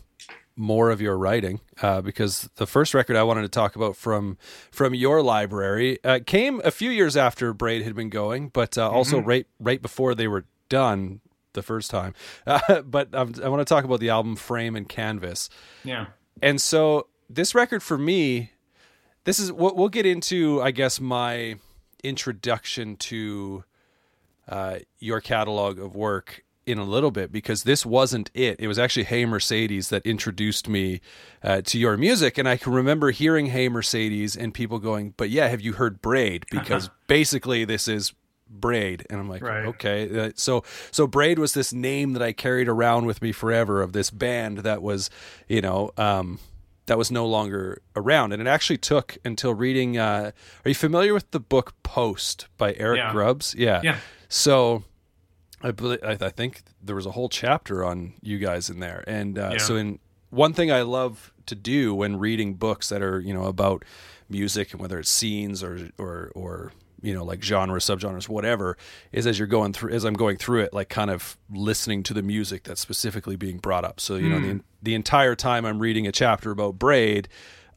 more 0.55 0.89
of 0.91 1.01
your 1.01 1.17
writing 1.17 1.59
uh, 1.81 2.01
because 2.01 2.49
the 2.55 2.67
first 2.67 2.93
record 2.93 3.15
I 3.17 3.23
wanted 3.23 3.41
to 3.41 3.49
talk 3.49 3.75
about 3.75 3.95
from 3.97 4.37
from 4.71 4.93
your 4.93 5.21
library 5.21 5.97
uh, 6.03 6.19
came 6.25 6.61
a 6.63 6.71
few 6.71 6.91
years 6.91 7.17
after 7.17 7.53
Braid 7.53 7.83
had 7.83 7.95
been 7.95 8.09
going, 8.09 8.49
but 8.49 8.77
uh, 8.77 8.89
also 8.89 9.19
right 9.19 9.47
right 9.59 9.81
before 9.81 10.13
they 10.15 10.27
were 10.27 10.45
done 10.71 11.19
the 11.53 11.61
first 11.61 11.91
time. 11.91 12.15
Uh, 12.47 12.81
but 12.81 13.13
um, 13.13 13.33
I 13.43 13.49
want 13.49 13.59
to 13.59 13.65
talk 13.65 13.83
about 13.83 13.99
the 13.99 14.09
album 14.09 14.35
Frame 14.35 14.75
and 14.75 14.89
Canvas. 14.89 15.49
Yeah. 15.83 16.07
And 16.41 16.59
so 16.59 17.07
this 17.29 17.53
record 17.53 17.83
for 17.83 17.97
me, 17.97 18.51
this 19.25 19.37
is 19.37 19.51
we'll, 19.51 19.75
we'll 19.75 19.89
get 19.89 20.05
into, 20.05 20.61
I 20.61 20.71
guess, 20.71 20.99
my 20.99 21.55
introduction 22.03 22.95
to 22.97 23.63
uh, 24.49 24.79
your 24.99 25.21
catalog 25.21 25.77
of 25.77 25.95
work 25.95 26.43
in 26.65 26.77
a 26.77 26.83
little 26.83 27.11
bit 27.11 27.31
because 27.31 27.63
this 27.63 27.85
wasn't 27.85 28.31
it. 28.33 28.59
It 28.59 28.67
was 28.67 28.79
actually 28.79 29.03
Hey 29.03 29.25
Mercedes 29.25 29.89
that 29.89 30.05
introduced 30.05 30.67
me 30.67 31.01
uh, 31.43 31.61
to 31.61 31.77
your 31.77 31.97
music, 31.97 32.37
and 32.37 32.47
I 32.47 32.57
can 32.57 32.73
remember 32.73 33.11
hearing 33.11 33.47
Hey 33.47 33.69
Mercedes 33.69 34.35
and 34.35 34.53
people 34.53 34.79
going, 34.79 35.13
"But 35.17 35.29
yeah, 35.29 35.47
have 35.47 35.61
you 35.61 35.73
heard 35.73 36.01
Braid?" 36.01 36.45
Because 36.51 36.89
basically 37.07 37.65
this 37.65 37.87
is 37.87 38.13
Braid, 38.51 39.07
and 39.09 39.19
I'm 39.19 39.29
like, 39.29 39.41
Right. 39.41 39.65
okay. 39.67 40.19
Uh, 40.27 40.31
so 40.35 40.63
so 40.91 41.07
Braid 41.07 41.39
was 41.39 41.53
this 41.53 41.71
name 41.73 42.13
that 42.13 42.21
I 42.21 42.33
carried 42.33 42.67
around 42.67 43.05
with 43.05 43.21
me 43.21 43.31
forever 43.31 43.81
of 43.81 43.93
this 43.93 44.11
band 44.11 44.59
that 44.59 44.81
was, 44.81 45.09
you 45.47 45.61
know. 45.61 45.91
Um, 45.97 46.39
that 46.87 46.97
was 46.97 47.11
no 47.11 47.25
longer 47.25 47.81
around, 47.95 48.33
and 48.33 48.41
it 48.41 48.47
actually 48.47 48.77
took 48.77 49.17
until 49.23 49.53
reading. 49.53 49.97
Uh, 49.97 50.31
are 50.65 50.69
you 50.69 50.75
familiar 50.75 51.13
with 51.13 51.29
the 51.31 51.39
book 51.39 51.73
Post 51.83 52.47
by 52.57 52.73
Eric 52.73 52.97
Yeah. 52.97 53.11
Grubbs? 53.13 53.55
Yeah. 53.57 53.79
Yeah. 53.83 53.97
So 54.27 54.83
I 55.61 55.71
believe 55.71 55.99
I, 56.03 56.17
I 56.19 56.29
think 56.29 56.63
there 56.83 56.95
was 56.95 57.05
a 57.05 57.11
whole 57.11 57.29
chapter 57.29 57.85
on 57.85 58.13
you 58.21 58.39
guys 58.39 58.69
in 58.69 58.79
there, 58.79 59.03
and 59.07 59.37
uh, 59.39 59.49
Yeah. 59.53 59.57
so 59.59 59.75
in 59.77 59.99
one 60.31 60.53
thing 60.53 60.69
I 60.71 60.81
love 60.81 61.31
to 61.45 61.55
do 61.55 61.93
when 61.93 62.17
reading 62.19 62.55
books 62.55 62.89
that 62.89 63.01
are 63.01 63.19
you 63.21 63.33
know 63.33 63.45
about 63.45 63.85
music 64.27 64.71
and 64.73 64.81
whether 64.81 64.99
it's 64.99 65.09
scenes 65.09 65.63
or 65.63 65.91
or 65.97 66.31
or 66.35 66.71
you 67.01 67.13
know 67.13 67.23
like 67.23 67.43
genre 67.43 67.79
subgenres 67.79 68.29
whatever 68.29 68.77
is 69.11 69.25
as 69.27 69.37
you're 69.39 69.47
going 69.47 69.73
through 69.73 69.91
as 69.91 70.03
I'm 70.03 70.13
going 70.13 70.37
through 70.37 70.61
it 70.61 70.73
like 70.73 70.89
kind 70.89 71.09
of 71.09 71.37
listening 71.51 72.03
to 72.03 72.13
the 72.13 72.21
music 72.21 72.63
that's 72.63 72.81
specifically 72.81 73.35
being 73.35 73.57
brought 73.57 73.85
up 73.85 73.99
so 73.99 74.15
you 74.15 74.29
know 74.29 74.39
the 74.39 74.61
the 74.83 74.95
entire 74.95 75.35
time 75.35 75.65
I'm 75.65 75.79
reading 75.79 76.07
a 76.07 76.11
chapter 76.11 76.51
about 76.51 76.77
braid 76.79 77.27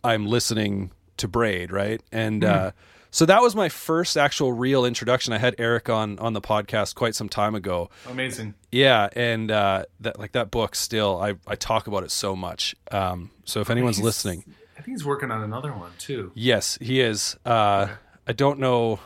I'm 0.02 0.26
listening 0.26 0.92
to 1.16 1.28
braid 1.28 1.72
right 1.72 2.00
and 2.12 2.44
uh 2.44 2.70
so 3.10 3.26
that 3.26 3.42
was 3.42 3.54
my 3.54 3.68
first 3.68 4.16
actual 4.16 4.52
real 4.52 4.84
introduction. 4.84 5.32
I 5.32 5.38
had 5.38 5.54
Eric 5.58 5.88
on 5.88 6.18
on 6.18 6.32
the 6.32 6.40
podcast 6.40 6.96
quite 6.96 7.14
some 7.14 7.28
time 7.28 7.54
ago. 7.54 7.88
Amazing. 8.10 8.54
Yeah, 8.72 9.08
and 9.14 9.52
uh, 9.52 9.84
that 10.00 10.18
like 10.18 10.32
that 10.32 10.50
book 10.50 10.74
still 10.74 11.22
I 11.22 11.34
I 11.46 11.54
talk 11.54 11.86
about 11.86 12.02
it 12.02 12.10
so 12.10 12.34
much. 12.34 12.74
Um, 12.90 13.30
so 13.44 13.60
if 13.60 13.70
anyone's 13.70 14.00
listening, 14.00 14.42
I 14.76 14.82
think 14.82 14.96
he's 14.96 15.04
working 15.04 15.30
on 15.30 15.42
another 15.42 15.72
one 15.72 15.92
too. 15.96 16.32
yes, 16.34 16.76
he 16.80 17.00
is. 17.00 17.36
Uh, 17.46 17.86
I 18.26 18.32
don't 18.32 18.58
know. 18.58 18.98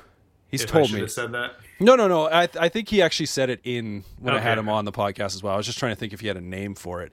He's 0.51 0.63
if 0.63 0.71
told 0.71 0.91
me. 0.93 1.01
have 1.01 1.13
said 1.13 1.33
that. 1.33 1.57
No, 1.79 1.95
no, 1.95 2.09
no. 2.09 2.29
I 2.29 2.49
I 2.59 2.69
think 2.69 2.89
he 2.89 3.03
actually 3.03 3.27
said 3.27 3.51
it 3.51 3.61
in 3.65 4.05
when 4.19 4.35
I 4.35 4.41
had 4.41 4.59
him 4.59 4.69
on 4.69 4.85
the 4.85 4.93
podcast 4.93 5.35
as 5.35 5.43
well. 5.43 5.55
I 5.55 5.57
was 5.57 5.67
just 5.67 5.79
trying 5.79 5.93
to 5.93 5.97
think 5.97 6.13
if 6.13 6.21
he 6.21 6.27
had 6.27 6.37
a 6.37 6.41
name 6.41 6.75
for 6.75 7.03
it, 7.03 7.13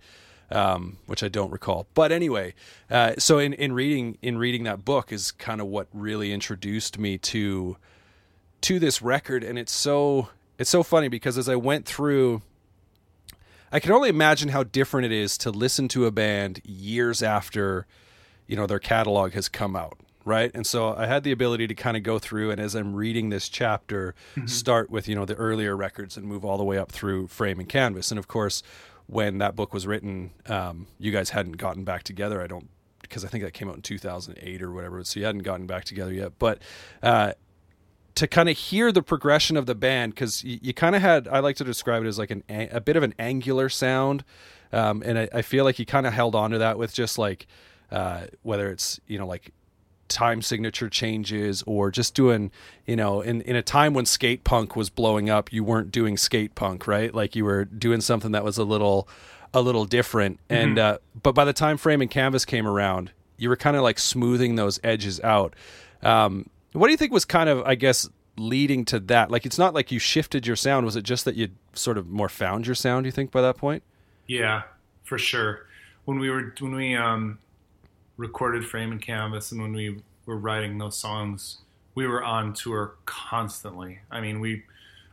um, 0.51 0.97
which 1.05 1.21
I 1.21 1.27
don't 1.27 1.51
recall. 1.51 1.85
But 1.93 2.11
anyway, 2.11 2.53
uh, 2.89 3.13
so 3.17 3.37
in 3.37 3.53
in 3.53 3.73
reading 3.73 4.17
in 4.21 4.37
reading 4.37 4.63
that 4.63 4.85
book 4.85 5.11
is 5.11 5.31
kind 5.31 5.59
of 5.59 5.67
what 5.67 5.87
really 5.93 6.31
introduced 6.31 6.97
me 6.97 7.17
to 7.19 7.77
to 8.61 8.79
this 8.79 9.01
record, 9.01 9.43
and 9.43 9.59
it's 9.59 9.73
so 9.73 10.29
it's 10.57 10.69
so 10.69 10.81
funny 10.81 11.09
because 11.09 11.37
as 11.37 11.49
I 11.49 11.55
went 11.55 11.85
through. 11.85 12.41
I 13.71 13.79
can 13.81 13.91
only 13.91 14.07
imagine 14.07 14.49
how 14.49 14.63
different 14.63 15.05
it 15.05 15.11
is 15.11 15.37
to 15.39 15.49
listen 15.51 15.89
to 15.89 16.05
a 16.05 16.11
band 16.11 16.61
years 16.63 17.21
after, 17.21 17.87
you 18.47 18.55
know, 18.55 18.67
their 18.67 18.79
catalog 18.79 19.33
has 19.33 19.49
come 19.49 19.75
out, 19.75 19.97
right? 20.25 20.51
And 20.53 20.65
so 20.65 20.95
I 20.95 21.05
had 21.05 21.23
the 21.23 21.31
ability 21.31 21.67
to 21.67 21.75
kind 21.75 21.95
of 21.95 22.03
go 22.03 22.19
through 22.19 22.51
and 22.51 22.59
as 22.59 22.75
I'm 22.75 22.95
reading 22.95 23.29
this 23.29 23.47
chapter, 23.47 24.15
start 24.45 24.89
with, 24.89 25.07
you 25.07 25.15
know, 25.15 25.23
the 25.23 25.35
earlier 25.35 25.77
records 25.77 26.17
and 26.17 26.25
move 26.25 26.43
all 26.43 26.57
the 26.57 26.63
way 26.63 26.77
up 26.77 26.91
through 26.91 27.27
Frame 27.27 27.59
and 27.59 27.69
Canvas. 27.69 28.11
And 28.11 28.17
of 28.17 28.27
course, 28.27 28.63
when 29.07 29.37
that 29.37 29.55
book 29.55 29.73
was 29.73 29.85
written, 29.85 30.31
um, 30.47 30.87
you 30.97 31.11
guys 31.11 31.29
hadn't 31.29 31.53
gotten 31.53 31.83
back 31.83 32.03
together. 32.03 32.41
I 32.41 32.47
don't 32.47 32.69
because 33.01 33.23
I 33.23 33.27
think 33.27 33.43
that 33.43 33.51
came 33.51 33.69
out 33.69 33.75
in 33.75 33.83
2008 33.83 34.63
or 34.63 34.71
whatever, 34.71 35.03
so 35.03 35.19
you 35.19 35.27
hadn't 35.27 35.43
gotten 35.43 35.67
back 35.67 35.85
together 35.85 36.11
yet. 36.11 36.39
But 36.39 36.59
uh, 37.03 37.33
to 38.15 38.27
kind 38.27 38.49
of 38.49 38.57
hear 38.57 38.91
the 38.91 39.03
progression 39.03 39.57
of 39.57 39.67
the 39.67 39.75
band 39.75 40.15
because 40.15 40.43
you, 40.43 40.57
you 40.61 40.73
kind 40.73 40.95
of 40.95 41.01
had 41.01 41.27
I 41.27 41.39
like 41.39 41.55
to 41.57 41.63
describe 41.63 42.03
it 42.03 42.07
as 42.07 42.17
like 42.17 42.31
an 42.31 42.43
a, 42.49 42.67
a 42.69 42.81
bit 42.81 42.95
of 42.95 43.03
an 43.03 43.13
angular 43.19 43.69
sound, 43.69 44.23
um, 44.73 45.03
and 45.05 45.19
I, 45.19 45.29
I 45.33 45.41
feel 45.43 45.65
like 45.65 45.77
you 45.77 45.85
kind 45.85 46.07
of 46.07 46.13
held 46.13 46.33
on 46.33 46.51
to 46.51 46.57
that 46.57 46.79
with 46.79 46.93
just 46.93 47.17
like 47.19 47.45
uh, 47.91 48.25
whether 48.41 48.71
it's 48.71 48.99
you 49.07 49.19
know 49.19 49.27
like 49.27 49.51
time 50.07 50.41
signature 50.41 50.89
changes 50.89 51.63
or 51.65 51.89
just 51.89 52.13
doing 52.13 52.51
you 52.85 52.95
know 52.95 53.21
in 53.21 53.41
in 53.41 53.55
a 53.55 53.61
time 53.61 53.93
when 53.93 54.05
skate 54.05 54.43
punk 54.43 54.75
was 54.75 54.89
blowing 54.89 55.29
up 55.29 55.51
you 55.51 55.63
weren't 55.63 55.91
doing 55.91 56.17
skate 56.17 56.53
punk 56.55 56.87
right? 56.87 57.13
Like 57.13 57.35
you 57.35 57.45
were 57.45 57.65
doing 57.65 58.01
something 58.01 58.31
that 58.31 58.43
was 58.43 58.57
a 58.57 58.63
little 58.63 59.07
a 59.53 59.61
little 59.61 59.85
different. 59.85 60.39
And 60.49 60.77
uh 60.77 60.97
but 61.21 61.33
by 61.33 61.45
the 61.45 61.53
time 61.53 61.77
frame 61.77 62.01
and 62.01 62.11
canvas 62.11 62.45
came 62.45 62.67
around 62.67 63.11
you 63.37 63.49
were 63.49 63.57
kind 63.57 63.75
of 63.75 63.83
like 63.83 63.99
smoothing 63.99 64.55
those 64.55 64.79
edges 64.83 65.19
out. 65.21 65.55
Um 66.03 66.49
what 66.73 66.87
do 66.87 66.91
you 66.91 66.97
think 66.97 67.11
was 67.13 67.25
kind 67.25 67.49
of 67.49 67.63
i 67.63 67.75
guess 67.75 68.09
leading 68.37 68.85
to 68.85 68.99
that? 68.99 69.31
Like 69.31 69.45
it's 69.45 69.57
not 69.57 69.73
like 69.73 69.91
you 69.91 69.99
shifted 69.99 70.45
your 70.47 70.55
sound. 70.55 70.85
Was 70.85 70.95
it 70.95 71.03
just 71.03 71.25
that 71.25 71.35
you 71.35 71.49
sort 71.73 71.97
of 71.97 72.07
more 72.07 72.29
found 72.29 72.67
your 72.67 72.75
sound 72.75 73.05
you 73.05 73.11
think 73.11 73.31
by 73.31 73.41
that 73.41 73.57
point? 73.57 73.83
Yeah, 74.27 74.63
for 75.03 75.17
sure. 75.17 75.67
When 76.05 76.19
we 76.19 76.29
were 76.29 76.53
when 76.59 76.75
we 76.75 76.95
um, 76.95 77.39
recorded 78.17 78.65
Frame 78.65 78.91
and 78.91 79.01
Canvas, 79.01 79.51
and 79.51 79.61
when 79.61 79.73
we 79.73 80.01
were 80.25 80.37
writing 80.37 80.77
those 80.77 80.97
songs, 80.97 81.59
we 81.95 82.07
were 82.07 82.23
on 82.23 82.53
tour 82.53 82.95
constantly. 83.05 83.99
I 84.11 84.21
mean, 84.21 84.39
we 84.39 84.63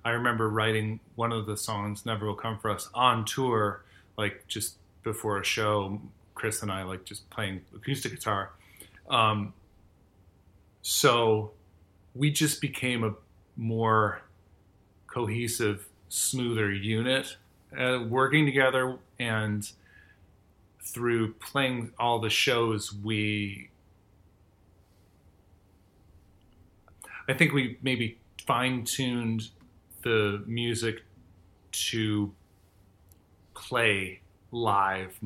I 0.04 0.10
remember 0.10 0.48
writing 0.48 1.00
one 1.14 1.32
of 1.32 1.46
the 1.46 1.56
songs 1.56 2.04
"Never 2.04 2.26
Will 2.26 2.34
Come 2.34 2.58
for 2.58 2.70
Us" 2.70 2.88
on 2.94 3.24
tour, 3.24 3.82
like 4.16 4.46
just 4.48 4.76
before 5.02 5.38
a 5.38 5.44
show. 5.44 6.00
Chris 6.34 6.62
and 6.62 6.72
I 6.72 6.82
like 6.82 7.04
just 7.04 7.28
playing 7.30 7.60
acoustic 7.74 8.12
guitar. 8.12 8.50
Um, 9.08 9.52
so 10.80 11.52
we 12.14 12.30
just 12.30 12.60
became 12.60 13.04
a 13.04 13.14
more 13.56 14.22
cohesive, 15.06 15.86
smoother 16.08 16.72
unit, 16.72 17.36
uh, 17.78 18.00
working 18.08 18.44
together, 18.44 18.98
and 19.20 19.70
through 20.82 21.34
playing 21.34 21.92
all 21.98 22.18
the 22.18 22.30
shows, 22.30 22.92
we 22.92 23.70
I 27.28 27.34
think 27.34 27.52
we 27.52 27.78
maybe 27.82 28.18
fine 28.46 28.84
tuned 28.84 29.50
the 30.02 30.42
music 30.46 31.02
to 31.70 32.32
play 33.54 34.20
live. 34.50 35.16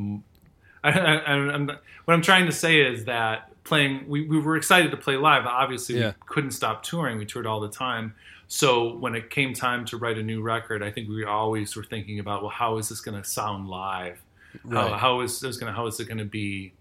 I, 0.84 0.90
I, 0.90 1.14
I'm, 1.24 1.66
what 1.66 2.14
I'm 2.14 2.22
trying 2.22 2.46
to 2.46 2.52
say 2.52 2.80
is 2.80 3.06
that 3.06 3.50
playing, 3.64 4.06
we, 4.08 4.26
we 4.28 4.38
were 4.38 4.56
excited 4.56 4.90
to 4.90 4.96
play 4.96 5.16
live. 5.16 5.46
Obviously, 5.46 5.98
Yeah. 5.98 6.08
we 6.08 6.14
couldn't 6.26 6.50
stop 6.52 6.82
touring. 6.82 7.18
We 7.18 7.24
toured 7.26 7.46
all 7.46 7.60
the 7.60 7.70
time. 7.70 8.14
So 8.46 8.94
when 8.94 9.14
it 9.16 9.30
came 9.30 9.54
time 9.54 9.84
to 9.86 9.96
write 9.96 10.18
a 10.18 10.22
new 10.22 10.42
record, 10.42 10.82
I 10.82 10.90
think 10.92 11.08
we 11.08 11.24
always 11.24 11.74
were 11.74 11.82
thinking 11.82 12.20
about, 12.20 12.42
well, 12.42 12.50
how 12.50 12.76
is 12.76 12.88
this 12.90 13.00
going 13.00 13.20
to 13.20 13.28
sound 13.28 13.68
live? 13.68 14.22
How, 14.70 14.94
how 14.94 15.20
is 15.20 15.40
this 15.40 15.56
going 15.56 15.72
to 15.72 15.76
how 15.76 15.86
is 15.86 15.98
it 16.00 16.06
going 16.06 16.18
to 16.18 16.24
be 16.24 16.72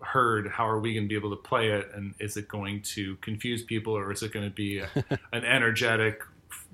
heard? 0.00 0.48
How 0.48 0.68
are 0.68 0.78
we 0.78 0.94
going 0.94 1.04
to 1.04 1.08
be 1.08 1.16
able 1.16 1.30
to 1.30 1.42
play 1.42 1.70
it? 1.70 1.90
And 1.94 2.14
is 2.18 2.36
it 2.36 2.48
going 2.48 2.82
to 2.94 3.16
confuse 3.16 3.62
people, 3.62 3.96
or 3.96 4.12
is 4.12 4.22
it 4.22 4.32
going 4.32 4.46
to 4.48 4.54
be 4.54 4.78
a, 4.78 4.88
an 5.32 5.44
energetic, 5.44 6.22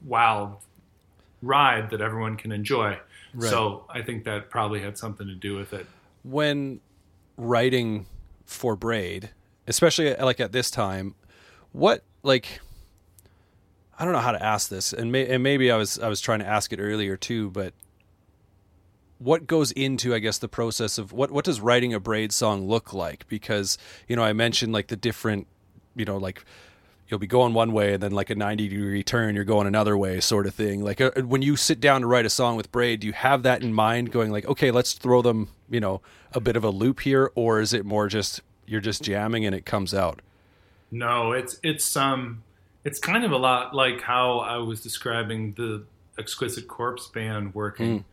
wild 0.05 0.57
ride 1.43 1.91
that 1.91 2.01
everyone 2.01 2.37
can 2.37 2.53
enjoy? 2.53 2.99
Right. 3.35 3.51
So 3.51 3.85
I 3.89 4.03
think 4.03 4.25
that 4.25 4.51
probably 4.51 4.81
had 4.81 4.97
something 4.97 5.27
to 5.27 5.35
do 5.35 5.57
with 5.57 5.73
it. 5.73 5.87
when 6.25 6.81
writing 7.37 8.07
for 8.47 8.77
braid 8.77 9.31
especially 9.67 10.15
uh, 10.15 10.25
like 10.25 10.41
at 10.41 10.53
this 10.53 10.71
time 10.71 11.15
what 11.73 12.03
like 12.23 12.61
i 13.99 14.05
don't 14.05 14.13
know 14.13 14.21
how 14.21 14.33
to 14.33 14.43
ask 14.43 14.69
this 14.69 14.93
and, 14.93 15.11
may, 15.11 15.27
and 15.29 15.43
maybe 15.43 15.71
i 15.71 15.77
was 15.77 15.99
i 15.99 16.09
was 16.09 16.21
trying 16.21 16.39
to 16.39 16.47
ask 16.47 16.73
it 16.73 16.79
earlier 16.79 17.17
too 17.17 17.51
but 17.51 17.73
what 19.19 19.47
goes 19.47 19.71
into 19.73 20.15
i 20.15 20.19
guess 20.19 20.39
the 20.39 20.49
process 20.49 20.99
of 20.99 21.13
what 21.13 21.31
what 21.31 21.45
does 21.45 21.61
writing 21.61 21.95
a 21.95 22.01
braid 22.01 22.33
song 22.33 22.67
look 22.67 22.93
like? 22.93 23.27
Because 23.29 23.79
you 24.09 24.17
know 24.17 24.25
i 24.25 24.33
mentioned 24.33 24.73
like 24.73 24.89
the 24.89 24.97
different 24.97 25.47
you 25.95 26.05
know 26.05 26.17
like 26.17 26.45
you'll 27.09 27.21
be 27.21 27.27
going 27.27 27.53
one 27.53 27.73
way 27.73 27.95
and 27.95 28.03
then 28.03 28.13
like 28.13 28.31
a 28.31 28.35
90 28.35 28.69
degree 28.69 29.03
turn 29.03 29.35
you're 29.35 29.45
going 29.45 29.67
another 29.67 29.97
way 29.97 30.21
sort 30.21 30.47
of 30.47 30.55
thing. 30.55 30.83
Like 30.83 31.01
uh, 31.01 31.11
when 31.23 31.43
you 31.43 31.55
sit 31.55 31.79
down 31.79 32.01
to 32.01 32.07
write 32.07 32.25
a 32.25 32.31
song 32.31 32.57
with 32.57 32.73
braid 32.73 33.01
do 33.01 33.07
you 33.07 33.13
have 33.13 33.43
that 33.43 33.63
in 33.63 33.73
mind 33.73 34.11
going 34.11 34.33
like 34.33 34.47
okay 34.47 34.71
let's 34.71 34.95
throw 34.95 35.23
them 35.23 35.49
you 35.71 35.81
know 35.81 36.01
a 36.33 36.41
bit 36.41 36.57
of 36.57 36.65
a 36.65 36.71
loop 36.71 37.01
here 37.01 37.31
or 37.35 37.61
is 37.61 37.73
it 37.73 37.85
more 37.85 38.09
just 38.09 38.41
you're 38.67 38.81
just 38.81 39.03
jamming 39.03 39.45
and 39.45 39.55
it 39.55 39.65
comes 39.65 39.95
out? 39.95 40.21
No, 40.91 41.33
it's 41.33 41.59
it's 41.63 41.97
um 41.97 42.43
it's 42.85 42.99
kind 42.99 43.25
of 43.25 43.33
a 43.33 43.37
lot 43.37 43.75
like 43.75 44.01
how 44.01 44.39
I 44.39 44.59
was 44.59 44.81
describing 44.81 45.53
the 45.53 45.85
Exquisite 46.19 46.69
Corpse 46.69 47.09
band 47.09 47.55
working. 47.55 48.05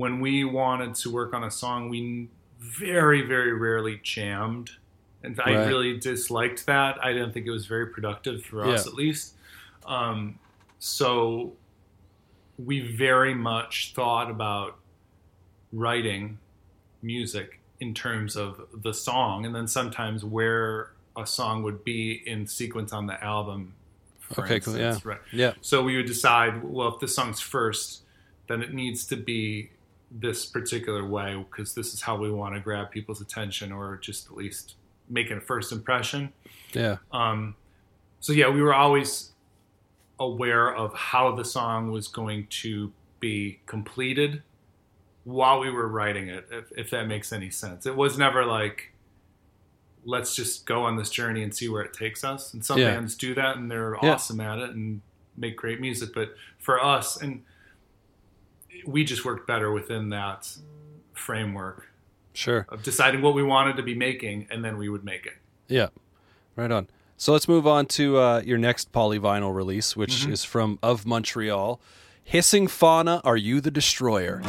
When 0.00 0.20
we 0.20 0.44
wanted 0.44 0.94
to 1.02 1.10
work 1.10 1.34
on 1.34 1.44
a 1.44 1.50
song, 1.50 1.90
we 1.90 2.30
very 2.58 3.20
very 3.20 3.52
rarely 3.52 4.00
jammed, 4.02 4.70
and 5.22 5.38
I 5.44 5.66
really 5.66 5.98
disliked 5.98 6.64
that. 6.64 7.04
I 7.04 7.12
didn't 7.12 7.32
think 7.32 7.46
it 7.46 7.50
was 7.50 7.66
very 7.66 7.86
productive 7.88 8.42
for 8.42 8.64
us, 8.64 8.86
Yeah. 8.86 8.92
at 8.92 8.96
least. 8.96 9.34
Um, 9.84 10.38
so 10.78 11.52
we 12.56 12.80
very 12.80 13.34
much 13.34 13.92
thought 13.94 14.30
about 14.30 14.78
writing 15.70 16.38
music 17.02 17.60
in 17.78 17.92
terms 17.92 18.36
of 18.36 18.68
the 18.72 18.94
song, 18.94 19.44
and 19.44 19.54
then 19.54 19.68
sometimes 19.68 20.24
where 20.24 20.92
a 21.14 21.26
song 21.26 21.62
would 21.62 21.84
be 21.84 22.22
in 22.26 22.46
sequence 22.46 22.90
on 22.94 23.06
the 23.06 23.22
album. 23.22 23.74
Okay, 24.38 24.60
cool, 24.60 24.76
instance, 24.76 25.04
right? 25.04 25.20
yeah 25.30 25.52
So 25.60 25.82
we 25.82 25.98
would 25.98 26.06
decide, 26.06 26.64
well, 26.64 26.88
if 26.94 27.00
this 27.00 27.14
song's 27.14 27.40
first, 27.40 28.00
then 28.48 28.62
it 28.62 28.72
needs 28.72 29.04
to 29.08 29.16
be 29.16 29.68
this 30.10 30.44
particular 30.46 31.06
way 31.06 31.44
because 31.50 31.74
this 31.74 31.94
is 31.94 32.02
how 32.02 32.16
we 32.16 32.30
want 32.30 32.54
to 32.54 32.60
grab 32.60 32.90
people's 32.90 33.20
attention 33.20 33.70
or 33.72 33.96
just 33.98 34.26
at 34.26 34.36
least 34.36 34.74
make 35.08 35.30
a 35.30 35.40
first 35.40 35.70
impression. 35.72 36.32
yeah 36.72 36.96
Um, 37.12 37.54
so 38.20 38.32
yeah, 38.32 38.48
we 38.48 38.60
were 38.62 38.74
always 38.74 39.32
aware 40.18 40.74
of 40.74 40.92
how 40.94 41.34
the 41.34 41.44
song 41.44 41.90
was 41.90 42.08
going 42.08 42.46
to 42.50 42.92
be 43.20 43.60
completed 43.66 44.42
while 45.24 45.60
we 45.60 45.70
were 45.70 45.86
writing 45.88 46.28
it, 46.28 46.46
if, 46.50 46.64
if 46.76 46.90
that 46.90 47.06
makes 47.06 47.32
any 47.32 47.50
sense. 47.50 47.86
It 47.86 47.94
was 47.96 48.18
never 48.18 48.44
like, 48.44 48.92
let's 50.04 50.34
just 50.34 50.66
go 50.66 50.82
on 50.84 50.96
this 50.96 51.10
journey 51.10 51.42
and 51.42 51.54
see 51.54 51.68
where 51.68 51.82
it 51.82 51.92
takes 51.92 52.24
us. 52.24 52.52
And 52.52 52.64
some 52.64 52.78
Yeah. 52.78 52.92
bands 52.94 53.14
do 53.14 53.34
that 53.34 53.56
and 53.56 53.70
they're 53.70 53.96
Yeah. 54.02 54.14
awesome 54.14 54.40
at 54.40 54.58
it 54.58 54.70
and 54.70 55.02
make 55.36 55.56
great 55.56 55.80
music. 55.80 56.10
But 56.14 56.34
for 56.58 56.82
us, 56.82 57.20
and 57.20 57.44
we 58.86 59.04
just 59.04 59.24
worked 59.24 59.46
better 59.46 59.72
within 59.72 60.10
that 60.10 60.48
framework 61.12 61.88
sure 62.32 62.66
of 62.68 62.82
deciding 62.82 63.22
what 63.22 63.34
we 63.34 63.42
wanted 63.42 63.76
to 63.76 63.82
be 63.82 63.94
making 63.94 64.46
and 64.50 64.64
then 64.64 64.76
we 64.78 64.88
would 64.88 65.04
make 65.04 65.26
it. 65.26 65.34
Yeah, 65.68 65.88
right 66.56 66.70
on. 66.70 66.88
So 67.16 67.32
let's 67.32 67.48
move 67.48 67.66
on 67.66 67.86
to 67.86 68.16
uh, 68.16 68.42
your 68.46 68.56
next 68.56 68.92
polyvinyl 68.92 69.54
release, 69.54 69.94
which 69.94 70.24
is 70.26 70.42
from 70.42 70.78
Of 70.82 71.04
Montreal. 71.04 71.78
Hissing 72.24 72.68
Fauna, 72.68 73.20
Are 73.24 73.36
You 73.36 73.60
the 73.60 73.70
Destroyer? 73.70 74.40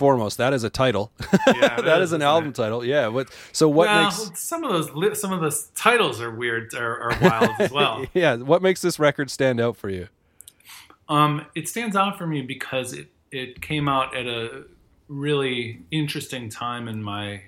Foremost, 0.00 0.38
that 0.38 0.52
is 0.54 0.64
a 0.64 0.70
title. 0.70 1.12
Yeah, 1.46 1.80
that 1.82 2.00
is 2.00 2.12
an 2.12 2.22
album 2.22 2.50
it? 2.50 2.54
title. 2.54 2.82
Yeah. 2.84 3.08
What? 3.08 3.28
So 3.52 3.68
what 3.68 3.86
well, 3.88 4.04
makes? 4.04 4.40
some 4.40 4.64
of 4.64 4.72
those 4.72 4.90
li- 4.92 5.14
some 5.14 5.32
of 5.32 5.40
those 5.40 5.66
titles 5.76 6.20
are 6.22 6.30
weird 6.34 6.72
or 6.74 7.00
are 7.12 7.18
wild 7.20 7.50
as 7.60 7.70
well. 7.70 8.04
Yeah. 8.14 8.36
What 8.36 8.62
makes 8.62 8.80
this 8.80 8.98
record 8.98 9.30
stand 9.30 9.60
out 9.60 9.76
for 9.76 9.90
you? 9.90 10.08
Um, 11.08 11.44
it 11.54 11.68
stands 11.68 11.96
out 11.96 12.16
for 12.18 12.26
me 12.26 12.40
because 12.42 12.92
it 12.94 13.08
it 13.30 13.60
came 13.60 13.88
out 13.88 14.16
at 14.16 14.26
a 14.26 14.64
really 15.08 15.82
interesting 15.90 16.48
time 16.48 16.88
in 16.88 17.02
my 17.02 17.42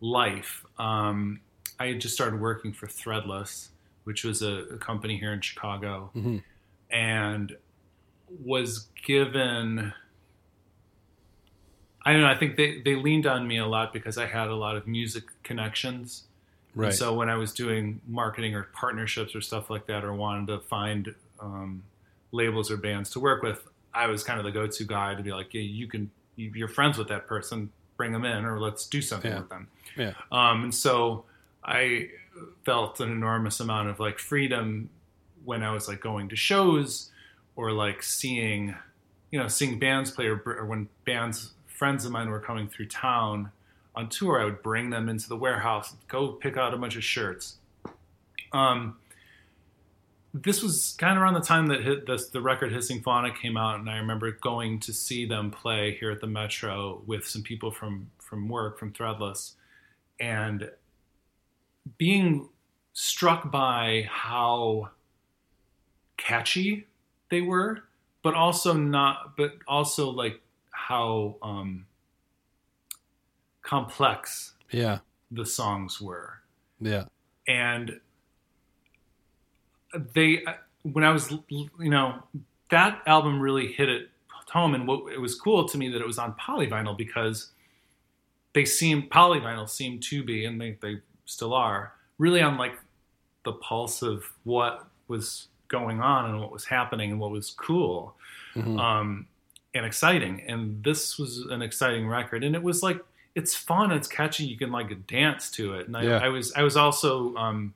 life. 0.00 0.64
Um, 0.78 1.40
I 1.78 1.86
had 1.88 2.00
just 2.00 2.14
started 2.14 2.40
working 2.40 2.72
for 2.72 2.86
Threadless, 2.86 3.68
which 4.04 4.24
was 4.24 4.42
a, 4.42 4.52
a 4.74 4.78
company 4.78 5.18
here 5.18 5.32
in 5.32 5.40
Chicago, 5.42 6.10
Mhm. 6.16 6.42
and 6.90 7.56
was 8.44 8.88
given. 9.04 9.92
I 12.04 12.12
don't 12.12 12.22
know. 12.22 12.28
I 12.28 12.36
think 12.36 12.56
they, 12.56 12.80
they 12.80 12.94
leaned 12.94 13.26
on 13.26 13.46
me 13.46 13.58
a 13.58 13.66
lot 13.66 13.92
because 13.92 14.16
I 14.18 14.26
had 14.26 14.48
a 14.48 14.54
lot 14.54 14.76
of 14.76 14.86
music 14.86 15.24
connections. 15.42 16.24
And 16.74 16.82
Right. 16.84 16.94
so 16.94 17.12
when 17.14 17.28
I 17.28 17.34
was 17.36 17.52
doing 17.52 18.00
marketing 18.06 18.54
or 18.54 18.64
partnerships 18.72 19.34
or 19.34 19.40
stuff 19.40 19.68
like 19.68 19.86
that, 19.86 20.04
or 20.04 20.12
wanted 20.14 20.46
to 20.48 20.60
find 20.60 21.14
um, 21.40 21.82
labels 22.32 22.70
or 22.70 22.76
bands 22.76 23.10
to 23.10 23.20
work 23.20 23.42
with, 23.42 23.66
I 23.92 24.06
was 24.06 24.22
kind 24.22 24.38
of 24.38 24.44
the 24.44 24.52
go-to 24.52 24.84
guy 24.84 25.14
to 25.14 25.22
be 25.22 25.32
like, 25.32 25.52
"Yeah, 25.54 25.62
you 25.62 25.86
can. 25.88 26.10
you- 26.36 26.52
You're 26.54 26.68
friends 26.68 26.96
with 26.98 27.08
that 27.08 27.26
person. 27.26 27.70
Bring 27.96 28.12
them 28.12 28.24
in, 28.24 28.44
or 28.44 28.60
let's 28.60 28.86
do 28.86 29.02
something 29.02 29.32
Yeah. 29.32 29.38
with 29.40 29.48
them." 29.48 29.66
Yeah. 29.96 30.12
Um, 30.30 30.62
and 30.64 30.74
so 30.74 31.24
I 31.64 32.10
felt 32.64 33.00
an 33.00 33.10
enormous 33.10 33.58
amount 33.60 33.88
of 33.88 33.98
like 33.98 34.18
freedom 34.20 34.90
when 35.44 35.64
I 35.64 35.72
was 35.72 35.88
like 35.88 36.00
going 36.00 36.28
to 36.28 36.36
shows 36.36 37.10
or 37.56 37.72
like 37.72 38.02
seeing, 38.04 38.76
you 39.32 39.38
know, 39.40 39.48
seeing 39.48 39.78
bands 39.80 40.10
play 40.12 40.26
or, 40.26 40.40
or 40.46 40.64
when 40.66 40.88
bands, 41.04 41.52
friends 41.78 42.04
of 42.04 42.12
mine 42.12 42.28
were 42.28 42.40
coming 42.40 42.68
through 42.68 42.88
town 42.88 43.50
on 43.94 44.08
tour, 44.08 44.40
I 44.40 44.44
would 44.44 44.62
bring 44.62 44.90
them 44.90 45.08
into 45.08 45.28
the 45.28 45.36
warehouse, 45.36 45.94
go 46.08 46.32
pick 46.32 46.56
out 46.56 46.74
a 46.74 46.76
bunch 46.76 46.96
of 46.96 47.04
shirts. 47.04 47.56
Um, 48.52 48.96
this 50.34 50.62
was 50.62 50.94
kind 50.98 51.16
of 51.16 51.22
around 51.22 51.34
the 51.34 51.40
time 51.40 51.66
that 51.68 52.04
this, 52.06 52.28
the 52.28 52.40
record 52.40 52.72
Hissing 52.72 53.02
Fauna 53.02 53.32
came 53.34 53.56
out, 53.56 53.80
and 53.80 53.88
I 53.88 53.96
remember 53.96 54.30
going 54.32 54.80
to 54.80 54.92
see 54.92 55.26
them 55.26 55.50
play 55.50 55.96
here 55.98 56.10
at 56.10 56.20
the 56.20 56.26
Metro 56.26 57.02
with 57.06 57.26
some 57.26 57.42
people 57.42 57.70
from 57.70 58.10
from 58.18 58.48
work 58.48 58.78
from 58.78 58.92
Threadless, 58.92 59.54
and 60.20 60.70
being 61.96 62.48
struck 62.92 63.50
by 63.50 64.06
how 64.10 64.90
catchy 66.18 66.86
they 67.30 67.40
were, 67.40 67.84
but 68.22 68.34
also 68.34 68.74
not, 68.74 69.36
but 69.36 69.54
also 69.66 70.10
like 70.10 70.40
how 70.88 71.36
um, 71.42 71.84
complex 73.62 74.54
Yeah. 74.70 74.98
the 75.30 75.44
songs 75.44 76.00
were 76.00 76.40
Yeah. 76.80 77.04
and 77.46 78.00
they 80.14 80.42
when 80.82 81.04
i 81.04 81.10
was 81.10 81.30
you 81.48 81.68
know 81.90 82.22
that 82.70 83.02
album 83.06 83.40
really 83.40 83.72
hit 83.72 83.88
it 83.88 84.08
home 84.50 84.74
and 84.74 84.86
what 84.88 85.12
it 85.12 85.20
was 85.20 85.34
cool 85.38 85.68
to 85.68 85.76
me 85.76 85.90
that 85.90 86.00
it 86.00 86.06
was 86.06 86.18
on 86.18 86.32
polyvinyl 86.34 86.96
because 86.96 87.50
they 88.54 88.64
seem 88.64 89.02
polyvinyl 89.10 89.68
seemed 89.68 90.02
to 90.02 90.22
be 90.24 90.46
and 90.46 90.58
they, 90.60 90.78
they 90.80 90.96
still 91.26 91.52
are 91.52 91.92
really 92.16 92.40
on 92.40 92.56
like 92.56 92.78
the 93.44 93.52
pulse 93.52 94.00
of 94.02 94.24
what 94.44 94.86
was 95.08 95.48
going 95.68 96.00
on 96.00 96.30
and 96.30 96.40
what 96.40 96.50
was 96.50 96.64
happening 96.64 97.10
and 97.10 97.20
what 97.20 97.30
was 97.30 97.50
cool 97.50 98.14
Mhm. 98.54 98.78
um, 98.80 99.26
and 99.78 99.86
exciting. 99.86 100.42
And 100.46 100.84
this 100.84 101.18
was 101.18 101.38
an 101.50 101.62
exciting 101.62 102.06
record, 102.06 102.44
and 102.44 102.54
it 102.54 102.62
was 102.62 102.82
like 102.82 103.00
it's 103.34 103.54
fun, 103.54 103.92
it's 103.92 104.08
catchy. 104.08 104.44
You 104.44 104.58
can 104.58 104.70
like 104.72 105.06
dance 105.06 105.50
to 105.52 105.74
it. 105.74 105.86
And 105.86 105.96
I, 105.96 106.02
Yeah. 106.02 106.18
I 106.18 106.28
was 106.28 106.52
I 106.54 106.62
was 106.62 106.76
also 106.76 107.34
um, 107.36 107.72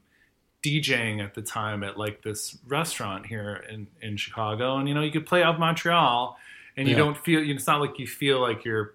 DJing 0.63 1.23
at 1.25 1.35
the 1.35 1.43
time 1.43 1.83
at 1.83 1.97
like 1.99 2.23
this 2.23 2.59
restaurant 2.67 3.27
here 3.27 3.65
in 3.71 3.87
in 4.03 4.17
Chicago, 4.17 4.77
and 4.77 4.89
you 4.89 4.95
know 4.95 5.03
you 5.03 5.11
could 5.13 5.27
play 5.27 5.43
out 5.43 5.55
of 5.55 5.61
Montreal, 5.61 6.37
and 6.77 6.87
you 6.89 6.95
Yeah. 6.95 6.99
don't 6.99 7.17
feel. 7.19 7.41
It's 7.49 7.67
not 7.67 7.81
like 7.81 7.99
you 7.99 8.07
feel 8.07 8.41
like 8.41 8.65
you're 8.65 8.95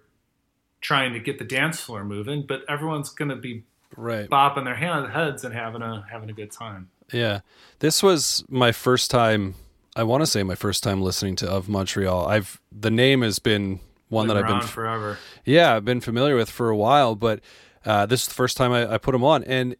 trying 0.80 1.12
to 1.14 1.18
get 1.20 1.38
the 1.38 1.44
dance 1.44 1.80
floor 1.80 2.04
moving, 2.04 2.44
but 2.46 2.62
everyone's 2.68 3.10
gonna 3.10 3.34
be 3.36 3.64
Right. 3.96 4.28
bopping 4.30 4.64
their 4.64 4.76
hand, 4.76 5.10
heads 5.12 5.44
and 5.44 5.52
having 5.54 5.82
a 5.82 6.06
having 6.10 6.28
a 6.30 6.32
good 6.34 6.52
time. 6.52 6.90
Yeah. 7.12 7.40
This 7.78 8.02
was 8.02 8.44
my 8.48 8.70
first 8.72 9.10
time 9.10 9.54
I 9.98 10.04
want 10.04 10.22
to 10.22 10.28
say 10.28 10.44
my 10.44 10.54
first 10.54 10.84
time 10.84 11.02
listening 11.02 11.34
to 11.36 11.50
Of 11.50 11.68
Montreal. 11.68 12.28
I've 12.28 12.60
the 12.70 12.90
name 12.90 13.22
has 13.22 13.40
been 13.40 13.80
one 14.08 14.28
Been 14.28 14.36
that 14.36 14.44
I've 14.44 14.60
been 14.60 14.68
forever. 14.68 15.18
Yeah, 15.44 15.74
I've 15.74 15.84
been 15.84 16.00
familiar 16.00 16.36
with 16.36 16.48
for 16.48 16.70
a 16.70 16.76
while, 16.76 17.16
but 17.16 17.40
uh, 17.84 18.06
this 18.06 18.22
is 18.22 18.28
the 18.28 18.34
first 18.34 18.56
time 18.56 18.70
I, 18.70 18.94
I 18.94 18.98
put 18.98 19.10
them 19.10 19.24
on. 19.24 19.42
And 19.42 19.74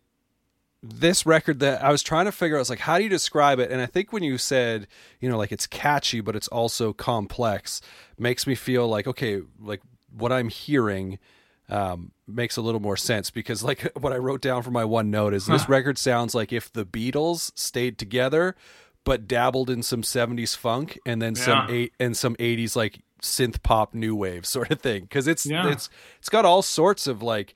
this 0.82 1.24
record 1.24 1.60
that 1.60 1.84
I 1.84 1.92
was 1.92 2.02
trying 2.02 2.24
to 2.24 2.32
figure 2.32 2.56
out, 2.56 2.58
I 2.58 2.62
was 2.62 2.70
like, 2.70 2.80
how 2.80 2.98
do 2.98 3.04
you 3.04 3.10
describe 3.10 3.60
it? 3.60 3.70
And 3.70 3.80
I 3.80 3.86
think 3.86 4.12
when 4.12 4.24
you 4.24 4.38
said, 4.38 4.88
you 5.20 5.28
know, 5.28 5.38
like 5.38 5.52
it's 5.52 5.68
catchy, 5.68 6.20
but 6.20 6.34
it's 6.34 6.48
also 6.48 6.92
complex, 6.92 7.80
makes 8.18 8.44
me 8.44 8.56
feel 8.56 8.88
like, 8.88 9.06
okay, 9.06 9.42
like 9.60 9.82
what 10.10 10.32
I'm 10.32 10.48
hearing 10.48 11.20
um, 11.68 12.10
makes 12.26 12.56
a 12.56 12.60
little 12.60 12.80
more 12.80 12.96
sense 12.96 13.30
because, 13.30 13.62
like, 13.62 13.88
what 14.00 14.12
I 14.12 14.16
wrote 14.16 14.40
down 14.40 14.64
for 14.64 14.72
my 14.72 14.84
one 14.84 15.12
note 15.12 15.32
is 15.32 15.46
this 15.46 15.68
record 15.68 15.96
sounds 15.96 16.34
like 16.34 16.52
if 16.52 16.72
the 16.72 16.84
Beatles 16.84 17.52
stayed 17.54 17.98
together, 17.98 18.56
but 19.08 19.26
dabbled 19.26 19.70
in 19.70 19.82
some 19.82 20.02
70s 20.02 20.56
funk 20.56 20.98
and 21.06 21.20
then 21.22 21.34
some 21.34 21.66
eight 21.70 21.92
and 21.98 22.16
some 22.16 22.36
80s 22.36 22.76
like 22.76 23.00
synth 23.22 23.62
pop 23.62 23.94
new 23.94 24.14
wave 24.14 24.44
sort 24.56 24.70
of 24.70 24.80
thing 24.80 25.02
because 25.02 25.26
it's 25.26 25.44
Yeah. 25.46 25.70
it's 25.72 25.88
it's 26.18 26.28
got 26.28 26.44
all 26.44 26.62
sorts 26.62 27.06
of 27.06 27.22
like 27.22 27.54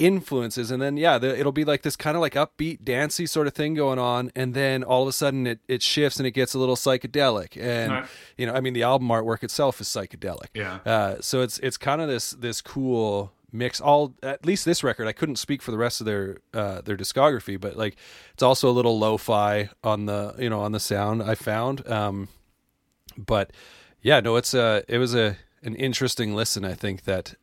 influences 0.00 0.70
and 0.70 0.80
then 0.80 0.96
yeah 0.96 1.18
the, 1.18 1.36
it'll 1.38 1.50
be 1.50 1.64
like 1.64 1.82
this 1.82 1.96
kind 1.96 2.16
of 2.16 2.20
like 2.20 2.34
upbeat 2.34 2.84
dancey 2.84 3.26
sort 3.26 3.48
of 3.48 3.52
thing 3.54 3.74
going 3.74 3.98
on 3.98 4.30
and 4.36 4.54
then 4.54 4.84
all 4.84 5.02
of 5.02 5.08
a 5.08 5.12
sudden 5.12 5.44
it, 5.46 5.58
it 5.66 5.82
shifts 5.82 6.18
and 6.20 6.26
it 6.26 6.30
gets 6.30 6.54
a 6.54 6.58
little 6.58 6.76
psychedelic 6.76 7.60
and 7.60 7.90
Right. 7.92 8.06
you 8.36 8.46
know 8.46 8.54
i 8.54 8.60
mean 8.60 8.74
the 8.74 8.84
album 8.84 9.08
artwork 9.08 9.42
itself 9.42 9.80
is 9.80 9.88
psychedelic 9.88 10.48
Yeah. 10.54 10.78
uh, 10.86 11.16
so 11.20 11.42
it's 11.42 11.58
it's 11.60 11.76
kind 11.76 12.00
of 12.00 12.06
this 12.08 12.30
this 12.30 12.60
cool 12.60 13.32
mix 13.50 13.80
all 13.80 14.14
at 14.22 14.44
least 14.44 14.64
this 14.64 14.84
record 14.84 15.06
i 15.06 15.12
couldn't 15.12 15.36
speak 15.36 15.62
for 15.62 15.70
the 15.70 15.78
rest 15.78 16.00
of 16.00 16.04
their 16.04 16.36
uh, 16.52 16.80
their 16.82 16.96
discography 16.96 17.58
but 17.58 17.76
like 17.76 17.96
it's 18.34 18.42
also 18.42 18.68
a 18.68 18.72
little 18.72 18.98
lo-fi 18.98 19.70
on 19.82 20.04
the 20.06 20.34
you 20.38 20.50
know 20.50 20.60
on 20.60 20.72
the 20.72 20.80
sound 20.80 21.22
i 21.22 21.34
found 21.34 21.86
um 21.88 22.28
but 23.16 23.50
yeah 24.02 24.20
no 24.20 24.36
it's 24.36 24.52
a 24.54 24.84
it 24.86 24.98
was 24.98 25.14
a 25.14 25.36
an 25.62 25.74
interesting 25.76 26.34
listen 26.34 26.64
i 26.64 26.74
think 26.74 27.04
that 27.04 27.34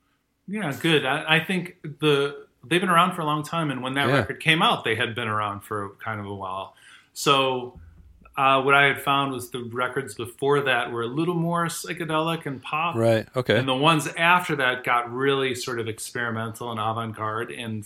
Yeah, 0.47 0.71
good. 0.79 1.05
I, 1.05 1.37
I 1.37 1.39
think 1.43 1.77
the 1.99 2.45
they've 2.63 2.79
been 2.81 2.89
around 2.89 3.15
for 3.15 3.21
a 3.21 3.25
long 3.25 3.41
time, 3.43 3.71
and 3.71 3.81
when 3.81 3.93
that 3.95 4.07
Yeah. 4.07 4.17
record 4.17 4.39
came 4.39 4.61
out, 4.61 4.83
they 4.83 4.95
had 4.95 5.15
been 5.15 5.27
around 5.27 5.61
for 5.61 5.95
kind 6.03 6.19
of 6.19 6.27
a 6.27 6.33
while. 6.35 6.75
So, 7.13 7.79
uh, 8.37 8.61
what 8.61 8.73
I 8.73 8.85
had 8.85 9.01
found 9.01 9.31
was 9.31 9.49
the 9.49 9.63
records 9.63 10.13
before 10.15 10.61
that 10.61 10.91
were 10.91 11.03
a 11.03 11.07
little 11.07 11.35
more 11.35 11.65
psychedelic 11.67 12.45
and 12.45 12.61
pop, 12.61 12.95
right 12.95 13.27
okay 13.35 13.57
and 13.57 13.67
the 13.67 13.75
ones 13.75 14.07
after 14.17 14.55
that 14.57 14.83
got 14.83 15.11
really 15.13 15.55
sort 15.55 15.79
of 15.79 15.87
experimental 15.87 16.69
and 16.71 16.79
avant-garde, 16.79 17.51
and 17.51 17.85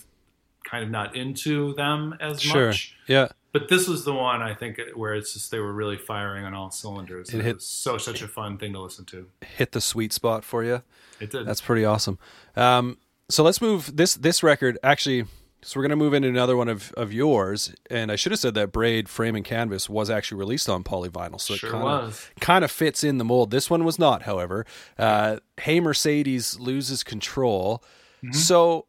kind 0.64 0.84
of 0.84 0.90
not 0.90 1.16
into 1.16 1.74
them 1.76 2.16
as 2.20 2.42
sure 2.42 2.68
much. 2.68 2.96
yeah 3.08 3.28
But 3.54 3.70
this 3.70 3.88
was 3.88 4.06
the 4.06 4.14
one 4.14 4.42
I 4.44 4.54
think 4.54 4.80
where 4.96 5.16
it's 5.16 5.34
just 5.34 5.50
they 5.52 5.60
were 5.60 5.74
really 5.74 5.98
firing 5.98 6.46
on 6.46 6.54
all 6.54 6.70
cylinders. 6.70 7.30
It 7.30 7.40
It, 7.40 7.44
hit- 7.46 7.56
was 7.56 7.66
so 7.66 7.98
such 7.98 8.22
a 8.22 8.28
fun 8.28 8.58
thing 8.60 8.74
to 8.74 8.80
listen 8.82 9.06
to. 9.06 9.28
hit 9.42 9.72
the 9.72 9.82
sweet 9.82 10.14
spot 10.14 10.44
for 10.44 10.64
you 10.64 10.82
It 11.20 11.32
did. 11.32 11.48
That's 11.48 11.62
pretty 11.62 11.86
awesome. 11.86 12.20
Um, 12.56 12.98
so 13.30 13.44
let's 13.44 13.62
move 13.62 13.96
this 13.96 14.14
this 14.16 14.44
record 14.44 14.78
actually. 14.84 15.26
So 15.62 15.80
we're 15.80 15.84
gonna 15.84 15.96
move 15.96 16.14
into 16.14 16.30
another 16.30 16.56
one 16.56 16.70
of, 16.70 16.92
of 16.94 17.12
yours, 17.12 17.74
and 17.90 18.12
I 18.12 18.16
should 18.16 18.32
have 18.32 18.40
said 18.40 18.54
that 18.54 18.72
Braid 18.72 19.10
Frame 19.10 19.36
and 19.36 19.44
Canvas 19.44 19.90
was 19.90 20.10
actually 20.10 20.40
released 20.40 20.70
on 20.70 20.84
polyvinyl, 20.84 21.40
so 21.40 21.56
Sure 21.56 21.70
it 21.70 21.72
kind 21.74 21.84
was. 21.84 22.08
of 22.08 22.32
kind 22.40 22.64
of 22.64 22.72
fits 22.72 23.04
in 23.04 23.18
the 23.18 23.26
mold. 23.26 23.52
This 23.52 23.70
one 23.70 23.84
was 23.84 24.00
not, 24.00 24.24
however. 24.24 24.66
Uh, 24.98 25.40
hey 25.60 25.80
Mercedes 25.80 26.60
loses 26.60 27.04
control. 27.04 27.84
Mm-hmm. 28.24 28.34
So, 28.34 28.86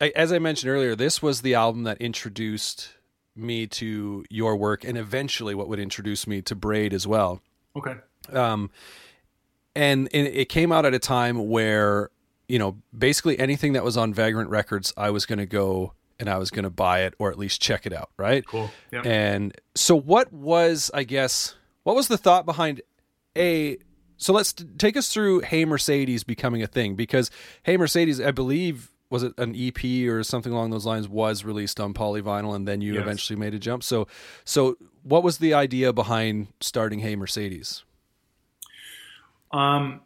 I, 0.00 0.12
as 0.16 0.32
I 0.32 0.38
mentioned 0.38 0.70
earlier, 0.70 0.94
this 0.94 1.22
was 1.22 1.42
the 1.42 1.54
album 1.54 1.84
that 1.84 1.98
introduced 2.00 2.90
me 3.36 3.66
to 3.66 4.24
your 4.30 4.56
work, 4.56 4.84
and 4.84 4.96
eventually 4.96 5.54
what 5.54 5.68
would 5.68 5.80
introduce 5.80 6.26
me 6.26 6.40
to 6.42 6.54
Braid 6.54 6.92
as 6.94 7.06
well 7.06 7.40
okay. 7.76 7.94
um, 8.32 8.70
and, 9.74 10.08
and 10.12 10.26
it 10.26 10.48
came 10.48 10.72
out 10.72 10.84
at 10.84 10.94
a 10.94 10.98
time 10.98 11.48
where 11.48 12.10
you 12.48 12.58
know 12.58 12.76
basically 12.96 13.38
anything 13.38 13.72
that 13.72 13.84
was 13.84 13.96
on 13.96 14.14
Vagrant 14.14 14.50
Records, 14.50 14.92
I 14.96 15.10
was 15.10 15.26
going 15.26 15.38
to 15.38 15.46
go 15.46 15.92
and 16.20 16.28
I 16.28 16.38
was 16.38 16.50
going 16.50 16.64
to 16.64 16.70
buy 16.70 17.00
it 17.02 17.14
or 17.18 17.30
at 17.30 17.38
least 17.38 17.60
check 17.60 17.86
it 17.86 17.92
out, 17.92 18.10
right? 18.16 18.46
Cool. 18.46 18.70
Yep. 18.92 19.06
And 19.06 19.54
so, 19.74 19.94
what 19.96 20.32
was 20.32 20.90
I 20.94 21.04
guess 21.04 21.54
what 21.82 21.96
was 21.96 22.08
the 22.08 22.18
thought 22.18 22.44
behind 22.46 22.80
a? 23.36 23.78
So 24.16 24.32
let's 24.32 24.52
t- 24.52 24.64
take 24.78 24.96
us 24.96 25.08
through 25.12 25.40
Hey 25.40 25.64
Mercedes 25.64 26.22
becoming 26.24 26.62
a 26.62 26.66
thing 26.66 26.94
because 26.94 27.30
Hey 27.62 27.76
Mercedes, 27.76 28.20
I 28.20 28.30
believe. 28.30 28.90
Was 29.10 29.22
it 29.22 29.34
an 29.38 29.54
EP 29.54 30.08
or 30.08 30.24
something 30.24 30.50
along 30.52 30.70
those 30.70 30.86
lines? 30.86 31.08
Was 31.08 31.44
released 31.44 31.78
on 31.78 31.94
polyvinyl, 31.94 32.56
and 32.56 32.66
then 32.66 32.80
you 32.80 32.94
Yes. 32.94 33.02
eventually 33.02 33.38
made 33.38 33.54
a 33.54 33.58
jump. 33.60 33.84
So, 33.84 34.08
so 34.44 34.76
what 35.02 35.22
was 35.22 35.38
the 35.38 35.54
idea 35.54 35.92
behind 35.92 36.48
starting 36.60 36.98
Hey 37.00 37.14
Mercedes? 37.14 37.84
Um, 39.52 40.00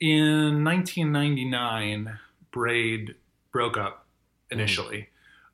in 0.00 0.64
1999, 0.64 2.18
Braid 2.50 3.14
broke 3.52 3.78
up 3.78 4.06
initially, 4.50 5.08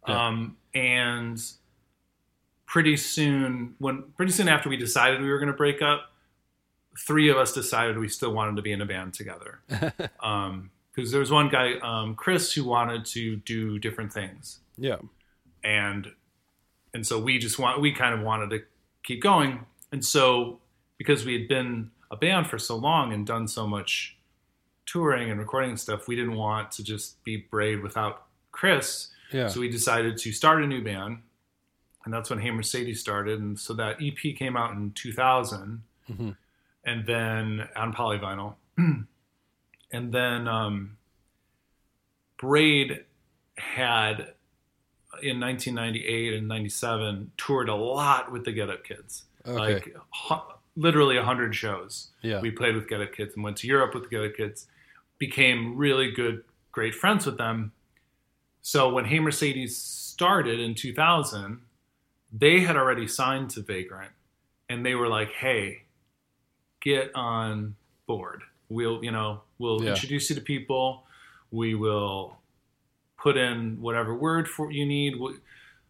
Yeah. 0.09 0.27
um, 0.29 0.57
and 0.75 1.41
pretty 2.67 2.97
soon, 2.97 3.75
when 3.79 4.05
pretty 4.17 4.33
soon 4.33 4.49
after 4.49 4.69
we 4.69 4.77
decided 4.77 5.21
we 5.21 5.29
were 5.29 5.39
going 5.39 5.51
to 5.53 5.57
break 5.57 5.83
up, 5.83 6.11
three 7.07 7.29
of 7.31 7.37
us 7.37 7.53
decided 7.53 7.99
we 7.99 8.09
still 8.09 8.33
wanted 8.33 8.57
to 8.57 8.63
be 8.63 8.73
in 8.73 8.81
a 8.81 8.87
band 8.87 9.15
together. 9.15 9.61
Because 10.95 11.11
there 11.11 11.21
was 11.21 11.31
one 11.31 11.49
guy, 11.49 11.77
um, 11.83 12.15
Chris, 12.15 12.53
who 12.53 12.65
wanted 12.65 13.07
to 13.07 13.37
do 13.37 13.79
different 13.79 14.13
things, 14.13 14.59
Yeah. 14.77 14.97
and 15.65 16.13
and 16.93 17.07
so 17.07 17.19
we 17.19 17.39
just 17.39 17.59
want 17.59 17.81
we 17.81 17.93
kind 17.93 18.13
of 18.15 18.21
wanted 18.21 18.51
to 18.51 18.63
keep 19.03 19.23
going, 19.23 19.65
and 19.91 20.05
so 20.05 20.61
because 20.99 21.25
we 21.25 21.33
had 21.33 21.49
been 21.49 21.91
a 22.11 22.17
band 22.17 22.49
for 22.49 22.59
so 22.59 22.77
long 22.77 23.11
and 23.15 23.27
done 23.27 23.49
so 23.49 23.67
much 23.67 24.19
touring 24.85 25.31
and 25.31 25.41
recording 25.41 25.71
and 25.71 25.81
stuff, 25.81 26.07
we 26.09 26.15
didn't 26.15 26.35
want 26.35 26.71
to 26.73 26.85
just 26.85 27.25
be 27.25 27.39
Braid 27.39 27.83
without 27.83 28.27
Chris. 28.51 29.09
Yeah. 29.33 29.49
So 29.49 29.61
we 29.61 29.69
decided 29.69 30.19
to 30.19 30.33
start 30.33 30.63
a 30.63 30.67
new 30.67 30.83
band, 30.83 31.19
and 32.05 32.13
that's 32.13 32.31
when 32.31 32.39
Hey 32.41 32.51
Mercedes 32.51 33.01
started. 33.01 33.41
And 33.41 33.59
so 33.59 33.75
that 33.75 33.97
EP 34.01 34.37
came 34.37 34.57
out 34.57 34.73
in 34.73 34.93
2000, 34.93 35.83
Mhm. 36.11 36.37
and 36.85 37.07
then 37.07 37.69
on 37.77 37.93
polyvinyl, 37.93 38.55
and 38.77 40.13
then 40.13 40.49
um, 40.49 40.97
Braid 42.39 43.05
had 43.57 44.35
in 45.23 45.39
1998 45.39 46.35
and 46.35 46.49
97 46.49 47.33
toured 47.37 47.69
a 47.69 47.75
lot 47.75 48.33
with 48.33 48.45
the 48.45 48.53
Get 48.53 48.71
Up 48.71 48.83
Kids, 48.85 49.25
Okay. 49.47 49.75
like 49.75 49.97
hu- 50.29 50.53
literally 50.75 51.17
100 51.17 51.55
shows. 51.55 52.09
Yeah. 52.23 52.41
We 52.41 52.51
played 52.51 52.75
with 52.75 52.89
Get 52.89 53.01
Up 53.01 53.13
Kids 53.13 53.35
and 53.35 53.45
went 53.45 53.59
to 53.59 53.67
Europe 53.67 53.95
with 53.95 54.05
the 54.05 54.09
Get 54.09 54.25
Up 54.25 54.35
Kids, 54.37 54.67
became 55.19 55.77
really 55.77 56.11
good, 56.11 56.45
great 56.73 56.95
friends 56.95 57.27
with 57.27 57.39
them. 57.39 57.73
So 58.63 58.89
when 58.93 59.05
Hey 59.05 59.19
Mercedes 59.21 59.77
started 59.77 60.61
in 60.61 60.75
2000, 60.75 61.61
they 62.33 62.61
had 62.61 62.77
already 62.77 63.07
signed 63.07 63.51
to 63.51 63.61
Vagrant, 63.63 64.13
and 64.69 64.87
they 64.87 64.95
were 64.95 65.09
like, 65.09 65.33
"Hey, 65.33 65.83
get 66.81 67.15
on 67.15 67.75
board. 68.07 68.43
We'll, 68.69 69.05
you 69.05 69.11
know, 69.11 69.43
we'll 69.59 69.83
Yeah. 69.83 69.91
introduce 69.91 70.31
you 70.31 70.37
to 70.37 70.43
people. 70.43 71.05
We 71.51 71.75
will 71.75 72.39
put 73.19 73.37
in 73.37 73.81
whatever 73.81 74.15
word 74.15 74.49
for 74.49 74.71
you 74.73 74.87
need. 74.87 75.17
We, 75.19 75.35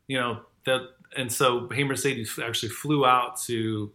you 0.09 0.19
know 0.19 0.43
that." 0.65 0.95
And 1.15 1.31
so 1.31 1.69
Hey 1.69 1.85
Mercedes 1.85 2.39
actually 2.39 2.71
flew 2.71 3.05
out 3.05 3.39
to 3.43 3.93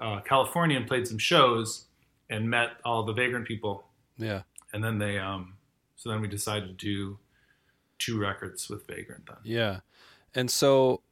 uh, 0.00 0.20
California 0.20 0.76
and 0.76 0.86
played 0.86 1.06
some 1.06 1.18
shows 1.18 1.86
and 2.30 2.48
met 2.48 2.76
all 2.84 3.02
the 3.04 3.12
Vagrant 3.12 3.46
people 3.46 3.84
yeah. 4.16 4.42
and 4.72 4.82
then 4.82 4.98
they 4.98 5.18
um 5.18 5.54
so 5.94 6.08
then 6.10 6.20
we 6.20 6.26
decided 6.26 6.68
to 6.68 6.74
do 6.74 7.18
two 8.04 8.18
records 8.18 8.68
with 8.68 8.86
vagrant 8.86 9.26
then 9.26 9.36
Yeah. 9.44 9.80
And 10.34 10.50
so 10.50 11.02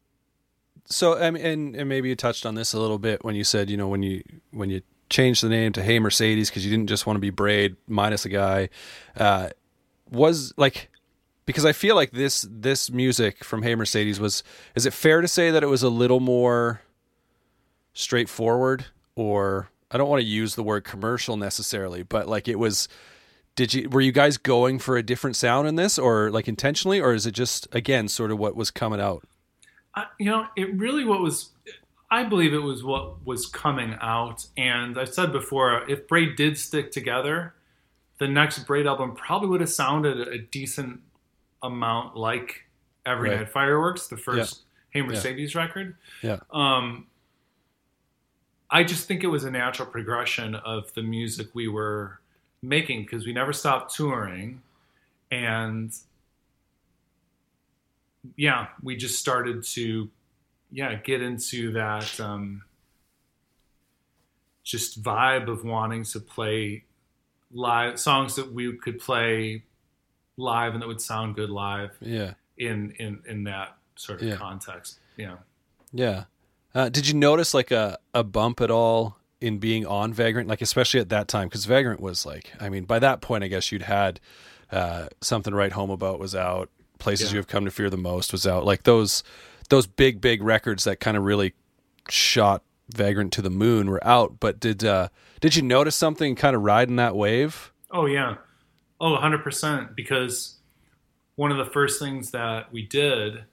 so 0.86 1.18
I 1.18 1.30
mean 1.30 1.44
and, 1.44 1.76
and 1.76 1.88
maybe 1.88 2.08
you 2.08 2.16
touched 2.16 2.44
on 2.44 2.54
this 2.54 2.72
a 2.72 2.80
little 2.80 2.98
bit 2.98 3.24
when 3.24 3.34
you 3.34 3.44
said, 3.44 3.70
you 3.70 3.76
know, 3.76 3.88
when 3.88 4.02
you 4.02 4.22
when 4.50 4.70
you 4.70 4.82
changed 5.10 5.42
the 5.42 5.48
name 5.48 5.72
to 5.72 5.82
Hey 5.82 5.98
Mercedes 5.98 6.50
because 6.50 6.64
you 6.64 6.70
didn't 6.70 6.88
just 6.88 7.06
want 7.06 7.16
to 7.16 7.20
be 7.20 7.30
Braid 7.30 7.76
minus 7.86 8.24
a 8.24 8.28
guy, 8.28 8.68
uh 9.16 9.50
was 10.10 10.52
like 10.56 10.90
because 11.46 11.64
I 11.64 11.72
feel 11.72 11.96
like 11.96 12.12
this 12.12 12.46
this 12.50 12.90
music 12.90 13.44
from 13.44 13.62
Hey 13.62 13.74
Mercedes 13.74 14.20
was 14.20 14.42
is 14.74 14.86
it 14.86 14.92
fair 14.92 15.20
to 15.20 15.28
say 15.28 15.50
that 15.50 15.62
it 15.62 15.68
was 15.68 15.82
a 15.82 15.88
little 15.88 16.20
more 16.20 16.82
straightforward 17.94 18.86
or 19.14 19.68
I 19.90 19.98
don't 19.98 20.08
want 20.08 20.22
to 20.22 20.26
use 20.26 20.54
the 20.54 20.62
word 20.62 20.84
commercial 20.84 21.36
necessarily, 21.36 22.02
but 22.02 22.26
like 22.26 22.48
it 22.48 22.58
was 22.58 22.88
did 23.56 23.74
you 23.74 23.88
were 23.88 24.00
you 24.00 24.12
guys 24.12 24.38
going 24.38 24.78
for 24.78 24.96
a 24.96 25.02
different 25.02 25.36
sound 25.36 25.68
in 25.68 25.76
this 25.76 25.98
or 25.98 26.30
like 26.30 26.48
intentionally 26.48 27.00
or 27.00 27.12
is 27.12 27.26
it 27.26 27.32
just 27.32 27.68
again 27.72 28.08
sort 28.08 28.30
of 28.30 28.38
what 28.38 28.56
was 28.56 28.70
coming 28.70 29.00
out? 29.00 29.24
I, 29.94 30.06
you 30.18 30.26
know 30.26 30.46
it 30.56 30.74
really 30.74 31.04
what 31.04 31.20
was 31.20 31.50
i 32.10 32.22
believe 32.24 32.54
it 32.54 32.62
was 32.62 32.82
what 32.82 33.24
was 33.26 33.46
coming 33.46 33.94
out. 34.00 34.46
And 34.56 34.98
i 34.98 35.04
said 35.04 35.32
before 35.32 35.88
if 35.90 36.08
braid 36.08 36.36
did 36.36 36.56
stick 36.56 36.90
together 36.92 37.54
the 38.18 38.28
next 38.28 38.60
braid 38.60 38.86
album 38.86 39.14
probably 39.14 39.48
would 39.48 39.60
have 39.60 39.70
sounded 39.70 40.28
a 40.28 40.38
decent 40.38 41.00
amount 41.62 42.16
like 42.16 42.64
every 43.04 43.28
Right. 43.30 43.40
night 43.40 43.50
fireworks 43.50 44.06
the 44.06 44.16
first 44.16 44.62
hey 44.90 45.02
mercedes 45.02 45.54
record. 45.54 45.96
Yeah. 46.22 46.38
Um, 46.50 47.06
I 48.70 48.84
just 48.84 49.06
think 49.06 49.22
it 49.22 49.26
was 49.26 49.44
a 49.44 49.50
natural 49.50 49.86
progression 49.86 50.54
of 50.54 50.92
the 50.94 51.02
music 51.02 51.48
we 51.54 51.68
were 51.68 52.20
making 52.62 53.02
because 53.02 53.26
we 53.26 53.32
never 53.32 53.52
stopped 53.52 53.94
touring, 53.94 54.62
and 55.30 55.92
yeah, 58.36 58.68
we 58.82 58.96
just 58.96 59.18
started 59.18 59.64
to 59.64 60.10
yeah 60.70 60.94
get 60.94 61.20
into 61.20 61.72
that 61.72 62.18
um, 62.20 62.62
just 64.64 65.02
vibe 65.02 65.48
of 65.48 65.64
wanting 65.64 66.04
to 66.04 66.20
play 66.20 66.84
live 67.52 67.98
songs 68.00 68.36
that 68.36 68.52
we 68.52 68.74
could 68.78 68.98
play 68.98 69.62
live 70.38 70.72
and 70.72 70.80
that 70.82 70.86
would 70.86 71.00
sound 71.00 71.34
good 71.34 71.50
live 71.50 71.90
yeah 72.00 72.32
in 72.56 72.92
in 72.98 73.20
in 73.26 73.44
that 73.44 73.76
sort 73.96 74.22
of 74.22 74.28
Yeah. 74.28 74.36
context. 74.36 74.98
Yeah. 75.18 75.36
yeah 75.92 76.24
uh, 76.74 76.88
did 76.88 77.06
you 77.06 77.12
notice 77.12 77.52
like 77.52 77.70
a, 77.70 77.98
a 78.14 78.24
bump 78.24 78.62
at 78.62 78.70
all 78.70 79.18
in 79.42 79.58
being 79.58 79.84
on 79.86 80.12
vagrant 80.12 80.48
like 80.48 80.60
especially 80.62 81.00
at 81.00 81.08
that 81.08 81.28
time 81.28 81.48
because 81.48 81.64
vagrant 81.64 82.00
was 82.00 82.24
like 82.24 82.52
i 82.60 82.68
mean 82.68 82.84
by 82.84 82.98
that 82.98 83.20
point 83.20 83.42
i 83.44 83.48
guess 83.48 83.70
you'd 83.72 83.82
had 83.82 84.20
uh, 84.70 85.06
something 85.20 85.50
to 85.50 85.56
write 85.56 85.72
home 85.72 85.90
about 85.90 86.18
was 86.18 86.34
out 86.34 86.70
places 86.98 87.26
Yeah. 87.28 87.32
you 87.34 87.38
have 87.38 87.48
come 87.48 87.64
to 87.66 87.70
fear 87.70 87.90
the 87.90 87.96
most 87.96 88.32
was 88.32 88.46
out 88.46 88.64
like 88.64 88.84
those 88.84 89.22
those 89.68 89.86
big 89.86 90.20
big 90.20 90.42
records 90.42 90.84
that 90.84 91.00
kind 91.00 91.16
of 91.16 91.24
really 91.24 91.52
shot 92.08 92.62
vagrant 92.88 93.32
to 93.34 93.42
the 93.42 93.50
moon 93.50 93.90
were 93.90 94.02
out 94.06 94.38
but 94.40 94.58
did 94.60 94.84
uh 94.84 95.08
did 95.40 95.56
you 95.56 95.62
notice 95.62 95.96
something 95.96 96.34
kind 96.36 96.54
of 96.56 96.62
riding 96.62 96.96
that 96.96 97.14
wave 97.16 97.72
Oh 97.94 98.06
yeah. 98.06 98.36
Oh, 98.98 99.18
100% 99.20 99.94
because 99.94 100.56
one 101.36 101.50
of 101.52 101.58
the 101.58 101.70
first 101.72 102.00
things 102.00 102.30
that 102.30 102.72
we 102.72 102.80
did 102.86 103.44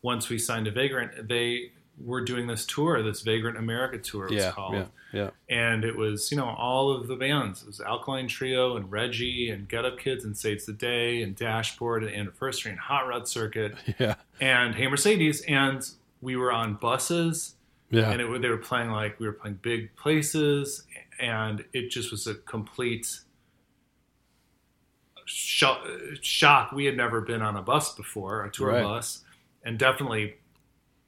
once 0.00 0.28
we 0.30 0.38
signed 0.38 0.64
to 0.66 0.70
Vagrant, 0.70 1.28
they 1.28 1.72
were 1.98 2.20
doing 2.22 2.46
this 2.46 2.66
tour, 2.66 3.02
this 3.02 3.22
Vagrant 3.22 3.56
America 3.56 3.98
tour 3.98 4.26
it 4.26 4.32
was 4.34 4.44
yeah 4.44 4.50
called. 4.50 4.74
yeah 4.74 4.86
yeah 5.12 5.30
And 5.48 5.82
it 5.84 5.96
was, 5.96 6.30
you 6.30 6.36
know, 6.36 6.48
all 6.48 6.90
of 6.90 7.06
the 7.08 7.16
bands. 7.16 7.62
It 7.62 7.66
was 7.68 7.80
Alkaline 7.80 8.28
Trio 8.28 8.76
and 8.76 8.90
Reggie 8.92 9.48
and 9.50 9.66
Get 9.68 9.84
Up 9.86 9.98
Kids 9.98 10.24
and 10.24 10.36
Saves 10.36 10.66
the 10.66 10.72
Day 10.74 11.22
and 11.22 11.34
Dashboard 11.34 12.04
and 12.04 12.14
Anniversary 12.14 12.72
and 12.72 12.80
Hot 12.80 13.06
Rod 13.08 13.26
Circuit 13.28 13.74
yeah 13.98 14.16
and 14.40 14.74
Hey 14.74 14.88
Mercedes. 14.88 15.40
And 15.48 15.82
we 16.20 16.36
were 16.36 16.52
on 16.52 16.74
buses 16.74 17.54
yeah 17.90 18.10
and 18.10 18.20
it, 18.20 18.42
they 18.42 18.48
were 18.48 18.56
playing 18.58 18.90
like 18.90 19.18
we 19.20 19.26
were 19.26 19.32
playing 19.32 19.58
big 19.62 19.94
places 19.96 20.84
and 21.20 21.64
it 21.72 21.88
just 21.90 22.10
was 22.10 22.26
a 22.26 22.34
complete 22.34 23.20
shock, 25.24 25.84
shock. 26.20 26.72
we 26.72 26.84
had 26.84 26.96
never 26.96 27.20
been 27.20 27.42
on 27.42 27.56
a 27.56 27.62
bus 27.62 27.94
before 27.94 28.44
a 28.44 28.50
tour 28.50 28.68
Right. 28.72 28.82
bus 28.82 29.22
and 29.64 29.78
definitely 29.78 30.34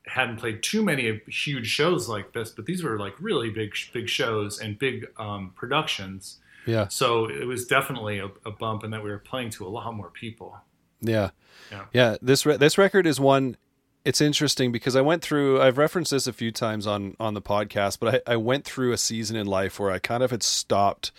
hadn't 0.08 0.36
played 0.38 0.62
too 0.62 0.82
many 0.82 1.20
huge 1.28 1.66
shows 1.66 2.08
like 2.08 2.32
this 2.32 2.50
but 2.50 2.66
these 2.66 2.82
were 2.82 2.98
like 2.98 3.14
really 3.20 3.50
big 3.50 3.72
big 3.92 4.08
shows 4.08 4.58
and 4.58 4.78
big 4.78 5.06
um, 5.18 5.52
productions 5.54 6.38
yeah 6.66 6.88
so 6.88 7.26
it 7.28 7.46
was 7.46 7.66
definitely 7.66 8.18
a, 8.18 8.28
a 8.44 8.50
bump 8.50 8.84
in 8.84 8.90
that 8.90 9.02
we 9.04 9.10
were 9.10 9.18
playing 9.18 9.50
to 9.50 9.66
a 9.66 9.68
lot 9.68 9.94
more 9.94 10.10
people 10.10 10.56
Yeah. 11.00 11.30
Yeah. 11.70 11.84
Yeah. 11.92 12.16
This 12.22 12.44
re- 12.46 12.56
this 12.56 12.76
record 12.78 13.06
is 13.06 13.20
one. 13.20 13.56
It's 14.04 14.20
interesting 14.20 14.72
because 14.72 14.96
I 14.96 15.00
went 15.02 15.22
through. 15.22 15.60
I've 15.60 15.76
referenced 15.76 16.10
this 16.12 16.26
a 16.26 16.32
few 16.32 16.50
times 16.50 16.86
on 16.86 17.14
on 17.20 17.34
the 17.34 17.42
podcast, 17.42 17.98
but 18.00 18.22
I, 18.26 18.32
I 18.34 18.36
went 18.36 18.64
through 18.64 18.92
a 18.92 18.96
season 18.96 19.36
in 19.36 19.46
life 19.46 19.78
where 19.78 19.90
I 19.90 19.98
kind 19.98 20.22
of 20.22 20.30
had 20.30 20.42
stopped 20.42 21.12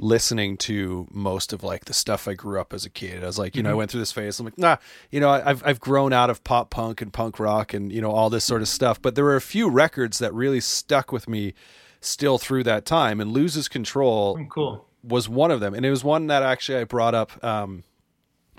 listening 0.00 0.56
to 0.56 1.06
most 1.10 1.52
of 1.52 1.62
like 1.62 1.86
the 1.86 1.94
stuff 1.94 2.28
I 2.28 2.34
grew 2.34 2.60
up 2.60 2.72
as 2.72 2.84
a 2.84 2.90
kid. 2.90 3.22
I 3.22 3.26
was 3.26 3.38
like, 3.38 3.56
you 3.56 3.62
know, 3.62 3.70
I 3.70 3.74
went 3.74 3.90
through 3.90 4.00
this 4.00 4.12
phase. 4.12 4.38
I'm 4.38 4.46
like, 4.46 4.58
nah, 4.58 4.76
you 5.10 5.20
know, 5.20 5.30
I've 5.30 5.64
I've 5.66 5.80
grown 5.80 6.12
out 6.12 6.30
of 6.30 6.44
pop 6.44 6.70
punk 6.70 7.00
and 7.00 7.12
punk 7.12 7.38
rock 7.38 7.72
and 7.74 7.92
you 7.92 8.00
know 8.00 8.10
all 8.10 8.30
this 8.30 8.44
sort 8.44 8.62
of 8.62 8.68
stuff. 8.68 9.00
But 9.00 9.14
there 9.14 9.24
were 9.24 9.36
a 9.36 9.40
few 9.40 9.68
records 9.68 10.18
that 10.18 10.34
really 10.34 10.60
stuck 10.60 11.12
with 11.12 11.28
me 11.28 11.54
still 12.00 12.38
through 12.38 12.64
that 12.64 12.84
time. 12.84 13.20
And 13.20 13.32
loses 13.32 13.68
control 13.68 14.38
oh, 14.40 14.46
cool 14.46 14.86
was 15.02 15.28
one 15.28 15.50
of 15.50 15.60
them, 15.60 15.74
and 15.74 15.86
it 15.86 15.90
was 15.90 16.02
one 16.02 16.26
that 16.26 16.42
actually 16.42 16.78
I 16.78 16.84
brought 16.84 17.14
up 17.14 17.42
um, 17.44 17.84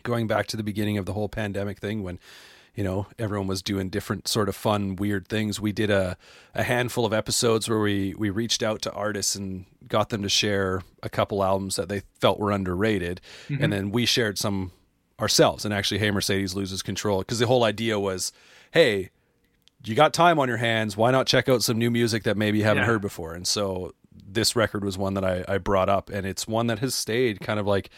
going 0.04 0.28
back 0.28 0.48
to 0.48 0.58
the 0.58 0.64
beginning 0.64 0.98
of 0.98 1.06
the 1.06 1.14
whole 1.14 1.30
pandemic 1.30 1.80
thing 1.80 2.04
when 2.04 2.20
you 2.78 2.84
know 2.84 3.08
everyone 3.18 3.48
was 3.48 3.64
doing 3.64 3.90
different 3.90 4.28
sort 4.28 4.48
of 4.48 4.56
fun 4.56 4.96
weird 4.96 5.28
things. 5.28 5.60
We 5.60 5.72
did 5.72 5.90
a, 5.90 6.16
a 6.54 6.62
handful 6.62 7.06
of 7.06 7.12
episodes 7.12 7.68
where 7.68 7.80
we 7.80 8.14
we 8.18 8.30
reached 8.30 8.62
out 8.62 8.84
to 8.84 8.92
artists 8.94 9.36
and 9.36 9.66
got 9.88 10.10
them 10.10 10.22
to 10.22 10.30
share 10.30 10.84
a 11.02 11.10
couple 11.10 11.44
albums 11.44 11.76
that 11.76 11.90
they 11.90 12.04
felt 12.22 12.40
were 12.40 12.52
underrated. 12.52 13.20
And 13.50 13.58
mm-hmm. 13.60 13.70
then 13.72 13.92
we 13.92 14.06
shared 14.06 14.38
some 14.38 14.72
ourselves. 15.20 15.66
And 15.66 15.74
actually 15.74 15.98
hey 15.98 16.12
mercedes 16.12 16.56
loses 16.56 16.84
control. 16.84 17.20
Because 17.20 17.40
the 17.40 17.48
whole 17.48 17.64
idea 17.64 18.00
was 18.00 18.32
hey 18.72 19.10
you 19.84 19.96
got 19.96 20.14
time 20.14 20.38
on 20.38 20.48
your 20.48 20.58
hands. 20.58 20.96
Why 20.96 21.10
not 21.10 21.26
check 21.26 21.50
out 21.50 21.64
some 21.64 21.80
new 21.80 21.90
music 21.90 22.24
that 22.24 22.38
maybe 22.38 22.60
you 22.60 22.64
haven't 22.64 22.84
Yeah. 22.84 22.88
heard 22.88 23.02
before? 23.02 23.34
And 23.34 23.48
so 23.48 23.96
this 24.12 24.56
record 24.56 24.84
was 24.84 25.00
one 25.00 25.16
that 25.16 25.26
I, 25.26 25.44
I 25.48 25.58
brought 25.58 25.90
up, 25.90 26.10
and 26.10 26.26
it's 26.28 26.48
one 26.48 26.68
that 26.68 26.80
has 26.80 26.94
stayed 26.94 27.40
kind 27.40 27.60
of 27.60 27.66
like 27.66 27.90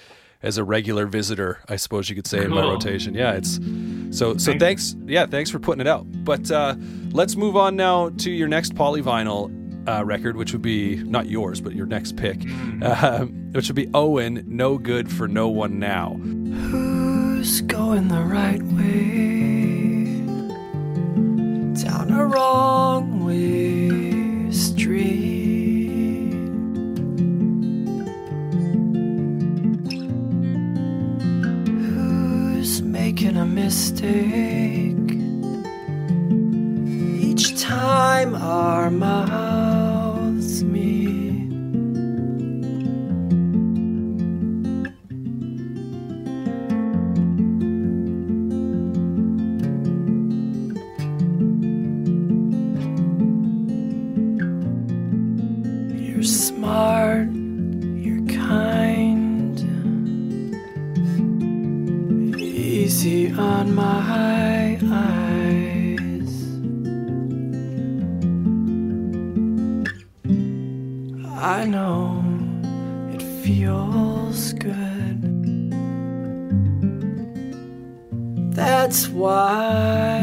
as 0.42 0.58
a 0.58 0.64
regular 0.64 1.06
visitor, 1.06 1.60
I 1.68 1.76
suppose 1.76 2.10
you 2.10 2.16
could 2.16 2.28
say, 2.28 2.46
in 2.46 2.52
my 2.52 2.62
rotation. 2.62 3.14
Yeah, 3.14 3.34
it's 3.34 3.60
so 4.18 4.38
so. 4.38 4.52
Thank 4.52 4.62
thanks, 4.62 4.96
yeah, 5.06 5.26
thanks 5.26 5.50
for 5.50 5.60
putting 5.60 5.82
it 5.82 5.88
out. 5.88 6.06
But 6.24 6.50
uh, 6.50 6.76
let's 7.12 7.36
move 7.36 7.58
on 7.58 7.76
now 7.76 8.10
to 8.10 8.32
your 8.32 8.48
next 8.48 8.74
polyvinyl 8.76 9.88
uh, 9.88 10.06
record, 10.06 10.38
which 10.38 10.54
would 10.54 10.62
be 10.62 10.98
not 11.04 11.28
yours, 11.28 11.60
but 11.62 11.74
your 11.74 11.86
next 11.86 12.16
pick, 12.16 12.42
uh, 12.82 13.26
which 13.52 13.68
would 13.68 13.76
be 13.76 13.90
Owen. 13.94 14.44
No 14.48 14.78
good 14.78 15.12
for 15.12 15.28
no 15.28 15.50
one 15.50 15.80
now. 15.80 16.14
Who's 16.14 17.62
going 17.62 18.08
the 18.08 18.22
right 18.22 18.62
way? 18.64 20.20
Down 21.84 22.12
a 22.12 22.26
wrong 22.26 23.26
way 23.26 24.52
street. 24.52 25.59
Making 32.82 33.38
a 33.38 33.46
mistake? 33.46 34.96
Each 37.22 37.60
time 37.62 38.36
our 38.36 38.90
mouths 38.90 40.64
meet. 40.64 41.09
On 63.40 63.74
my 63.74 64.78
eyes. 64.82 66.34
I 71.42 71.66
know 71.66 72.22
it 73.14 73.22
feels 73.44 74.54
good. 74.54 75.20
That's 78.54 79.08
why 79.08 80.22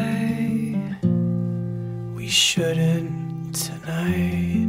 we 2.14 2.28
shouldn't 2.28 3.54
tonight. 3.54 4.65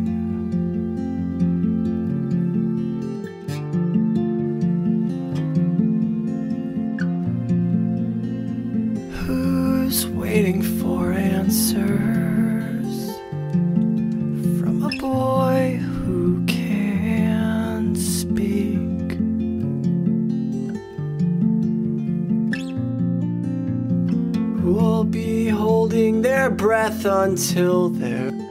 Until 27.06 27.89
they're 27.89 28.47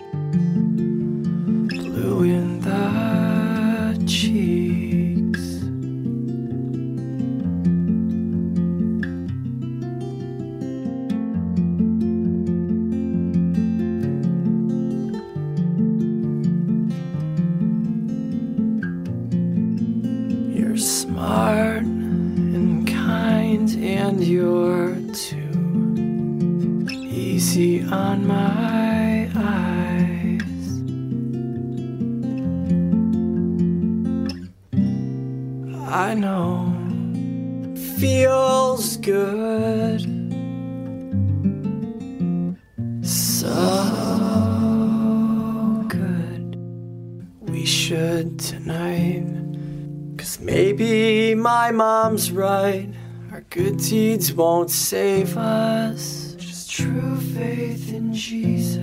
deeds 54.17 54.33
won't 54.33 54.71
save 54.71 55.37
us. 55.37 56.35
Just 56.39 56.71
true 56.71 57.21
faith 57.35 57.93
in 57.93 58.15
Jesus. 58.15 58.81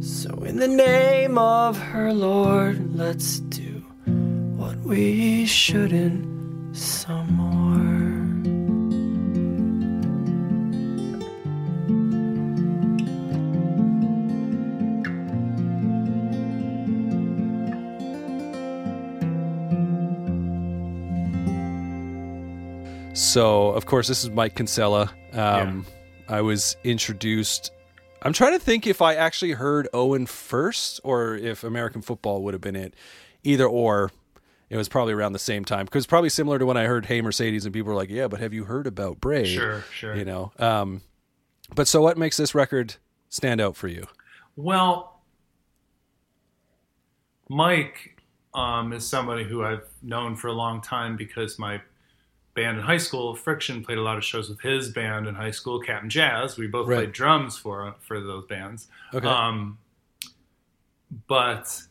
So, 0.00 0.30
in 0.44 0.56
the 0.56 0.68
name 0.68 1.36
of 1.36 1.76
her 1.76 2.14
Lord, 2.14 2.96
let's 2.96 3.40
do 3.40 3.84
what 4.56 4.78
we 4.78 5.44
shouldn't 5.44 6.35
So, 23.26 23.70
of 23.70 23.86
course, 23.86 24.06
this 24.06 24.22
is 24.22 24.30
Mike 24.30 24.54
Kinsella. 24.54 25.10
Um, 25.32 25.84
I 26.28 26.42
was 26.42 26.76
introduced. 26.84 27.72
I'm 28.22 28.32
trying 28.32 28.52
to 28.52 28.58
think 28.60 28.86
if 28.86 29.02
I 29.02 29.16
actually 29.16 29.52
heard 29.52 29.88
Owen 29.92 30.26
first 30.26 31.00
or 31.02 31.34
if 31.34 31.64
American 31.64 32.02
football 32.02 32.44
would 32.44 32.54
have 32.54 32.60
been 32.60 32.76
it. 32.76 32.94
Either 33.42 33.66
or. 33.66 34.12
It 34.70 34.76
was 34.76 34.88
probably 34.88 35.12
around 35.12 35.32
the 35.32 35.38
same 35.38 35.64
time 35.64 35.84
because 35.86 36.06
probably 36.06 36.28
similar 36.28 36.58
to 36.58 36.66
when 36.66 36.76
I 36.76 36.84
heard 36.86 37.06
Hey 37.06 37.20
Mercedes 37.20 37.64
and 37.64 37.72
people 37.72 37.90
were 37.90 37.96
like, 37.96 38.10
"Yeah, 38.10 38.26
but 38.26 38.40
have 38.40 38.52
you 38.52 38.64
heard 38.64 38.88
about 38.88 39.20
Braid?" 39.20 39.46
Sure, 39.46 39.84
sure. 39.94 40.16
You 40.16 40.24
know. 40.24 40.50
Um, 40.58 41.02
but 41.76 41.86
so, 41.86 42.02
what 42.02 42.18
makes 42.18 42.36
this 42.36 42.52
record 42.52 42.96
stand 43.28 43.60
out 43.60 43.76
for 43.76 43.86
you? 43.86 44.08
Well, 44.56 45.20
Mike 47.48 48.20
um, 48.54 48.92
is 48.92 49.06
somebody 49.06 49.44
who 49.44 49.62
I've 49.62 49.86
known 50.02 50.34
for 50.34 50.48
a 50.48 50.52
long 50.52 50.80
time 50.80 51.16
because 51.16 51.60
my 51.60 51.80
band 52.56 52.78
in 52.78 52.82
high 52.82 52.96
school, 52.96 53.34
Friction, 53.36 53.84
played 53.84 53.98
a 53.98 54.02
lot 54.02 54.16
of 54.16 54.24
shows 54.24 54.48
with 54.48 54.60
his 54.60 54.88
band 54.88 55.28
in 55.28 55.34
high 55.36 55.50
school, 55.52 55.78
Cap'n 55.80 56.10
Jazz. 56.10 56.56
We 56.58 56.66
both 56.66 56.88
Right. 56.88 56.96
played 56.96 57.12
drums 57.12 57.56
for 57.56 57.94
for 58.00 58.18
those 58.20 58.46
bands. 58.46 58.88
Okay. 59.14 59.28
Um, 59.28 59.78
but 61.28 61.82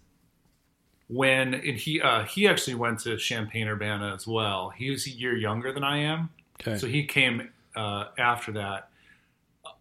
when 1.07 1.53
and 1.53 1.77
he 1.77 2.01
uh, 2.01 2.23
he 2.23 2.47
actually 2.47 2.75
went 2.75 2.99
to 3.01 3.15
Champaign 3.17 3.67
Urbana 3.67 4.13
as 4.13 4.27
well. 4.27 4.71
He 4.71 4.89
was 4.89 5.05
a 5.07 5.11
year 5.11 5.35
younger 5.37 5.71
than 5.71 5.83
I 5.83 5.99
am, 5.99 6.29
Okay. 6.61 6.77
so 6.77 6.87
he 6.87 7.05
came 7.05 7.49
uh, 7.75 8.05
after 8.17 8.51
that. 8.53 8.89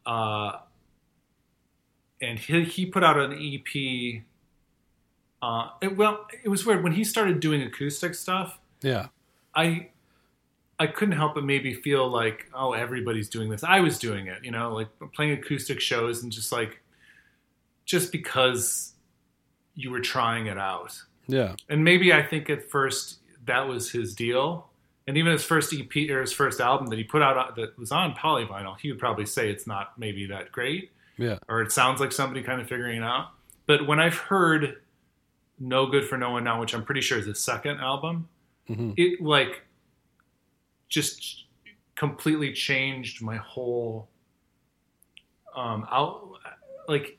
Uh, 0.06 0.58
and 2.20 2.38
he 2.38 2.64
he 2.64 2.86
put 2.86 3.02
out 3.02 3.18
an 3.18 3.32
EP. 3.32 4.22
Uh, 5.42 5.70
it, 5.82 5.96
well, 5.96 6.26
it 6.42 6.48
was 6.48 6.64
weird 6.64 6.82
when 6.82 6.92
he 6.92 7.04
started 7.04 7.40
doing 7.40 7.60
acoustic 7.62 8.14
stuff. 8.14 8.58
yeah. 8.82 9.08
I 9.56 9.90
I 10.84 10.92
couldn't 10.92 11.16
help 11.16 11.34
but 11.34 11.44
maybe 11.44 11.72
feel 11.74 12.08
like, 12.08 12.46
oh, 12.54 12.72
everybody's 12.72 13.28
doing 13.28 13.48
this. 13.50 13.64
I 13.64 13.80
was 13.80 13.98
doing 13.98 14.26
it, 14.26 14.44
you 14.44 14.50
know, 14.50 14.72
like 14.74 14.88
playing 15.14 15.32
acoustic 15.32 15.80
shows 15.80 16.22
and 16.22 16.30
just 16.32 16.52
like 16.52 16.80
just 17.84 18.12
because 18.12 18.92
you 19.74 19.90
were 19.90 20.00
trying 20.00 20.46
it 20.46 20.58
out. 20.58 20.92
Yeah. 21.26 21.56
And 21.68 21.84
maybe 21.84 22.12
I 22.12 22.22
think 22.22 22.48
at 22.50 22.70
first 22.70 23.18
that 23.46 23.66
was 23.68 23.90
his 23.90 24.14
deal. 24.14 24.68
And 25.06 25.18
even 25.18 25.32
his 25.32 25.44
first 25.44 25.74
EP 25.74 26.10
or 26.10 26.20
his 26.22 26.32
first 26.32 26.60
album 26.60 26.86
that 26.88 26.96
he 26.98 27.04
put 27.04 27.20
out 27.22 27.36
uh, 27.36 27.50
that 27.56 27.78
was 27.78 27.90
on 27.92 28.14
polyvinyl, 28.14 28.78
he 28.80 28.90
would 28.90 28.98
probably 28.98 29.26
say 29.26 29.50
it's 29.50 29.66
not 29.66 29.98
maybe 29.98 30.26
that 30.26 30.50
great 30.52 30.92
Yeah. 31.18 31.38
or 31.48 31.60
it 31.62 31.72
sounds 31.72 32.00
like 32.00 32.12
somebody 32.12 32.42
kind 32.42 32.60
of 32.60 32.68
figuring 32.68 32.98
it 32.98 33.04
out. 33.04 33.30
But 33.66 33.86
when 33.86 34.00
I've 34.00 34.16
heard 34.16 34.80
No 35.58 35.86
Good 35.86 36.06
for 36.06 36.16
No 36.16 36.30
One 36.32 36.44
Now, 36.44 36.60
which 36.60 36.74
I'm 36.74 36.84
pretty 36.84 37.00
sure 37.02 37.18
is 37.18 37.26
his 37.26 37.38
second 37.38 37.80
album, 37.80 38.28
Mhm. 38.70 38.94
it 38.96 39.20
like 39.22 39.63
just 40.94 41.44
completely 41.96 42.52
changed 42.52 43.20
my 43.22 43.36
whole 43.36 44.08
um 45.56 45.86
out 45.90 46.30
like 46.88 47.18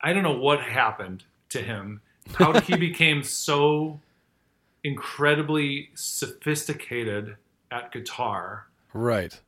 I 0.00 0.12
don't 0.12 0.22
know 0.22 0.38
what 0.38 0.60
happened 0.60 1.24
to 1.50 1.60
him 1.60 2.00
how 2.34 2.58
he 2.60 2.76
became 2.88 3.22
so 3.22 4.00
incredibly 4.84 5.90
sophisticated 5.94 7.36
at 7.70 7.92
guitar 7.92 8.66
Right. 8.92 9.38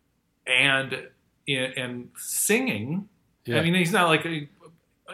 and 0.47 1.09
and 1.49 2.11
singing. 2.17 3.09
Yeah. 3.45 3.59
I 3.59 3.63
mean, 3.65 3.75
he's 3.75 3.91
not 3.91 4.07
like 4.07 4.25
a, 4.25 4.49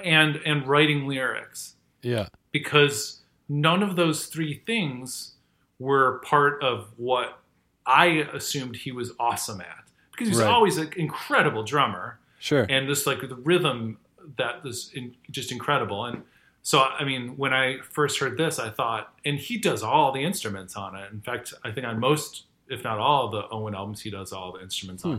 and 0.04 0.36
and 0.44 0.66
writing 0.66 1.06
lyrics 1.06 1.76
Yeah. 2.02 2.28
because 2.52 3.20
none 3.48 3.82
of 3.82 3.96
those 3.96 4.26
three 4.26 4.62
things 4.66 5.36
were 5.78 6.18
part 6.26 6.62
of 6.62 6.88
what 6.98 7.40
I 7.88 8.06
assumed 8.32 8.76
he 8.76 8.92
was 8.92 9.12
awesome 9.18 9.60
at. 9.60 9.84
Because 10.12 10.28
he's 10.28 10.38
Right. 10.40 10.48
always 10.48 10.78
an 10.78 10.92
incredible 10.96 11.62
drummer 11.62 12.18
Sure. 12.38 12.66
and 12.68 12.86
just 12.86 13.06
like 13.06 13.20
the 13.20 13.34
rhythm 13.36 13.98
that 14.36 14.62
was 14.62 14.92
in, 14.92 15.14
just 15.30 15.50
incredible. 15.50 16.04
And 16.04 16.22
so, 16.62 16.80
I 16.82 17.04
mean, 17.04 17.36
when 17.36 17.54
I 17.54 17.78
first 17.80 18.18
heard 18.18 18.36
this, 18.36 18.58
I 18.58 18.68
thought, 18.68 19.14
and 19.24 19.38
he 19.38 19.56
does 19.58 19.82
all 19.82 20.12
the 20.12 20.22
instruments 20.22 20.76
on 20.76 20.94
it. 20.96 21.10
In 21.12 21.20
fact, 21.20 21.54
I 21.64 21.70
think 21.70 21.86
on 21.86 21.98
most, 21.98 22.44
if 22.68 22.84
not 22.84 22.98
all, 22.98 23.26
of 23.26 23.32
the 23.32 23.48
Owen 23.48 23.74
albums, 23.74 24.02
he 24.02 24.10
does 24.10 24.32
all 24.32 24.52
the 24.52 24.60
instruments 24.60 25.04
on. 25.04 25.18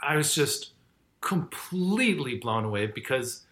I 0.00 0.16
was 0.16 0.34
just 0.34 0.72
completely 1.20 2.34
blown 2.36 2.64
away 2.64 2.86
because 2.86 3.46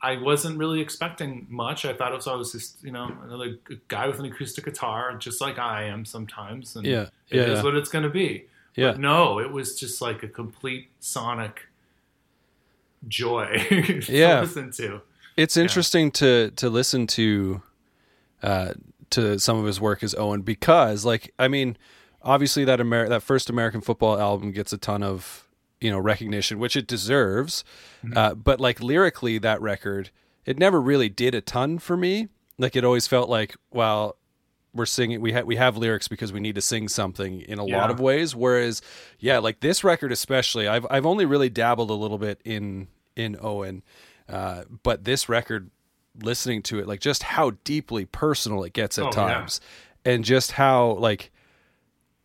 I 0.00 0.16
wasn't 0.16 0.58
really 0.58 0.80
expecting 0.80 1.46
much. 1.50 1.84
I 1.84 1.92
thought 1.92 2.12
it 2.12 2.16
was 2.16 2.26
always 2.28 2.52
just, 2.52 2.82
you 2.84 2.92
know, 2.92 3.10
another 3.24 3.58
guy 3.88 4.06
with 4.06 4.18
an 4.20 4.26
acoustic 4.26 4.64
guitar, 4.64 5.16
just 5.16 5.40
like 5.40 5.58
I 5.58 5.84
am 5.84 6.04
sometimes. 6.04 6.76
And 6.76 6.86
Yeah. 6.86 7.08
it 7.30 7.38
is 7.48 7.58
Yeah. 7.58 7.62
what 7.64 7.74
it's 7.74 7.88
going 7.88 8.04
to 8.04 8.10
be. 8.10 8.44
Yeah. 8.76 8.92
But 8.92 9.00
no, 9.00 9.40
it 9.40 9.50
was 9.50 9.78
just 9.78 10.00
like 10.00 10.22
a 10.22 10.28
complete 10.28 10.88
sonic 11.00 11.66
joy 13.06 13.46
to 13.68 14.02
Yeah. 14.08 14.40
listen 14.40 14.70
to. 14.72 15.00
It's 15.36 15.56
interesting 15.56 16.10
to 16.12 16.50
to 16.56 16.68
listen 16.68 17.06
to 17.08 17.62
uh, 18.42 18.74
to 19.10 19.38
some 19.38 19.56
of 19.58 19.64
his 19.66 19.80
work 19.80 20.02
as 20.02 20.14
Owen 20.14 20.42
because, 20.42 21.04
like, 21.04 21.32
I 21.38 21.48
mean, 21.48 21.76
obviously 22.22 22.64
that 22.64 22.80
Amer- 22.80 23.08
that 23.08 23.22
first 23.22 23.48
American 23.50 23.80
football 23.80 24.18
album 24.18 24.52
gets 24.52 24.72
a 24.72 24.78
ton 24.78 25.02
of 25.02 25.44
you 25.80 25.90
know 25.90 25.98
recognition, 25.98 26.58
which 26.58 26.76
it 26.76 26.86
deserves. 26.86 27.64
Uh, 28.14 28.34
but 28.34 28.60
like 28.60 28.80
lyrically, 28.80 29.38
that 29.38 29.60
record 29.60 30.10
it 30.46 30.58
never 30.58 30.80
really 30.80 31.08
did 31.08 31.34
a 31.34 31.40
ton 31.42 31.78
for 31.78 31.96
me. 31.96 32.28
Like, 32.56 32.74
it 32.74 32.82
always 32.82 33.06
felt 33.06 33.28
like, 33.28 33.54
well, 33.70 34.16
we're 34.74 34.86
singing 34.86 35.20
we 35.20 35.32
have 35.32 35.46
we 35.46 35.56
have 35.56 35.76
lyrics 35.76 36.08
because 36.08 36.32
we 36.32 36.40
need 36.40 36.54
to 36.54 36.60
sing 36.60 36.88
something 36.88 37.40
in 37.42 37.58
a 37.58 37.64
lot 37.64 37.90
of 37.90 37.98
ways 38.00 38.36
whereas 38.36 38.80
yeah 39.18 39.38
like 39.38 39.60
this 39.60 39.82
record 39.82 40.12
especially 40.12 40.68
I've 40.68 40.86
I've 40.90 41.06
only 41.06 41.24
really 41.24 41.48
dabbled 41.48 41.90
a 41.90 41.94
little 41.94 42.18
bit 42.18 42.40
in 42.44 42.86
in 43.16 43.36
Owen 43.40 43.82
uh, 44.28 44.64
but 44.82 45.04
this 45.04 45.28
record 45.28 45.70
listening 46.22 46.62
to 46.64 46.78
it 46.78 46.86
like 46.86 47.00
just 47.00 47.22
how 47.24 47.52
deeply 47.64 48.04
personal 48.04 48.62
it 48.62 48.72
gets 48.74 48.98
at 48.98 49.04
Oh, 49.04 49.06
yeah. 49.08 49.12
times 49.12 49.60
and 50.04 50.22
just 50.24 50.52
how 50.52 50.92
like 50.92 51.32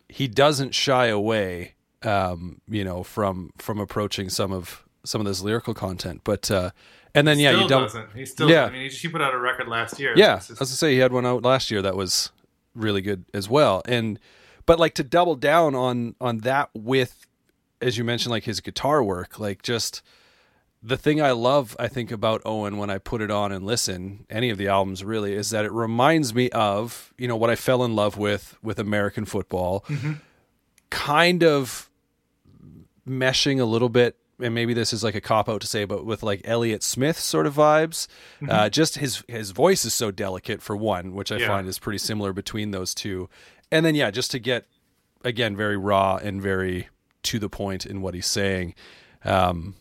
he 0.09 0.27
doesn't 0.27 0.75
shy 0.75 1.07
away 1.07 1.72
um 2.05 2.61
you 2.69 2.83
know 2.83 3.03
from 3.03 3.51
from 3.57 3.79
approaching 3.79 4.29
some 4.29 4.51
of 4.51 4.83
some 5.03 5.19
of 5.21 5.27
this 5.27 5.41
lyrical 5.41 5.73
content 5.73 6.21
but 6.23 6.49
uh 6.51 6.71
and 7.15 7.27
then 7.27 7.37
yeah 7.39 7.49
still 7.51 7.61
you 7.63 7.67
don't 7.69 7.81
doesn't. 7.83 8.09
He 8.15 8.25
still. 8.25 8.49
Yeah. 8.49 8.65
I 8.65 8.69
mean, 8.71 8.89
he, 8.89 8.95
he 8.95 9.07
put 9.07 9.21
out 9.21 9.33
a 9.35 9.37
record 9.37 9.67
last 9.67 9.99
year. 9.99 10.13
yeah, 10.15 10.37
It's 10.37 10.49
I 10.49 10.53
was 10.53 10.59
just- 10.59 10.71
to 10.71 10.77
say 10.77 10.93
he 10.93 10.99
had 10.99 11.11
one 11.13 11.25
out 11.25 11.43
last 11.43 11.69
year 11.69 11.81
that 11.83 11.95
was 11.95 12.31
really 12.73 13.01
good 13.01 13.25
as 13.35 13.47
well. 13.47 13.81
And 13.85 14.19
but 14.65 14.79
like 14.79 14.95
to 14.95 15.03
double 15.03 15.35
down 15.35 15.75
on 15.75 16.15
on 16.19 16.39
that 16.39 16.69
with, 16.73 17.27
as 17.81 17.97
you 17.99 18.03
mentioned, 18.03 18.31
like 18.31 18.45
his 18.45 18.61
guitar 18.61 19.03
work, 19.03 19.37
like 19.37 19.61
just 19.61 20.01
the 20.81 20.97
thing 20.97 21.21
I 21.21 21.31
love, 21.31 21.75
I 21.79 21.87
think 21.87 22.11
about 22.11 22.41
Owen 22.45 22.77
when 22.77 22.89
I 22.89 22.97
put 22.97 23.21
it 23.21 23.29
on 23.29 23.51
and 23.51 23.63
listen, 23.63 24.25
any 24.29 24.49
of 24.49 24.57
the 24.57 24.67
albums 24.67 25.03
really, 25.03 25.33
is 25.33 25.51
that 25.51 25.65
it 25.65 25.71
reminds 25.71 26.33
me 26.33 26.49
of 26.49 27.13
you 27.19 27.27
know 27.27 27.37
what 27.37 27.51
I 27.51 27.55
fell 27.55 27.83
in 27.83 27.95
love 27.95 28.17
with 28.17 28.57
with 28.63 28.79
American 28.79 29.25
football, 29.25 29.85
kind 30.89 31.43
of 31.43 31.89
meshing 33.07 33.59
a 33.59 33.65
little 33.65 33.89
bit 33.89 34.17
and 34.39 34.55
maybe 34.55 34.73
this 34.73 34.93
is 34.93 35.03
like 35.03 35.15
a 35.15 35.21
cop 35.21 35.47
out 35.49 35.61
to 35.61 35.67
say 35.67 35.85
but 35.85 36.05
with 36.05 36.23
like 36.23 36.41
Elliott 36.45 36.83
Smith 36.83 37.19
sort 37.19 37.45
of 37.45 37.55
vibes 37.55 38.07
uh, 38.49 38.69
just 38.69 38.97
his 38.97 39.23
his 39.27 39.51
voice 39.51 39.85
is 39.85 39.93
so 39.93 40.09
delicate 40.11 40.61
for 40.61 40.75
one 40.75 41.13
which 41.13 41.31
I 41.31 41.37
Yeah. 41.37 41.47
find 41.47 41.67
is 41.67 41.79
pretty 41.79 41.99
similar 41.99 42.33
between 42.33 42.71
those 42.71 42.95
two 42.95 43.29
and 43.71 43.85
then 43.85 43.93
yeah 43.95 44.09
just 44.11 44.31
to 44.31 44.39
get 44.39 44.65
again 45.23 45.55
very 45.55 45.77
raw 45.77 46.15
and 46.17 46.41
very 46.41 46.87
to 47.23 47.39
the 47.39 47.49
point 47.49 47.85
in 47.85 48.01
what 48.01 48.13
he's 48.13 48.25
saying 48.27 48.73
um 49.23 49.75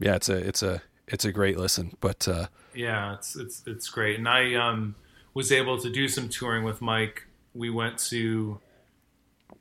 yeah 0.00 0.14
it's 0.16 0.28
a 0.28 0.36
it's 0.36 0.62
a 0.62 0.82
it's 1.06 1.24
a 1.24 1.32
great 1.32 1.58
listen 1.58 1.92
but 2.00 2.26
uh 2.28 2.46
yeah, 2.74 3.14
it's 3.14 3.34
it's 3.34 3.62
it's 3.66 3.88
great. 3.88 4.18
And 4.18 4.28
I 4.28 4.54
um, 4.54 4.94
was 5.34 5.50
able 5.50 5.78
to 5.80 5.90
do 5.90 6.06
some 6.06 6.28
touring 6.28 6.62
with 6.62 6.80
Mike. 6.80 7.26
We 7.52 7.70
went 7.70 7.98
to 8.10 8.60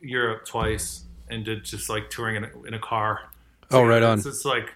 Europe 0.02 0.46
twice 0.46 1.04
and 1.30 1.44
did 1.46 1.64
just 1.66 1.90
like 1.90 2.10
touring 2.10 2.36
in 2.38 2.44
a, 2.46 2.64
in 2.68 2.74
a 2.74 2.80
car. 2.80 3.22
Oh, 3.72 3.84
right 3.84 4.02
on. 4.04 4.18
It's, 4.18 4.28
it's 4.28 4.46
like 4.46 4.74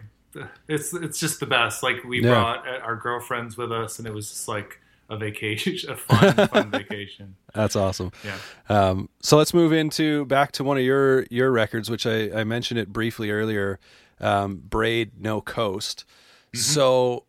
it's 0.68 0.94
it's 0.94 1.20
just 1.20 1.40
the 1.40 1.46
best. 1.46 1.84
Like 1.84 2.04
we 2.04 2.22
Yeah. 2.22 2.30
brought 2.32 2.68
our 2.68 2.96
girlfriends 2.96 3.58
with 3.58 3.72
us, 3.72 4.00
and 4.00 4.08
it 4.08 4.14
was 4.14 4.30
just 4.30 4.48
like 4.48 4.80
a 5.10 5.18
vacation, 5.18 5.78
a 5.92 5.96
fun 5.98 6.48
fun 6.48 6.72
vacation. 6.72 7.36
that's 7.54 7.76
awesome 7.76 8.12
Yeah. 8.24 8.38
Um, 8.70 9.10
so 9.22 9.38
let's 9.38 9.54
move 9.54 9.74
into 9.74 10.26
back 10.26 10.54
to 10.54 10.64
one 10.64 10.78
of 10.78 10.84
your 10.84 11.24
your 11.30 11.52
records, 11.52 11.90
which 11.90 12.06
I, 12.06 12.32
I 12.32 12.44
mentioned 12.46 12.80
it 12.80 12.92
briefly 12.94 13.30
earlier. 13.32 13.80
Um, 14.20 14.62
Braid 14.70 15.20
No 15.20 15.42
Coast. 15.42 16.06
So, 16.54 17.26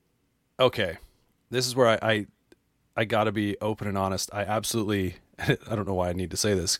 okay, 0.61 0.99
this 1.51 1.67
is 1.67 1.75
where 1.75 1.87
I 1.89 1.99
I, 2.03 2.27
I 2.97 3.05
got 3.05 3.25
to 3.25 3.33
be 3.33 3.57
open 3.61 3.87
and 3.89 3.97
honest. 3.97 4.31
I 4.33 4.43
absolutely 4.43 5.17
I 5.39 5.57
don't 5.75 5.87
know 5.89 5.95
why 5.95 6.09
I 6.11 6.13
need 6.13 6.31
to 6.33 6.37
say 6.37 6.55
this. 6.55 6.79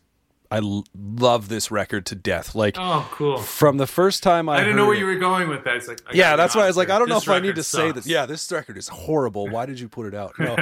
I 0.53 0.59
l- 0.59 0.85
love 0.95 1.49
this 1.49 1.71
record 1.71 2.07
to 2.07 2.15
death. 2.15 2.55
Like 2.55 2.77
Oh, 2.79 3.09
cool. 3.13 3.39
from 3.39 3.79
the 3.79 3.87
first 3.87 4.23
time 4.23 4.49
I, 4.49 4.57
I 4.57 4.61
didn't 4.61 4.77
know 4.77 4.87
where 4.87 4.95
it- 4.95 4.99
you 5.01 5.07
were 5.07 5.17
going 5.17 5.49
with 5.49 5.65
that. 5.65 5.77
It's 5.77 5.89
like 5.89 6.01
I 6.07 6.13
yeah, 6.15 6.37
that's 6.37 6.55
why 6.55 6.65
I 6.65 6.67
was 6.67 6.77
like. 6.77 6.91
I 6.91 6.99
don't 6.99 7.09
know 7.09 7.17
if 7.19 7.29
I 7.29 7.41
need 7.41 7.55
to 7.57 7.63
say 7.63 7.91
this. 7.93 8.07
Yeah, 8.07 8.27
this 8.27 8.51
record 8.53 8.77
is 8.77 8.89
horrible. 8.89 9.49
Why 9.49 9.67
did 9.67 9.81
you 9.81 9.89
put 9.89 10.07
it 10.07 10.15
out? 10.15 10.35
No, 10.39 10.57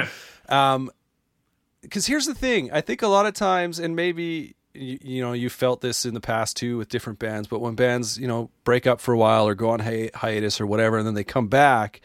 um, 0.49 0.89
because 1.81 2.05
here's 2.07 2.25
the 2.25 2.35
thing. 2.35 2.71
I 2.71 2.81
think 2.81 3.01
a 3.01 3.07
lot 3.07 3.25
of 3.25 3.33
times, 3.33 3.79
and 3.79 3.95
maybe 3.95 4.55
you, 4.73 4.99
you 5.01 5.21
know, 5.21 5.33
you 5.33 5.49
felt 5.49 5.81
this 5.81 6.05
in 6.05 6.13
the 6.13 6.21
past 6.21 6.55
too 6.57 6.77
with 6.77 6.89
different 6.89 7.19
bands. 7.19 7.47
But 7.47 7.59
when 7.59 7.75
bands, 7.75 8.17
you 8.17 8.27
know, 8.27 8.49
break 8.63 8.87
up 8.87 9.01
for 9.01 9.13
a 9.13 9.17
while 9.17 9.47
or 9.47 9.55
go 9.55 9.71
on 9.71 9.79
hi- 9.79 10.11
hiatus 10.15 10.61
or 10.61 10.65
whatever, 10.67 10.97
and 10.99 11.05
then 11.07 11.13
they 11.15 11.23
come 11.23 11.47
back, 11.47 11.99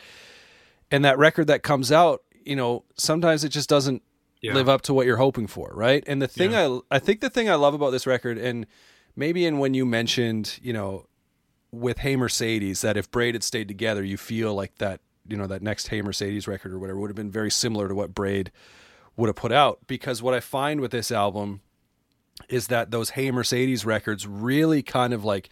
and 0.90 1.04
that 1.04 1.18
record 1.18 1.46
that 1.48 1.62
comes 1.62 1.92
out, 1.92 2.22
you 2.44 2.56
know, 2.56 2.84
sometimes 2.96 3.44
it 3.44 3.50
just 3.50 3.68
doesn't 3.68 4.02
Yeah. 4.46 4.54
live 4.54 4.68
up 4.68 4.82
to 4.82 4.94
what 4.94 5.06
you're 5.06 5.16
hoping 5.16 5.46
for, 5.46 5.70
right? 5.74 6.02
And 6.06 6.20
the 6.20 6.28
thing 6.28 6.54
I 6.54 6.80
I 6.90 6.98
think 6.98 7.20
the 7.20 7.30
thing 7.30 7.50
I 7.50 7.54
love 7.54 7.74
about 7.74 7.90
this 7.90 8.06
record, 8.06 8.38
and 8.38 8.66
maybe 9.14 9.46
in 9.46 9.58
when 9.58 9.74
you 9.74 9.84
mentioned, 9.86 10.58
you 10.62 10.72
know, 10.72 11.06
with 11.70 11.98
Hey 11.98 12.16
Mercedes, 12.16 12.80
that 12.82 12.96
if 12.96 13.10
Braid 13.10 13.34
had 13.34 13.42
stayed 13.42 13.68
together, 13.68 14.02
you 14.04 14.16
feel 14.16 14.54
like 14.54 14.76
that, 14.78 15.00
you 15.28 15.36
know, 15.36 15.46
that 15.46 15.62
next 15.62 15.88
Hey 15.88 16.02
Mercedes 16.02 16.46
record 16.46 16.72
or 16.72 16.78
whatever 16.78 17.00
would 17.00 17.10
have 17.10 17.16
been 17.16 17.30
very 17.30 17.50
similar 17.50 17.88
to 17.88 17.94
what 17.94 18.14
Braid 18.14 18.50
would 19.16 19.28
have 19.28 19.36
put 19.36 19.52
out. 19.52 19.80
Because 19.86 20.22
what 20.22 20.34
I 20.34 20.40
find 20.40 20.80
with 20.80 20.90
this 20.90 21.10
album 21.10 21.60
is 22.48 22.68
that 22.68 22.90
those 22.90 23.10
Hey 23.10 23.30
Mercedes 23.30 23.84
records 23.84 24.26
really 24.26 24.82
kind 24.82 25.12
of 25.12 25.24
like 25.24 25.48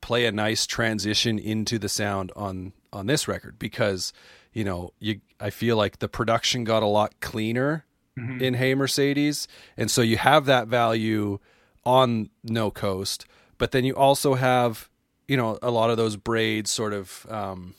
play 0.00 0.26
a 0.26 0.32
nice 0.32 0.66
transition 0.66 1.38
into 1.38 1.78
the 1.78 1.88
sound 1.88 2.30
on 2.36 2.72
on 2.92 3.06
this 3.06 3.26
record 3.26 3.58
because 3.58 4.12
you 4.52 4.62
know 4.62 4.92
you 5.00 5.20
I 5.40 5.50
feel 5.50 5.76
like 5.76 5.98
the 5.98 6.08
production 6.08 6.62
got 6.64 6.82
a 6.82 6.86
lot 6.86 7.20
cleaner 7.20 7.84
in 8.16 8.54
Hey 8.54 8.74
Mercedes 8.74 9.48
and 9.76 9.90
so 9.90 10.00
you 10.00 10.16
have 10.16 10.46
that 10.46 10.68
value 10.68 11.38
on 11.84 12.30
No 12.42 12.70
Coast 12.70 13.26
but 13.58 13.72
then 13.72 13.84
you 13.84 13.94
also 13.94 14.34
have 14.34 14.88
you 15.26 15.36
know 15.36 15.58
a 15.62 15.70
lot 15.70 15.90
of 15.90 15.96
those 15.96 16.16
braid 16.16 16.68
sort 16.68 16.92
of 16.92 17.26
um 17.28 17.74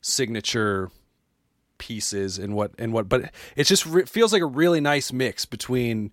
signature 0.00 0.90
pieces 1.78 2.38
and 2.38 2.54
what 2.54 2.72
and 2.78 2.92
what 2.92 3.08
but 3.08 3.30
it 3.56 3.64
just 3.64 3.84
re- 3.86 4.04
feels 4.04 4.32
like 4.32 4.42
a 4.42 4.46
really 4.46 4.80
nice 4.80 5.12
mix 5.12 5.44
between 5.44 6.12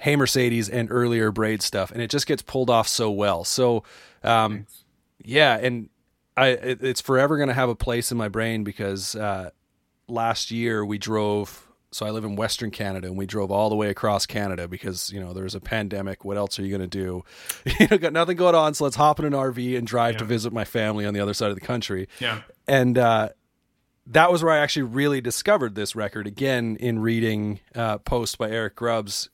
Hey 0.00 0.16
Mercedes 0.16 0.70
and 0.70 0.90
earlier 0.90 1.30
braid 1.30 1.60
stuff, 1.60 1.90
and 1.92 2.00
it 2.00 2.08
just 2.08 2.26
gets 2.26 2.40
pulled 2.40 2.70
off 2.70 2.88
so 2.88 3.10
well. 3.10 3.44
So, 3.44 3.84
um, 4.24 4.66
yeah, 5.22 5.58
and 5.58 5.90
I 6.38 6.48
it, 6.48 6.82
it's 6.82 7.02
forever 7.02 7.36
going 7.36 7.50
to 7.50 7.54
have 7.54 7.68
a 7.68 7.74
place 7.74 8.10
in 8.10 8.16
my 8.16 8.28
brain 8.28 8.64
because 8.64 9.14
uh, 9.14 9.50
last 10.08 10.50
year 10.50 10.84
we 10.86 10.96
drove. 10.96 11.66
So 11.92 12.06
I 12.06 12.10
live 12.10 12.24
in 12.24 12.36
Western 12.36 12.70
Canada, 12.70 13.08
and 13.08 13.16
we 13.16 13.26
drove 13.26 13.50
all 13.50 13.68
the 13.68 13.74
way 13.74 13.88
across 13.90 14.24
Canada 14.24 14.68
because 14.68 15.10
you 15.12 15.18
know 15.20 15.32
there 15.32 15.44
was 15.44 15.54
a 15.56 15.60
pandemic. 15.60 16.24
What 16.24 16.36
else 16.36 16.58
are 16.58 16.62
you 16.62 16.68
going 16.76 16.88
to 16.88 16.98
do? 16.98 17.24
you 17.80 17.88
know, 17.90 17.98
got 17.98 18.12
nothing 18.12 18.36
going 18.36 18.54
on, 18.54 18.74
so 18.74 18.84
let's 18.84 18.96
hop 18.96 19.18
in 19.18 19.24
an 19.24 19.32
RV 19.32 19.76
and 19.76 19.86
drive 19.86 20.16
to 20.18 20.24
visit 20.24 20.52
my 20.52 20.64
family 20.64 21.04
on 21.04 21.14
the 21.14 21.20
other 21.20 21.34
side 21.34 21.48
of 21.50 21.56
the 21.56 21.60
country 21.60 22.08
Yeah. 22.20 22.42
and 22.68 22.96
uh, 22.96 23.30
that 24.06 24.30
was 24.32 24.42
where 24.42 24.52
I 24.52 24.58
actually 24.58 24.82
really 24.84 25.20
discovered 25.20 25.74
this 25.74 25.94
record 25.96 26.26
again 26.26 26.76
in 26.80 26.98
reading 27.00 27.60
uh, 27.74 27.98
posts 27.98 28.34
by 28.36 28.50
Eric 28.50 28.74
Grubbs, 28.76 29.28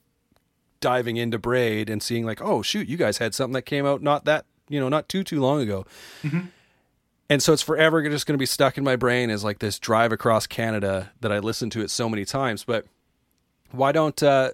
diving 0.80 1.16
into 1.16 1.38
Braid 1.38 1.88
and 1.90 2.02
seeing 2.02 2.24
like, 2.24 2.40
oh 2.42 2.62
shoot, 2.62 2.88
you 2.88 2.96
guys 2.96 3.18
had 3.18 3.34
something 3.34 3.54
that 3.54 3.62
came 3.62 3.84
out 3.86 4.02
not 4.02 4.24
that 4.24 4.44
you 4.68 4.80
know 4.80 4.88
not 4.88 5.08
too 5.08 5.22
too 5.24 5.40
long 5.40 5.60
ago, 5.60 5.84
and 7.28 7.42
so 7.42 7.52
it's 7.52 7.62
forever 7.62 8.02
just 8.08 8.26
going 8.26 8.34
to 8.34 8.38
be 8.38 8.46
stuck 8.46 8.78
in 8.78 8.84
my 8.84 8.96
brain 8.96 9.30
as 9.30 9.42
like 9.44 9.58
this 9.58 9.78
drive 9.78 10.12
across 10.12 10.46
Canada 10.46 11.12
that 11.20 11.32
I 11.32 11.38
listened 11.40 11.72
to 11.72 11.80
it 11.80 11.90
so 11.90 12.08
many 12.08 12.24
times. 12.24 12.64
But 12.64 12.86
why 13.72 13.92
don't 13.92 14.20
uh, 14.22 14.52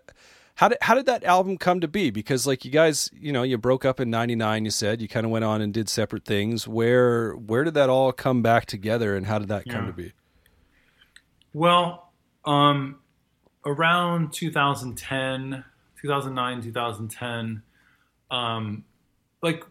how 0.57 0.68
did 0.68 0.79
how 0.81 0.95
did 0.95 1.07
that 1.07 1.25
album 1.25 1.59
come 1.59 1.81
to 1.81 1.89
be? 1.89 2.11
Because 2.11 2.47
like 2.47 2.64
you 2.64 2.70
guys, 2.70 3.11
you 3.12 3.33
know, 3.33 3.43
you 3.43 3.59
broke 3.59 3.85
up 3.85 4.01
in 4.01 4.11
'99. 4.11 4.64
You 4.64 4.70
said 4.70 5.01
you 5.03 5.09
kind 5.09 5.27
of 5.27 5.33
went 5.33 5.45
on 5.45 5.61
and 5.61 5.73
did 5.73 5.89
separate 5.89 6.25
things. 6.25 6.66
Where 6.68 7.33
where 7.35 7.64
did 7.64 7.75
that 7.75 7.91
all 7.91 8.12
come 8.12 8.43
back 8.43 8.66
together, 8.66 9.16
and 9.16 9.27
how 9.27 9.39
did 9.39 9.49
that 9.49 9.64
come 9.68 9.83
Yeah. 9.85 9.91
to 9.91 9.93
be? 9.93 10.12
Well, 11.55 12.12
um, 12.45 13.01
around 13.66 14.33
2010, 14.33 15.64
2009, 16.01 16.62
2010, 16.62 17.62
um, 18.31 18.85
like 19.43 19.64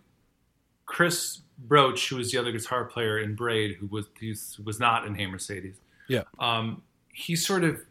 Chris 0.86 1.42
Broach, 1.68 2.10
who 2.10 2.18
was 2.18 2.32
the 2.32 2.38
other 2.38 2.52
guitar 2.52 2.86
player 2.86 3.20
in 3.20 3.36
Braid, 3.36 3.78
who 3.80 3.88
was 3.88 4.08
who 4.20 4.34
was 4.64 4.80
not 4.80 5.06
in 5.06 5.16
Hey 5.16 5.28
Mercedes, 5.28 5.76
Yeah, 6.08 6.24
um, 6.40 6.82
he 7.14 7.36
sort 7.36 7.64
of 7.64 7.82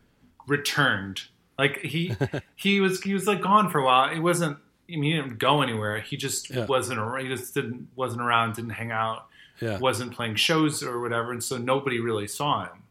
returned. 0.47 1.23
Like 1.59 1.79
he 1.79 2.15
he 2.57 2.81
was 2.81 3.03
he 3.03 3.15
was 3.15 3.27
like 3.27 3.41
gone 3.43 3.71
for 3.71 3.79
a 3.79 3.85
while. 3.85 4.11
It 4.11 4.21
wasn't. 4.21 4.59
I 4.93 4.97
mean, 4.97 5.03
he 5.05 5.13
didn't 5.13 5.39
go 5.39 5.63
anywhere. 5.63 6.01
He 6.01 6.17
just 6.17 6.51
Yeah. 6.51 6.67
wasn't. 6.67 7.01
He 7.23 7.29
just 7.29 7.55
didn't 7.55 7.89
wasn't 7.95 8.23
around. 8.23 8.55
Didn't 8.57 8.71
hang 8.71 8.91
out 8.91 9.27
yeah, 9.61 9.79
wasn't 9.79 10.13
playing 10.13 10.37
shows 10.37 10.83
or 10.83 11.01
whatever, 11.01 11.33
and 11.33 11.45
so 11.45 11.59
nobody 11.59 12.01
really 12.01 12.27
saw 12.27 12.65
him. 12.65 12.83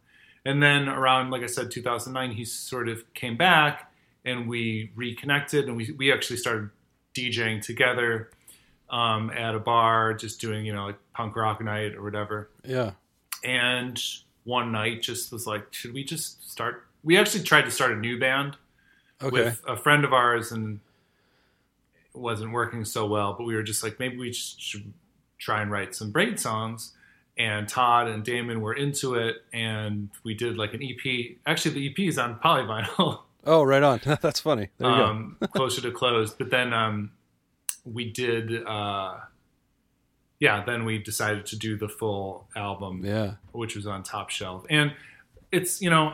And 0.45 0.61
then 0.63 0.87
around, 0.87 1.31
like 1.31 1.41
I 1.41 1.47
said, 1.47 1.71
2009, 1.71 2.31
he 2.37 2.45
sort 2.45 2.87
of 2.87 3.11
came 3.13 3.35
back, 3.35 3.91
and 4.23 4.47
we 4.47 4.91
reconnected, 4.95 5.65
and 5.67 5.75
we 5.75 5.91
we 5.97 6.13
actually 6.13 6.37
started 6.37 6.69
DJing 7.15 7.61
together 7.61 8.29
um, 8.89 9.29
at 9.31 9.55
a 9.55 9.59
bar, 9.59 10.13
just 10.13 10.41
doing 10.41 10.65
you 10.65 10.73
know 10.73 10.87
like 10.87 10.97
punk 11.13 11.35
rock 11.35 11.61
night 11.61 11.95
or 11.95 12.03
whatever. 12.03 12.49
yeah, 12.63 12.91
And 13.43 14.01
one 14.43 14.71
night, 14.71 15.01
just 15.01 15.31
was 15.31 15.45
like, 15.45 15.71
should 15.73 15.93
we 15.93 16.03
just 16.03 16.49
start? 16.49 16.85
We 17.03 17.17
actually 17.17 17.43
tried 17.43 17.63
to 17.63 17.71
start 17.71 17.91
a 17.91 17.95
new 17.95 18.19
band 18.19 18.57
okay, 19.21 19.31
with 19.31 19.61
a 19.67 19.77
friend 19.77 20.03
of 20.03 20.13
ours 20.13 20.51
and 20.51 20.79
it 22.13 22.17
wasn't 22.17 22.51
working 22.51 22.83
so 22.83 23.05
well 23.05 23.35
but 23.37 23.45
we 23.45 23.55
were 23.55 23.63
just 23.63 23.83
like 23.83 23.99
maybe 23.99 24.17
we 24.17 24.33
should 24.33 24.91
try 25.37 25.61
and 25.61 25.71
write 25.71 25.95
some 25.95 26.11
braid 26.11 26.39
songs 26.39 26.93
and 27.37 27.69
todd 27.69 28.07
and 28.07 28.25
damon 28.25 28.59
were 28.59 28.73
into 28.73 29.15
it 29.15 29.37
and 29.53 30.09
we 30.23 30.33
did 30.33 30.57
like 30.57 30.73
an 30.73 30.81
ep 30.83 31.37
actually 31.45 31.73
the 31.73 31.87
ep 31.87 31.99
is 31.99 32.17
on 32.17 32.37
polyvinyl 32.39 33.21
oh, 33.45 33.63
right 33.63 33.83
on. 33.83 33.99
That's 34.21 34.39
funny. 34.39 34.69
There 34.77 34.89
you 34.89 34.97
go. 34.97 35.03
um, 35.03 35.37
closer 35.53 35.81
to 35.81 35.91
closed, 35.91 36.37
but 36.37 36.49
then 36.49 36.73
um, 36.73 37.11
we 37.93 38.11
did 38.11 38.65
uh, 38.65 39.15
yeah 40.39 40.63
then 40.65 40.85
we 40.85 40.97
decided 40.97 41.45
to 41.47 41.55
do 41.57 41.77
the 41.77 41.89
full 41.89 42.47
album 42.55 43.03
Yeah, 43.05 43.33
which 43.51 43.75
was 43.75 43.85
on 43.87 44.03
top 44.03 44.29
shelf. 44.29 44.65
And 44.69 44.93
it's 45.51 45.81
you 45.81 45.89
know 45.89 46.13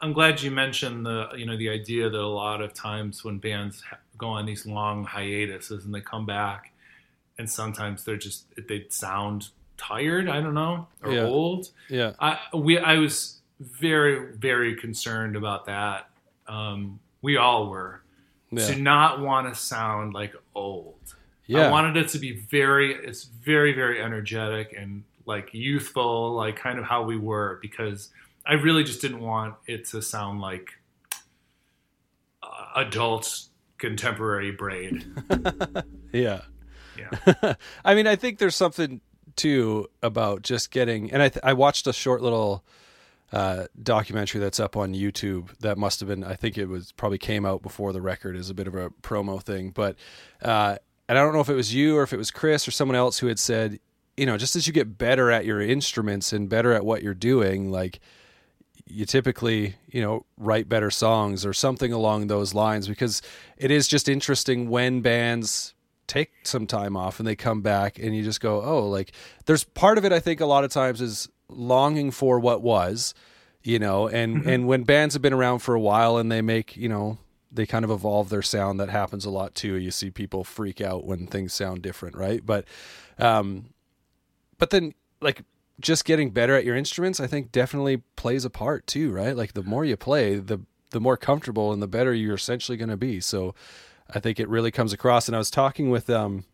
i'm 0.00 0.12
glad 0.14 0.40
you 0.42 0.50
mentioned 0.50 1.04
the 1.04 1.28
you 1.36 1.44
know 1.46 1.56
the 1.56 1.68
idea 1.68 2.08
that 2.08 2.18
a 2.18 2.26
lot 2.26 2.60
of 2.62 2.72
times 2.72 3.22
when 3.22 3.38
bands 3.38 3.82
go 4.16 4.28
on 4.28 4.46
these 4.46 4.64
long 4.66 5.04
hiatuses 5.04 5.84
and 5.84 5.94
they 5.94 6.00
come 6.00 6.24
back 6.24 6.72
and 7.38 7.48
sometimes 7.50 8.04
they're 8.04 8.16
just 8.16 8.46
they 8.68 8.86
sound 8.88 9.50
tired 9.76 10.26
i 10.28 10.40
don't 10.40 10.54
know 10.54 10.86
or 11.02 11.12
Yeah. 11.12 11.24
old. 11.24 11.68
Yeah, 11.90 12.12
i 12.18 12.38
we 12.54 12.78
i 12.78 12.96
was 12.96 13.40
very 13.60 14.34
very 14.36 14.74
concerned 14.76 15.36
about 15.36 15.66
that. 15.66 16.08
Um 16.48 16.98
we 17.20 17.36
all 17.36 17.68
were. 17.70 18.00
Yeah, 18.50 18.66
to 18.68 18.76
not 18.76 19.20
want 19.20 19.52
to 19.52 19.58
sound 19.58 20.12
like 20.14 20.34
old 20.54 21.14
yeah. 21.46 21.68
I 21.68 21.70
wanted 21.70 21.96
it 21.96 22.08
to 22.08 22.18
be 22.18 22.32
very, 22.32 22.94
it's 22.94 23.24
very, 23.24 23.72
very 23.72 24.00
energetic 24.00 24.74
and 24.76 25.04
like 25.26 25.50
youthful, 25.52 26.32
like 26.32 26.56
kind 26.56 26.78
of 26.78 26.84
how 26.84 27.02
we 27.02 27.16
were, 27.16 27.58
because 27.60 28.10
I 28.46 28.54
really 28.54 28.84
just 28.84 29.00
didn't 29.00 29.20
want 29.20 29.54
it 29.66 29.86
to 29.88 30.02
sound 30.02 30.40
like 30.40 30.70
uh, 32.42 32.66
adult 32.76 33.44
contemporary 33.78 34.52
braid. 34.52 35.04
Yeah. 36.14 36.42
Yeah. 36.98 37.54
I 37.86 37.94
mean, 37.94 38.06
I 38.06 38.16
think 38.16 38.38
there's 38.38 38.54
something 38.54 39.00
too 39.34 39.88
about 40.02 40.42
just 40.42 40.70
getting, 40.70 41.10
and 41.10 41.22
I 41.22 41.30
th- 41.30 41.42
I 41.42 41.54
watched 41.54 41.86
a 41.86 41.92
short 41.94 42.20
little 42.20 42.62
uh, 43.32 43.66
documentary 43.82 44.40
that's 44.40 44.60
up 44.60 44.76
on 44.76 44.94
YouTube 44.94 45.56
that 45.58 45.78
must 45.78 46.00
have 46.00 46.08
been, 46.08 46.22
I 46.22 46.34
think 46.34 46.58
it 46.58 46.66
was 46.66 46.92
probably 46.92 47.18
came 47.18 47.46
out 47.46 47.62
before 47.62 47.92
the 47.92 48.02
record 48.02 48.36
as 48.36 48.50
a 48.50 48.54
bit 48.54 48.66
of 48.66 48.74
a 48.74 48.90
promo 48.90 49.42
thing, 49.42 49.70
but 49.70 49.96
uh, 50.42 50.76
and 51.08 51.18
I 51.18 51.22
don't 51.22 51.32
know 51.32 51.40
if 51.40 51.48
it 51.48 51.54
was 51.54 51.74
you 51.74 51.96
or 51.96 52.02
if 52.02 52.12
it 52.12 52.18
was 52.18 52.30
Chris 52.30 52.66
or 52.68 52.70
someone 52.70 52.96
else 52.96 53.18
who 53.18 53.26
had 53.26 53.38
said, 53.38 53.80
you 54.16 54.26
know, 54.26 54.36
just 54.36 54.56
as 54.56 54.66
you 54.66 54.72
get 54.72 54.98
better 54.98 55.30
at 55.30 55.44
your 55.44 55.60
instruments 55.60 56.32
and 56.32 56.48
better 56.48 56.72
at 56.72 56.84
what 56.84 57.02
you're 57.02 57.14
doing, 57.14 57.70
like 57.70 58.00
you 58.86 59.06
typically, 59.06 59.76
you 59.88 60.02
know, 60.02 60.26
write 60.36 60.68
better 60.68 60.90
songs 60.90 61.46
or 61.46 61.52
something 61.52 61.92
along 61.92 62.26
those 62.26 62.54
lines 62.54 62.88
because 62.88 63.22
it 63.56 63.70
is 63.70 63.88
just 63.88 64.08
interesting 64.08 64.68
when 64.68 65.00
bands 65.00 65.74
take 66.06 66.30
some 66.44 66.66
time 66.66 66.96
off 66.96 67.18
and 67.18 67.26
they 67.26 67.36
come 67.36 67.62
back 67.62 67.98
and 67.98 68.14
you 68.14 68.22
just 68.22 68.40
go, 68.40 68.62
"Oh, 68.62 68.88
like 68.88 69.12
there's 69.46 69.64
part 69.64 69.98
of 69.98 70.04
it 70.04 70.12
I 70.12 70.20
think 70.20 70.40
a 70.40 70.46
lot 70.46 70.64
of 70.64 70.70
times 70.70 71.00
is 71.00 71.28
longing 71.56 72.10
for 72.10 72.38
what 72.38 72.62
was, 72.62 73.14
you 73.62 73.78
know, 73.78 74.08
and 74.08 74.46
and 74.46 74.66
when 74.66 74.84
bands 74.84 75.14
have 75.14 75.22
been 75.22 75.32
around 75.32 75.60
for 75.60 75.74
a 75.74 75.80
while 75.80 76.16
and 76.16 76.30
they 76.30 76.42
make, 76.42 76.76
you 76.76 76.88
know, 76.88 77.18
they 77.50 77.66
kind 77.66 77.84
of 77.84 77.90
evolve 77.90 78.28
their 78.28 78.42
sound 78.42 78.80
that 78.80 78.88
happens 78.88 79.24
a 79.24 79.30
lot 79.30 79.54
too. 79.54 79.74
You 79.74 79.90
see 79.90 80.10
people 80.10 80.44
freak 80.44 80.80
out 80.80 81.04
when 81.04 81.26
things 81.26 81.52
sound 81.52 81.82
different, 81.82 82.16
right? 82.16 82.44
But 82.44 82.64
um 83.18 83.66
but 84.58 84.70
then 84.70 84.94
like 85.20 85.42
just 85.80 86.04
getting 86.04 86.30
better 86.30 86.54
at 86.54 86.64
your 86.64 86.76
instruments 86.76 87.18
i 87.18 87.26
think 87.26 87.50
definitely 87.50 87.98
plays 88.16 88.44
a 88.44 88.50
part 88.50 88.86
too 88.86 89.10
right 89.10 89.36
like 89.36 89.54
the 89.54 89.62
more 89.62 89.84
you 89.84 89.96
play 89.96 90.36
the 90.36 90.60
the 90.90 91.00
more 91.00 91.16
comfortable 91.16 91.72
and 91.72 91.82
the 91.82 91.88
better 91.88 92.14
you're 92.14 92.34
essentially 92.34 92.76
going 92.76 92.88
to 92.88 92.96
be 92.96 93.20
so 93.20 93.54
i 94.14 94.20
think 94.20 94.38
it 94.38 94.48
really 94.48 94.70
comes 94.70 94.92
across 94.92 95.26
and 95.26 95.34
i 95.34 95.38
was 95.38 95.50
talking 95.50 95.90
with 95.90 96.08
um 96.08 96.44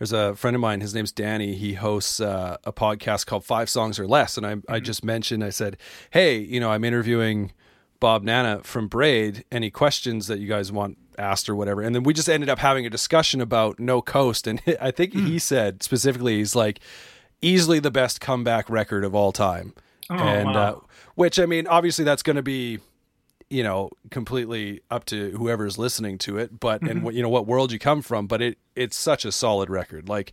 there's 0.00 0.12
a 0.12 0.34
friend 0.34 0.54
of 0.54 0.60
mine 0.60 0.80
his 0.80 0.94
name's 0.94 1.12
danny. 1.12 1.54
He 1.54 1.74
hosts 1.74 2.20
uh, 2.20 2.56
a 2.64 2.72
podcast 2.72 3.26
called 3.26 3.44
five 3.44 3.68
songs 3.68 4.00
or 4.00 4.06
less. 4.06 4.38
And 4.38 4.46
I, 4.46 4.56
I 4.68 4.80
just 4.80 5.04
mentioned 5.04 5.44
i 5.44 5.50
said 5.50 5.76
hey 6.10 6.38
you 6.38 6.58
know 6.58 6.72
i'm 6.72 6.82
interviewing 6.84 7.52
bob 8.00 8.24
nanna 8.24 8.62
from 8.64 8.88
braid. 8.88 9.44
Any 9.52 9.70
questions 9.70 10.26
that 10.26 10.40
you 10.40 10.48
guys 10.48 10.72
want 10.72 10.96
asked 11.18 11.50
or 11.50 11.54
whatever? 11.54 11.82
And 11.82 11.94
then 11.94 12.02
we 12.02 12.14
just 12.14 12.30
ended 12.30 12.48
up 12.48 12.58
having 12.58 12.86
a 12.86 12.90
discussion 12.90 13.42
about 13.42 13.78
no 13.78 14.00
coast. 14.02 14.46
And 14.46 14.60
i 14.80 14.90
think 14.90 15.12
he 15.12 15.38
said 15.38 15.82
specifically 15.82 16.38
he's 16.38 16.56
like 16.56 16.80
easily 17.42 17.78
the 17.78 17.90
best 17.90 18.20
comeback 18.20 18.68
record 18.70 19.04
of 19.04 19.14
all 19.14 19.32
time. 19.32 19.74
Oh, 20.08 20.16
and 20.16 20.46
wow. 20.46 20.54
uh, 20.56 20.80
which 21.14 21.38
i 21.38 21.46
mean 21.46 21.68
obviously 21.68 22.04
that's 22.04 22.22
going 22.22 22.36
to 22.36 22.42
be 22.42 22.80
you 23.50 23.62
know 23.62 23.90
completely 24.10 24.80
up 24.90 25.04
to 25.04 25.30
whoever's 25.32 25.76
listening 25.76 26.16
to 26.18 26.38
it 26.38 26.60
but 26.60 26.80
and 26.82 27.02
what 27.02 27.14
you 27.14 27.22
know 27.22 27.28
what 27.28 27.46
world 27.46 27.72
you 27.72 27.78
come 27.78 28.00
from 28.00 28.26
but 28.26 28.40
it 28.40 28.56
it's 28.76 28.96
such 28.96 29.24
a 29.24 29.32
solid 29.32 29.68
record. 29.68 30.08
Like 30.08 30.32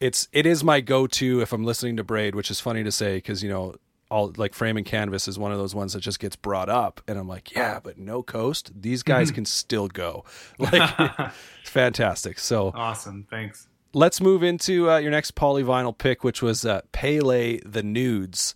it's 0.00 0.28
it 0.32 0.44
is 0.44 0.62
my 0.62 0.80
go-to 0.82 1.40
if 1.40 1.54
i'm 1.54 1.64
listening 1.64 1.96
to 1.96 2.04
braid 2.04 2.34
which 2.34 2.50
is 2.50 2.60
funny 2.60 2.84
to 2.84 2.92
say 2.92 3.16
because 3.16 3.42
you 3.42 3.48
know 3.48 3.74
all 4.10 4.30
like 4.36 4.52
frame 4.52 4.76
and 4.76 4.84
canvas 4.84 5.26
is 5.26 5.38
one 5.38 5.52
of 5.52 5.58
those 5.58 5.74
ones 5.74 5.94
that 5.94 6.00
just 6.00 6.20
gets 6.20 6.36
brought 6.36 6.68
up 6.68 7.00
and 7.08 7.18
i'm 7.18 7.26
like 7.26 7.54
yeah 7.54 7.80
but 7.82 7.96
no 7.96 8.22
coast? 8.22 8.70
These 8.78 9.02
guys 9.02 9.30
can 9.30 9.44
still 9.46 9.88
go. 9.88 10.24
Like 10.58 10.94
it's 11.62 11.70
fantastic. 11.70 12.38
So 12.38 12.72
awesome. 12.74 13.26
Thanks. 13.30 13.68
let's 13.94 14.20
move 14.20 14.42
into 14.42 14.90
uh, 14.90 14.98
your 14.98 15.10
next 15.10 15.34
polyvinyl 15.34 15.96
pick 15.96 16.22
which 16.22 16.42
was 16.42 16.64
uh, 16.66 16.82
pele 16.92 17.58
the 17.64 17.82
nudes 17.82 18.54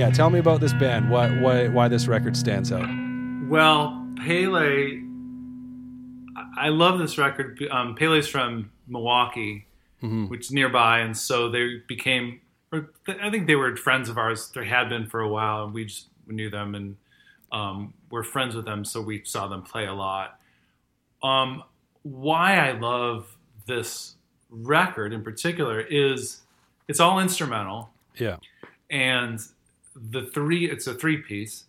yeah, 0.00 0.08
tell 0.10 0.30
me 0.30 0.38
about 0.38 0.60
this 0.62 0.72
band. 0.72 1.10
Why 1.10 1.28
why 1.40 1.68
why 1.68 1.86
this 1.86 2.08
record 2.08 2.34
stands 2.34 2.72
out? 2.72 2.88
Well, 3.50 4.02
Pele, 4.16 4.98
I 6.56 6.68
love 6.70 6.98
this 6.98 7.18
record. 7.18 7.62
Um, 7.70 7.94
Pele's 7.94 8.26
from 8.26 8.70
Milwaukee, 8.88 9.66
which 10.00 10.46
is 10.46 10.52
nearby, 10.52 11.00
and 11.00 11.14
so 11.14 11.50
they 11.50 11.82
became. 11.86 12.40
I 12.72 13.30
think 13.30 13.46
they 13.46 13.56
were 13.56 13.76
friends 13.76 14.08
of 14.08 14.16
ours. 14.16 14.50
They 14.54 14.64
had 14.64 14.88
been 14.88 15.06
for 15.06 15.20
a 15.20 15.28
while, 15.28 15.64
and 15.64 15.74
we 15.74 15.84
just 15.84 16.06
knew 16.26 16.48
them, 16.48 16.74
and 16.74 16.96
um, 17.52 17.92
we're 18.10 18.22
friends 18.22 18.54
with 18.54 18.64
them, 18.64 18.86
so 18.86 19.02
we 19.02 19.22
saw 19.24 19.48
them 19.48 19.60
play 19.62 19.84
a 19.86 19.92
lot. 19.92 20.40
Um, 21.22 21.62
why 22.04 22.56
I 22.56 22.72
love 22.72 23.36
this 23.66 24.14
record 24.48 25.12
in 25.12 25.22
particular 25.22 25.78
is 25.78 26.40
it's 26.88 27.00
all 27.00 27.20
instrumental 27.20 27.90
Yeah. 28.16 28.36
and 28.88 29.38
the 30.08 30.22
three 30.22 30.70
it's 30.70 30.86
a 30.86 30.94
three 30.94 31.18
piece 31.18 31.64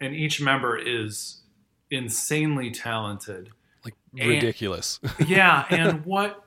and 0.00 0.14
each 0.14 0.40
member 0.40 0.76
is 0.76 1.42
insanely 1.90 2.70
talented 2.70 3.50
Like 3.84 3.94
And- 4.18 4.28
ridiculous. 4.28 4.98
yeah 5.26 5.64
and 5.70 6.04
what 6.04 6.44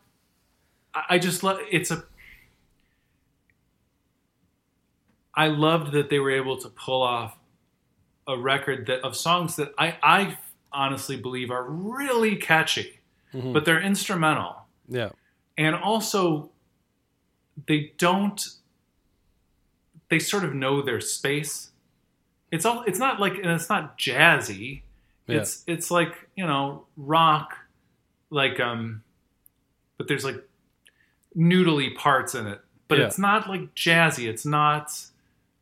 I 0.94 1.20
just 1.20 1.44
love 1.44 1.60
it's 1.72 1.92
a 1.92 2.04
I 5.34 5.48
loved 5.48 5.94
that 5.94 6.10
they 6.10 6.20
were 6.20 6.32
able 6.32 6.58
to 6.58 6.70
pull 6.70 7.02
off 7.02 7.38
a 8.28 8.38
record 8.38 8.88
that 8.88 9.02
of 9.02 9.16
songs 9.16 9.56
that 9.56 9.72
I 9.78 9.98
I 10.04 10.38
honestly 10.72 11.16
believe 11.16 11.52
are 11.52 11.64
really 11.64 12.36
catchy 12.36 13.00
mm-hmm. 13.34 13.54
but 13.54 13.66
they're 13.66 13.82
instrumental 13.82 14.56
yeah. 14.88 15.10
and 15.58 15.76
also 15.76 16.52
they 17.68 17.94
don't 17.98 18.42
they 20.10 20.20
sort 20.20 20.44
of 20.44 20.54
know 20.54 20.82
their 20.82 21.00
space 21.02 21.72
it's 22.52 22.66
all 22.66 22.84
it's 22.88 23.00
not 23.00 23.20
like 23.20 23.34
and 23.36 23.48
it's 23.48 23.70
not 23.70 23.98
jazzy 23.98 24.82
Yeah. 25.28 25.38
it's 25.42 25.64
it's 25.68 25.92
like 25.92 26.28
you 26.36 26.46
know 26.48 26.86
rock 26.98 27.56
like 28.30 28.60
um 28.60 29.04
but 29.98 30.08
there's 30.08 30.24
like 30.26 30.44
noodly 31.38 31.96
parts 31.96 32.36
in 32.36 32.48
it 32.48 32.60
but 32.88 32.98
Yeah. 32.98 33.06
it's 33.06 33.20
not 33.20 33.48
like 33.50 33.74
jazzy 33.76 34.28
it's 34.28 34.46
not 34.46 34.92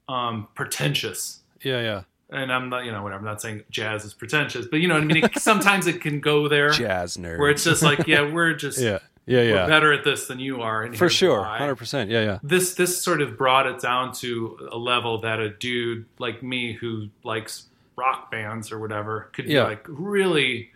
um 0.08 0.48
pretentious 0.56 1.42
Yeah, 1.64 1.82
yeah. 1.82 2.02
and 2.30 2.52
i'm 2.54 2.70
not 2.70 2.86
you 2.86 2.92
know 2.94 3.04
whatever 3.04 3.20
i'm 3.20 3.26
not 3.26 3.42
saying 3.42 3.64
jazz 3.70 4.06
is 4.06 4.14
pretentious 4.14 4.66
but 4.66 4.78
you 4.80 4.88
know 4.88 4.94
what 4.94 5.04
i 5.04 5.06
mean 5.06 5.26
it, 5.26 5.38
sometimes 5.40 5.88
it 5.88 6.00
can 6.02 6.22
go 6.22 6.48
there 6.48 6.70
Jazz 6.70 7.18
nerd. 7.18 7.40
where 7.40 7.50
it's 7.50 7.64
just 7.66 7.84
like 7.84 8.08
yeah 8.08 8.32
we're 8.32 8.54
just 8.54 8.80
yeah. 8.82 9.00
Yeah, 9.28 9.40
we're 9.40 9.56
yeah. 9.56 9.68
better 9.68 9.92
at 9.94 10.04
this 10.04 10.26
than 10.28 10.40
you 10.40 10.62
are. 10.62 10.92
For 10.94 11.10
sure. 11.10 11.44
100%. 11.44 12.10
Yeah, 12.10 12.22
yeah. 12.24 12.40
This 12.42 12.74
this 12.76 13.02
sort 13.04 13.22
of 13.22 13.38
brought 13.38 13.68
it 13.68 13.80
down 13.82 14.14
to 14.16 14.70
a 14.72 14.78
level 14.78 15.20
that 15.22 15.40
a 15.40 15.50
dude 15.50 16.06
like 16.18 16.42
me 16.42 16.74
who 16.74 17.10
likes 17.24 17.66
rock 17.98 18.32
bands 18.32 18.72
or 18.72 18.80
whatever 18.80 19.30
could 19.34 19.46
Yeah. 19.46 19.64
be 19.66 19.70
like 19.72 19.86
really 19.90 20.72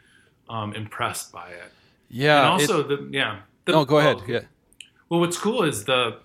um, 0.49 0.73
impressed 0.73 1.31
by 1.31 1.49
it. 1.49 1.71
Yeah. 2.09 2.51
and 2.53 2.61
it- 2.61 2.69
also 2.69 2.83
the 2.83 3.07
yeah. 3.11 3.39
The, 3.65 3.71
no, 3.71 3.85
go 3.85 3.99
ahead. 3.99 4.17
well, 4.17 4.29
Yeah. 4.29 4.39
Well, 5.07 5.19
what's 5.21 5.37
cool 5.37 5.63
is 5.63 5.85
the 5.85 6.17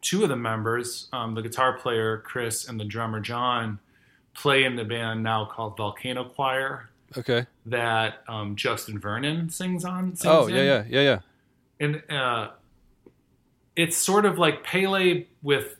two 0.00 0.22
of 0.22 0.28
the 0.28 0.36
members, 0.36 1.08
um, 1.12 1.34
the 1.34 1.42
guitar 1.42 1.72
player 1.78 2.18
Chris 2.18 2.68
and 2.68 2.78
the 2.78 2.84
drummer 2.84 3.18
Jon, 3.20 3.80
play 4.34 4.62
in 4.64 4.76
the 4.76 4.84
band 4.84 5.22
now 5.24 5.44
called 5.44 5.76
Volcano 5.76 6.24
Choir 6.24 6.88
Okay. 7.16 7.46
that 7.66 8.22
um, 8.28 8.54
Justin 8.54 8.98
Vernon 9.00 9.50
sings 9.50 9.84
on. 9.84 10.14
Sings 10.14 10.26
Oh, 10.26 10.46
in. 10.46 10.54
yeah, 10.54 10.62
yeah. 10.62 10.84
Yeah, 10.88 11.00
yeah. 11.00 11.18
And 11.80 12.02
uh, 12.10 12.48
it's 13.76 13.96
sort 13.96 14.24
of 14.24 14.38
like 14.38 14.64
Pele 14.64 15.26
with 15.42 15.76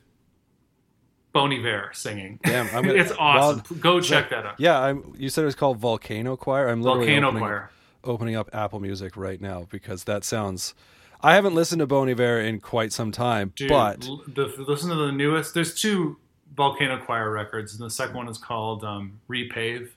Bon 1.33 1.51
Iver 1.53 1.91
singing. 1.93 2.39
Damn, 2.43 2.67
I'm 2.75 2.83
gonna- 2.85 2.93
it's 2.95 3.11
awesome. 3.19 3.63
well, 3.69 3.79
Go 3.79 4.01
check 4.01 4.29
that 4.31 4.45
out. 4.45 4.55
Yeah, 4.59 4.79
I'm 4.79 5.13
you 5.17 5.29
said 5.29 5.43
it 5.43 5.45
was 5.45 5.55
called 5.55 5.77
Volcano 5.77 6.35
Choir. 6.35 6.69
I'm 6.69 6.81
literally 6.81 7.07
Volcano 7.07 7.27
opening, 7.27 7.41
Choir. 7.43 7.71
opening 8.03 8.35
up 8.35 8.49
Apple 8.53 8.79
Music 8.79 9.15
right 9.17 9.39
now 9.39 9.67
because 9.69 10.05
that 10.05 10.23
sounds 10.23 10.73
I 11.21 11.35
haven't 11.35 11.53
listened 11.55 11.79
to 11.79 11.87
Bon 11.87 12.09
Iver 12.09 12.39
in 12.39 12.59
quite 12.61 12.93
some 12.93 13.11
time, 13.11 13.51
Dude, 13.55 13.69
but 13.69 14.01
the, 14.01 14.53
listen 14.67 14.89
to 14.89 14.95
the 14.95 15.11
newest. 15.11 15.53
There's 15.53 15.73
two 15.79 16.17
Volcano 16.55 16.97
Choir 16.97 17.29
records, 17.31 17.73
and 17.75 17.85
the 17.85 17.89
second 17.91 18.15
one 18.15 18.27
is 18.29 18.37
called 18.37 18.83
um, 18.83 19.19
Repave. 19.29 19.89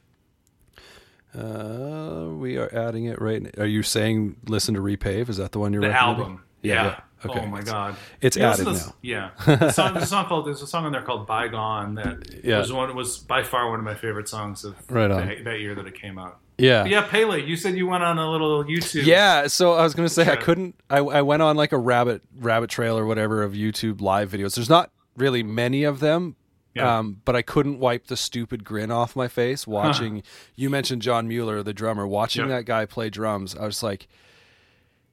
Uh, 1.35 2.29
we 2.31 2.57
are 2.59 2.69
adding 2.75 3.05
it 3.07 3.21
right. 3.21 3.43
Are 3.59 3.67
you 3.67 3.83
saying 3.83 4.37
listen 4.47 4.75
to 4.75 4.81
Repave? 4.81 5.29
Is 5.29 5.37
that 5.39 5.53
the 5.53 5.59
one 5.59 5.73
you're 5.73 5.83
The 5.83 5.93
album. 5.93 6.43
Yeah, 6.63 6.75
Yeah. 6.75 6.85
yeah. 6.85 7.01
Okay. 7.25 7.41
Oh 7.41 7.47
my 7.47 7.63
god. 7.63 7.95
It's 8.21 8.37
listen 8.37 8.67
added 8.67 8.75
this- 8.75 8.87
now. 8.87 8.95
Yeah. 9.01 9.31
The 9.57 9.71
song, 9.71 9.93
there's 9.95 10.05
a 10.07 10.09
song 10.09 10.27
called. 10.27 10.47
There's 10.47 10.61
a 10.63 10.67
song 10.67 10.87
on 10.87 10.93
there 10.93 11.03
called 11.03 11.27
"Bygone" 11.27 11.95
that 11.95 12.41
Yeah. 12.45 12.59
was 12.59 12.73
one. 12.73 12.95
Was 12.97 13.19
by 13.19 13.43
far 13.45 13.71
one 13.71 13.79
of 13.79 13.85
my 13.85 13.95
favorite 13.95 14.29
songs 14.29 14.65
of 14.65 14.75
Right 14.91 15.07
that, 15.09 15.45
that 15.45 15.61
year 15.61 15.75
that 15.77 15.87
it 15.87 15.95
came 15.95 16.19
out. 16.19 16.39
Yeah. 16.59 16.83
But 16.83 16.91
yeah, 16.91 17.03
Pele. 17.09 17.41
You 17.45 17.57
said 17.57 17.77
you 17.77 17.87
went 17.87 18.03
on 18.03 18.19
a 18.19 18.29
little 18.31 18.65
YouTube. 18.65 19.05
Yeah, 19.07 19.47
so 19.47 19.73
I 19.75 19.83
was 19.85 19.95
gonna 19.95 20.09
say 20.09 20.29
I 20.31 20.37
couldn't. 20.37 20.75
I, 20.91 20.99
I 20.99 21.23
went 21.23 21.43
on 21.43 21.57
like 21.57 21.71
a 21.73 21.79
rabbit 21.79 22.23
rabbit 22.37 22.71
trail 22.71 22.99
or 22.99 23.07
whatever 23.07 23.43
of 23.45 23.53
YouTube 23.53 24.01
live 24.01 24.31
videos. 24.33 24.57
There's 24.57 24.69
not 24.69 24.91
really 25.17 25.43
many 25.45 25.85
of 25.85 26.01
them, 26.01 26.35
Yeah. 26.75 26.99
um, 26.99 27.21
but 27.25 27.37
I 27.37 27.43
couldn't 27.43 27.79
wipe 27.81 28.07
the 28.07 28.17
stupid 28.17 28.65
grin 28.65 28.91
off 28.91 29.15
my 29.15 29.29
face 29.29 29.67
watching. 29.67 30.23
You 30.57 30.71
mentioned 30.71 31.03
Jon 31.03 31.29
Mueller, 31.29 31.63
the 31.63 31.75
drummer. 31.75 32.07
Watching 32.07 32.49
Yep. 32.49 32.59
that 32.61 32.65
guy 32.65 32.87
play 32.87 33.11
drums, 33.11 33.55
I 33.55 33.67
was 33.67 33.83
like, 33.83 34.09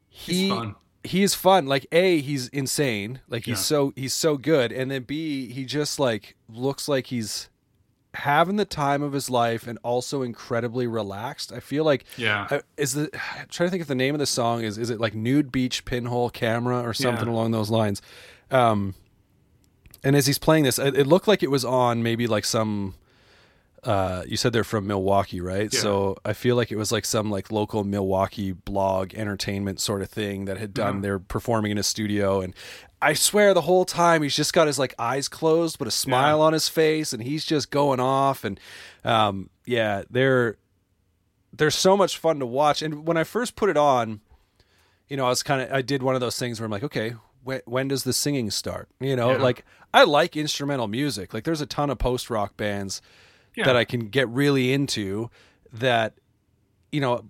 he 0.07 0.43
He's 0.43 0.51
fun. 0.51 0.75
he 1.03 1.23
is 1.23 1.35
fun. 1.35 1.65
Like 1.67 1.85
a, 1.91 2.19
he's 2.21 2.47
insane. 2.49 3.19
Like 3.29 3.45
he's 3.45 3.57
Yeah. 3.59 3.63
so 3.63 3.93
he's 3.95 4.13
so 4.13 4.37
good, 4.37 4.71
and 4.71 4.89
then 4.89 5.03
b, 5.03 5.51
he 5.51 5.65
just 5.65 5.99
like 5.99 6.35
looks 6.47 6.87
like 6.87 7.07
he's 7.07 7.49
having 8.15 8.55
the 8.55 8.65
time 8.65 9.03
of 9.03 9.13
his 9.13 9.29
life 9.29 9.67
and 9.67 9.77
also 9.83 10.23
incredibly 10.23 10.87
relaxed. 10.87 11.51
I 11.53 11.59
feel 11.59 11.83
like 11.83 12.05
Yeah. 12.17 12.47
I- 12.49 12.61
is 12.75 12.93
the 12.93 13.09
I'm 13.37 13.47
trying 13.49 13.67
to 13.67 13.71
think 13.71 13.81
if 13.81 13.87
the 13.87 13.95
name 13.95 14.15
of 14.15 14.19
the 14.19 14.25
song 14.25 14.63
is 14.63 14.77
is 14.77 14.89
it 14.89 14.99
like 14.99 15.13
nude 15.13 15.51
beach 15.51 15.85
pinhole 15.85 16.29
camera 16.29 16.81
or 16.81 16.93
something 16.93 17.27
Yeah. 17.27 17.33
along 17.33 17.51
those 17.51 17.69
lines 17.69 18.01
um 18.49 18.95
and 20.03 20.15
as 20.15 20.25
he's 20.27 20.37
playing 20.39 20.63
this 20.63 20.79
it, 20.79 20.95
it 20.97 21.07
looked 21.07 21.27
like 21.27 21.43
it 21.43 21.51
was 21.51 21.63
on 21.65 22.01
maybe 22.03 22.27
like 22.27 22.45
some 22.45 22.95
uh 23.83 24.23
you 24.27 24.35
said 24.37 24.51
they're 24.53 24.63
from 24.63 24.85
Milwaukee 24.87 25.39
right 25.41 25.73
Yeah. 25.73 25.79
so 25.79 26.17
I 26.25 26.33
feel 26.33 26.55
like 26.55 26.71
it 26.71 26.75
was 26.77 26.91
like 26.91 27.05
some 27.05 27.31
like 27.31 27.51
local 27.51 27.83
Milwaukee 27.83 28.51
blog 28.51 29.13
entertainment 29.13 29.79
sort 29.79 30.01
of 30.01 30.09
thing 30.09 30.45
that 30.45 30.57
had 30.57 30.73
done 30.73 30.87
Uh-huh. 30.95 30.99
they're 31.01 31.19
performing 31.19 31.71
in 31.71 31.77
a 31.77 31.83
studio 31.83 32.41
and 32.41 32.53
I 33.01 33.13
swear 33.13 33.53
the 33.53 33.61
whole 33.61 33.85
time 33.85 34.23
he's 34.23 34.35
just 34.35 34.51
got 34.53 34.67
his 34.67 34.77
like 34.77 34.93
eyes 34.99 35.29
closed 35.29 35.79
but 35.79 35.87
a 35.87 35.91
smile 35.91 36.41
on 36.41 36.51
his 36.51 36.67
face 36.67 37.13
and 37.13 37.23
he's 37.23 37.45
just 37.45 37.71
going 37.71 38.01
off 38.01 38.43
and 38.43 38.59
um 39.05 39.49
yeah 39.65 40.03
they're 40.09 40.57
they're 41.53 41.71
so 41.71 41.97
much 41.97 42.17
fun 42.17 42.39
to 42.39 42.45
watch. 42.45 42.81
And 42.83 43.07
when 43.07 43.17
I 43.17 43.23
first 43.23 43.55
put 43.55 43.69
it 43.69 43.75
on, 43.75 44.21
you 45.07 45.17
know, 45.17 45.25
I 45.25 45.29
was 45.29 45.41
kind 45.41 45.61
of 45.61 45.71
I 45.71 45.81
did 45.81 46.03
one 46.03 46.13
of 46.13 46.21
those 46.21 46.37
things 46.37 46.59
where 46.59 46.65
I'm 46.65 46.71
like, 46.71 46.83
okay, 46.83 47.15
when, 47.43 47.61
when 47.65 47.87
does 47.87 48.03
the 48.03 48.13
singing 48.13 48.51
start? 48.51 48.89
You 48.99 49.15
know, 49.15 49.31
Yeah. 49.31 49.37
like 49.37 49.65
I 49.93 50.03
like 50.03 50.35
instrumental 50.37 50.87
music. 50.87 51.33
Like 51.33 51.43
there's 51.43 51.61
a 51.61 51.65
ton 51.65 51.89
of 51.89 51.97
post 51.97 52.29
rock 52.29 52.55
bands 52.57 53.01
Yeah. 53.55 53.65
that 53.65 53.75
I 53.75 53.85
can 53.85 54.07
get 54.09 54.27
really 54.29 54.71
into 54.73 55.29
that 55.73 56.13
you 56.91 57.01
know 57.01 57.25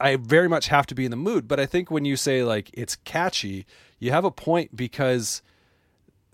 I 0.00 0.16
very 0.16 0.48
much 0.48 0.68
have 0.68 0.86
to 0.86 0.94
be 0.94 1.04
in 1.04 1.10
the 1.10 1.16
mood, 1.16 1.46
but 1.46 1.60
I 1.60 1.66
think 1.66 1.90
when 1.90 2.04
you 2.04 2.16
say 2.16 2.42
like 2.42 2.70
it's 2.72 2.96
catchy, 2.96 3.66
you 3.98 4.10
have 4.10 4.24
a 4.24 4.30
point 4.30 4.74
because 4.74 5.42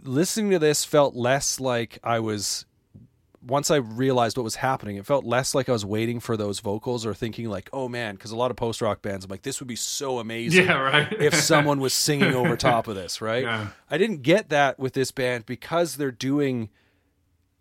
listening 0.02 0.50
to 0.52 0.58
this 0.58 0.84
felt 0.84 1.14
less 1.14 1.58
like 1.60 1.98
I 2.04 2.20
was 2.20 2.64
once 3.46 3.70
I 3.70 3.76
realized 3.76 4.36
what 4.36 4.42
was 4.44 4.56
happening, 4.56 4.96
it 4.96 5.06
felt 5.06 5.24
less 5.24 5.54
like 5.54 5.68
I 5.68 5.72
was 5.72 5.84
waiting 5.84 6.18
for 6.20 6.36
those 6.36 6.60
vocals 6.60 7.06
or 7.06 7.14
thinking 7.14 7.48
like, 7.48 7.68
"Oh 7.72 7.88
man," 7.88 8.14
because 8.16 8.30
a 8.32 8.36
lot 8.36 8.50
of 8.50 8.56
post 8.56 8.80
rock 8.82 9.00
bands, 9.02 9.24
I'm 9.24 9.30
like, 9.30 9.42
"This 9.42 9.60
would 9.60 9.68
be 9.68 9.76
so 9.76 10.18
amazing 10.18 10.64
Yeah. 10.66 10.78
Right. 10.78 11.12
if 11.12 11.34
someone 11.40 11.80
was 11.80 11.92
singing 11.94 12.34
over 12.34 12.56
top 12.56 12.88
of 12.88 12.94
this." 12.96 13.20
Right? 13.20 13.44
Yeah. 13.44 13.68
I 13.90 13.96
didn't 13.98 14.22
get 14.22 14.48
that 14.48 14.78
with 14.78 14.92
this 14.94 15.10
band 15.12 15.46
because 15.46 15.96
they're 15.96 16.10
doing, 16.10 16.68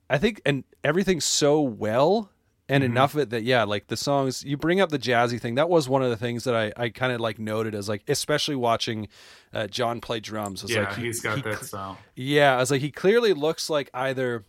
I 0.09 0.17
think, 0.17 0.41
and 0.45 0.63
everything's 0.83 1.25
so 1.25 1.61
well 1.61 2.31
and 2.69 2.83
Mm-hmm. 2.83 2.91
enough 2.91 3.13
of 3.13 3.21
it 3.21 3.29
that 3.29 3.43
yeah, 3.43 3.63
like 3.63 3.87
the 3.87 3.95
songs. 3.95 4.43
You 4.43 4.57
bring 4.57 4.81
up 4.81 4.89
the 4.89 4.99
jazzy 4.99 5.39
thing. 5.39 5.55
That 5.55 5.69
was 5.69 5.87
one 5.87 6.03
of 6.03 6.09
the 6.09 6.17
things 6.17 6.43
that 6.43 6.53
I 6.55 6.73
I 6.75 6.89
kind 6.89 7.13
of 7.13 7.21
like 7.21 7.39
noted 7.39 7.73
as 7.75 7.87
like, 7.87 8.03
especially 8.09 8.55
watching 8.57 9.07
uh, 9.53 9.67
Jon 9.67 10.01
play 10.01 10.19
drums. 10.19 10.63
It's 10.63 10.73
yeah, 10.73 10.81
like 10.81 10.95
he- 10.95 11.03
he's 11.05 11.21
got 11.21 11.35
he 11.37 11.41
that 11.43 11.63
style. 11.63 11.97
yeah, 12.15 12.55
I 12.55 12.57
was 12.57 12.69
like, 12.71 12.81
he 12.81 12.91
clearly 12.91 13.31
looks 13.33 13.69
like 13.69 13.89
either 13.93 14.43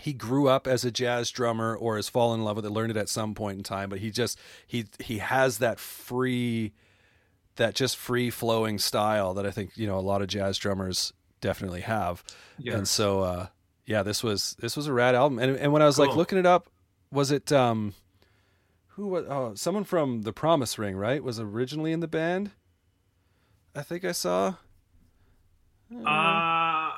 he 0.00 0.12
grew 0.12 0.48
up 0.48 0.66
as 0.66 0.84
a 0.84 0.90
jazz 0.90 1.30
drummer 1.30 1.76
or 1.76 1.96
has 1.96 2.08
fallen 2.08 2.40
in 2.40 2.44
love 2.44 2.56
with 2.56 2.66
it, 2.66 2.70
learned 2.70 2.90
it 2.90 2.96
at 2.96 3.08
some 3.08 3.34
point 3.34 3.58
in 3.58 3.64
time. 3.64 3.88
But 3.88 4.00
he 4.00 4.10
just 4.10 4.38
he 4.66 4.86
he 4.98 5.18
has 5.18 5.58
that 5.58 5.78
free, 5.78 6.72
that 7.56 7.74
just 7.74 7.96
free 7.96 8.30
flowing 8.30 8.78
style 8.78 9.34
that 9.34 9.46
I 9.46 9.50
think 9.50 9.76
you 9.76 9.86
know 9.86 9.98
a 9.98 10.00
lot 10.00 10.22
of 10.22 10.28
jazz 10.28 10.58
drummers 10.58 11.12
definitely 11.40 11.82
have. 11.82 12.24
Yeah. 12.58 12.76
And 12.76 12.88
so 12.88 13.20
uh, 13.20 13.46
yeah, 13.86 14.02
this 14.02 14.22
was 14.22 14.56
this 14.58 14.76
was 14.76 14.86
a 14.86 14.92
rad 14.92 15.14
album. 15.14 15.38
And 15.38 15.56
and 15.56 15.72
when 15.72 15.82
I 15.82 15.86
was 15.86 15.98
like 15.98 16.16
looking 16.16 16.38
it 16.38 16.46
up, 16.46 16.68
was 17.10 17.30
it 17.30 17.52
um 17.52 17.94
who 18.88 19.08
was 19.08 19.24
oh 19.28 19.54
someone 19.54 19.84
from 19.84 20.22
the 20.22 20.32
Promise 20.32 20.78
Ring 20.78 20.96
right 20.96 21.22
was 21.22 21.38
originally 21.38 21.92
in 21.92 22.00
the 22.00 22.08
band? 22.08 22.50
I 23.74 23.82
think 23.82 24.04
I 24.04 24.12
saw. 24.12 24.54
Uh, 26.06 26.92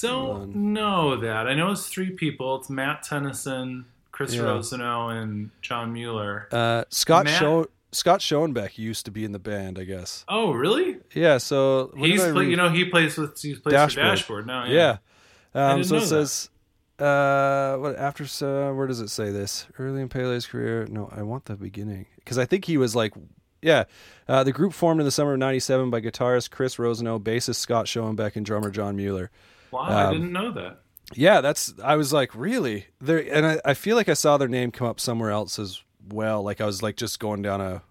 don't 0.00 0.54
know 0.72 1.16
that. 1.20 1.46
I 1.46 1.54
know 1.54 1.70
it's 1.70 1.88
three 1.88 2.10
people. 2.10 2.56
It's 2.56 2.70
Matt 2.70 3.02
Tennyson, 3.02 3.84
Chris 4.10 4.34
Yeah. 4.34 4.42
Rosenau, 4.42 5.08
and 5.08 5.50
Jon 5.60 5.92
Mueller. 5.92 6.48
Uh, 6.52 6.84
Scott 6.90 7.24
Matt- 7.26 7.38
Scho- 7.38 7.66
Scott 7.92 8.20
Schoenbeck 8.20 8.78
used 8.78 9.04
to 9.04 9.10
be 9.10 9.24
in 9.24 9.32
the 9.32 9.38
band, 9.38 9.78
I 9.78 9.84
guess. 9.84 10.24
Oh, 10.28 10.52
really? 10.52 10.98
Yeah, 11.14 11.38
so 11.38 11.92
He's 11.96 12.22
play, 12.22 12.48
you 12.48 12.56
know 12.56 12.70
he 12.70 12.84
plays 12.86 13.16
with 13.18 13.40
he 13.40 13.54
plays 13.54 13.72
Dashboard. 13.72 14.06
Dashboard 14.06 14.46
now. 14.46 14.64
yeah. 14.66 14.98
Um, 15.54 15.78
didn't 15.82 15.88
so 15.88 15.96
it 15.96 16.00
that. 16.00 16.06
says, 16.06 16.50
uh, 16.98 17.76
what 17.76 17.96
after? 17.96 18.24
Uh, 18.24 18.72
where 18.74 18.86
does 18.86 19.00
it 19.00 19.08
say 19.08 19.30
this? 19.30 19.66
Early 19.78 20.00
in 20.00 20.08
Pele's 20.08 20.46
career. 20.46 20.86
No, 20.90 21.10
I 21.14 21.22
want 21.22 21.44
the 21.46 21.56
beginning 21.56 22.06
because 22.16 22.38
I 22.38 22.46
think 22.46 22.64
he 22.64 22.76
was 22.78 22.94
like, 22.96 23.12
yeah. 23.60 23.84
Uh, 24.28 24.42
the 24.44 24.52
group 24.52 24.72
formed 24.72 25.00
in 25.00 25.04
the 25.04 25.10
summer 25.10 25.32
of 25.34 25.38
'97 25.38 25.90
by 25.90 26.00
guitarist 26.00 26.50
Chris 26.50 26.78
Rosenau, 26.78 27.18
bassist 27.18 27.56
Scott 27.56 27.86
Schoenbeck, 27.86 28.36
and 28.36 28.46
drummer 28.46 28.70
Jon 28.70 28.96
Mueller. 28.96 29.30
Wow, 29.72 29.80
I 29.82 30.04
Um, 30.04 30.12
didn't 30.12 30.32
know 30.32 30.52
that. 30.52 30.80
Yeah, 31.14 31.40
that's. 31.40 31.74
I 31.82 31.96
was 31.96 32.12
like, 32.12 32.34
really? 32.34 32.86
There, 33.00 33.18
and 33.18 33.44
I, 33.46 33.60
I 33.64 33.74
feel 33.74 33.96
like 33.96 34.08
I 34.08 34.14
saw 34.14 34.36
their 34.38 34.48
name 34.48 34.70
come 34.70 34.86
up 34.86 35.00
somewhere 35.00 35.30
else 35.30 35.58
as 35.58 35.82
well. 36.08 36.42
Like 36.42 36.60
I 36.60 36.66
was 36.66 36.82
like 36.82 36.96
just 36.96 37.18
going 37.20 37.42
down 37.42 37.60
a 37.60 37.82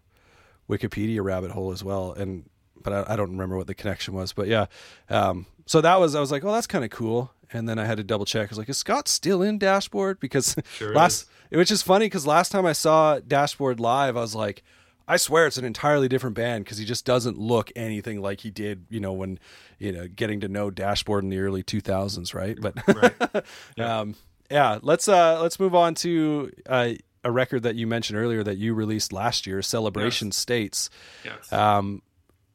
Wikipedia 0.69 1.23
rabbit 1.23 1.51
hole 1.51 1.71
as 1.71 1.83
well, 1.83 2.13
and 2.13 2.49
but 2.81 2.93
I, 2.93 3.13
I 3.13 3.15
don't 3.15 3.31
remember 3.31 3.57
what 3.57 3.67
the 3.67 3.75
connection 3.75 4.13
was. 4.13 4.33
But 4.33 4.47
yeah, 4.47 4.67
um, 5.09 5.45
so 5.65 5.81
that 5.81 5.99
was 5.99 6.15
I 6.15 6.19
was 6.19 6.31
like, 6.31 6.43
oh, 6.43 6.51
that's 6.51 6.67
kind 6.67 6.83
of 6.85 6.89
cool. 6.91 7.31
And 7.53 7.67
then 7.67 7.77
I 7.77 7.85
had 7.85 7.97
to 7.97 8.03
double 8.03 8.25
check. 8.25 8.47
I 8.47 8.51
was 8.51 8.57
like, 8.57 8.69
is 8.69 8.77
Scott 8.77 9.07
still 9.09 9.41
in 9.41 9.57
Dashboard? 9.57 10.19
Because 10.21 10.55
Sure 10.77 10.93
last, 10.95 11.29
which 11.49 11.69
is 11.69 11.81
funny 11.81 12.05
because 12.05 12.25
last 12.25 12.49
time 12.51 12.65
I 12.65 12.71
saw 12.73 13.19
Dashboard 13.19 13.79
live, 13.79 14.15
I 14.17 14.21
was 14.21 14.35
like. 14.35 14.63
I 15.11 15.17
swear 15.17 15.45
it's 15.45 15.57
an 15.57 15.65
entirely 15.65 16.07
different 16.07 16.35
band 16.35 16.63
because 16.63 16.77
he 16.77 16.85
just 16.85 17.05
doesn't 17.05 17.37
look 17.37 17.71
anything 17.75 18.21
like 18.21 18.39
he 18.41 18.49
did, 18.49 18.85
you 18.89 18.99
know, 18.99 19.11
when, 19.11 19.39
you 19.77 19.91
know, 19.91 20.07
getting 20.07 20.39
to 20.41 20.47
know 20.47 20.69
Dashboard 20.71 21.23
in 21.23 21.29
the 21.29 21.39
early 21.39 21.63
2000s, 21.63 22.33
right? 22.33 22.57
But 22.59 22.75
Right. 22.87 23.43
um, 23.85 24.15
yeah, 24.49 24.79
let's 24.81 25.07
uh, 25.07 25.41
let's 25.41 25.59
move 25.59 25.75
on 25.75 25.95
to 25.95 26.51
uh, 26.65 26.89
a 27.23 27.31
record 27.31 27.63
that 27.63 27.75
you 27.75 27.87
mentioned 27.87 28.17
earlier 28.19 28.43
that 28.43 28.57
you 28.57 28.73
released 28.73 29.11
last 29.13 29.45
year, 29.45 29.61
Celebration 29.61 30.29
Yes. 30.29 30.37
States. 30.37 30.89
yes. 31.25 31.51
Um, 31.51 32.01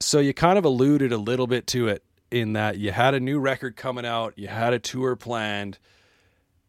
so 0.01 0.19
you 0.19 0.33
kind 0.35 0.59
of 0.59 0.65
alluded 0.65 1.13
a 1.13 1.19
little 1.19 1.47
bit 1.47 1.67
to 1.69 1.89
it 1.89 2.03
in 2.31 2.55
that 2.55 2.79
you 2.79 2.91
had 2.91 3.15
a 3.15 3.21
new 3.21 3.39
record 3.39 3.77
coming 3.77 4.05
out, 4.07 4.35
you 4.37 4.49
had 4.49 4.73
a 4.73 4.79
tour 4.79 5.15
planned, 5.17 5.79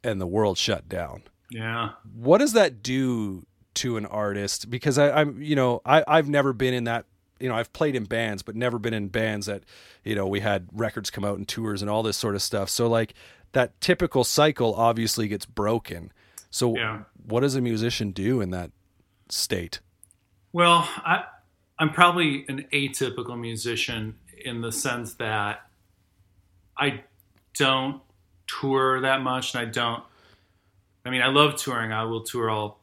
and 0.03 0.19
the 0.21 0.27
world 0.27 0.57
shut 0.57 0.88
down. 0.89 1.23
yeah. 1.49 1.91
What 2.13 2.38
does 2.39 2.53
that 2.53 2.83
do 2.83 3.45
to 3.78 3.97
an 3.97 4.05
artist? 4.05 4.69
Because 4.69 4.97
I, 4.97 5.21
I'm, 5.21 5.41
you 5.41 5.55
know, 5.55 5.82
I, 5.86 6.03
I've 6.07 6.30
never 6.30 6.53
been 6.53 6.73
in 6.73 6.84
that. 6.86 7.05
You 7.39 7.49
know, 7.49 7.55
I've 7.55 7.71
played 7.71 7.95
in 7.95 8.05
bands, 8.05 8.41
but 8.41 8.55
never 8.55 8.80
been 8.80 8.95
in 8.95 9.09
bands 9.09 9.45
that, 9.45 9.63
you 10.03 10.15
know, 10.15 10.28
we 10.28 10.39
had 10.39 10.67
records 10.73 11.11
come 11.11 11.23
out 11.23 11.38
and 11.38 11.47
tours 11.47 11.82
and 11.84 11.91
all 11.91 12.01
this 12.01 12.17
sort 12.17 12.34
of 12.34 12.41
stuff. 12.41 12.69
So 12.69 12.88
like 12.88 13.13
that 13.51 13.80
typical 13.80 14.23
cycle 14.23 14.73
obviously 14.73 15.28
gets 15.28 15.45
broken. 15.45 16.11
So 16.49 16.75
Yeah. 16.75 17.03
what 17.28 17.41
does 17.41 17.55
a 17.55 17.61
musician 17.61 18.11
do 18.11 18.41
in 18.41 18.49
that 18.51 18.71
state? 19.30 19.82
Well, 20.51 20.89
I, 20.97 21.25
I'm 21.78 21.91
probably 21.91 22.43
an 22.49 22.65
atypical 22.73 23.39
musician 23.39 24.15
in 24.43 24.61
the 24.61 24.71
sense 24.71 25.13
that 25.15 25.61
I 26.75 27.03
don't 27.55 28.01
tour 28.47 29.01
that 29.01 29.21
much, 29.21 29.53
and 29.53 29.67
I 29.67 29.69
don't. 29.69 30.03
I 31.05 31.09
mean, 31.09 31.21
I 31.21 31.28
love 31.28 31.55
touring. 31.55 31.91
I 31.91 32.03
will 32.05 32.23
tour 32.23 32.49
all 32.49 32.80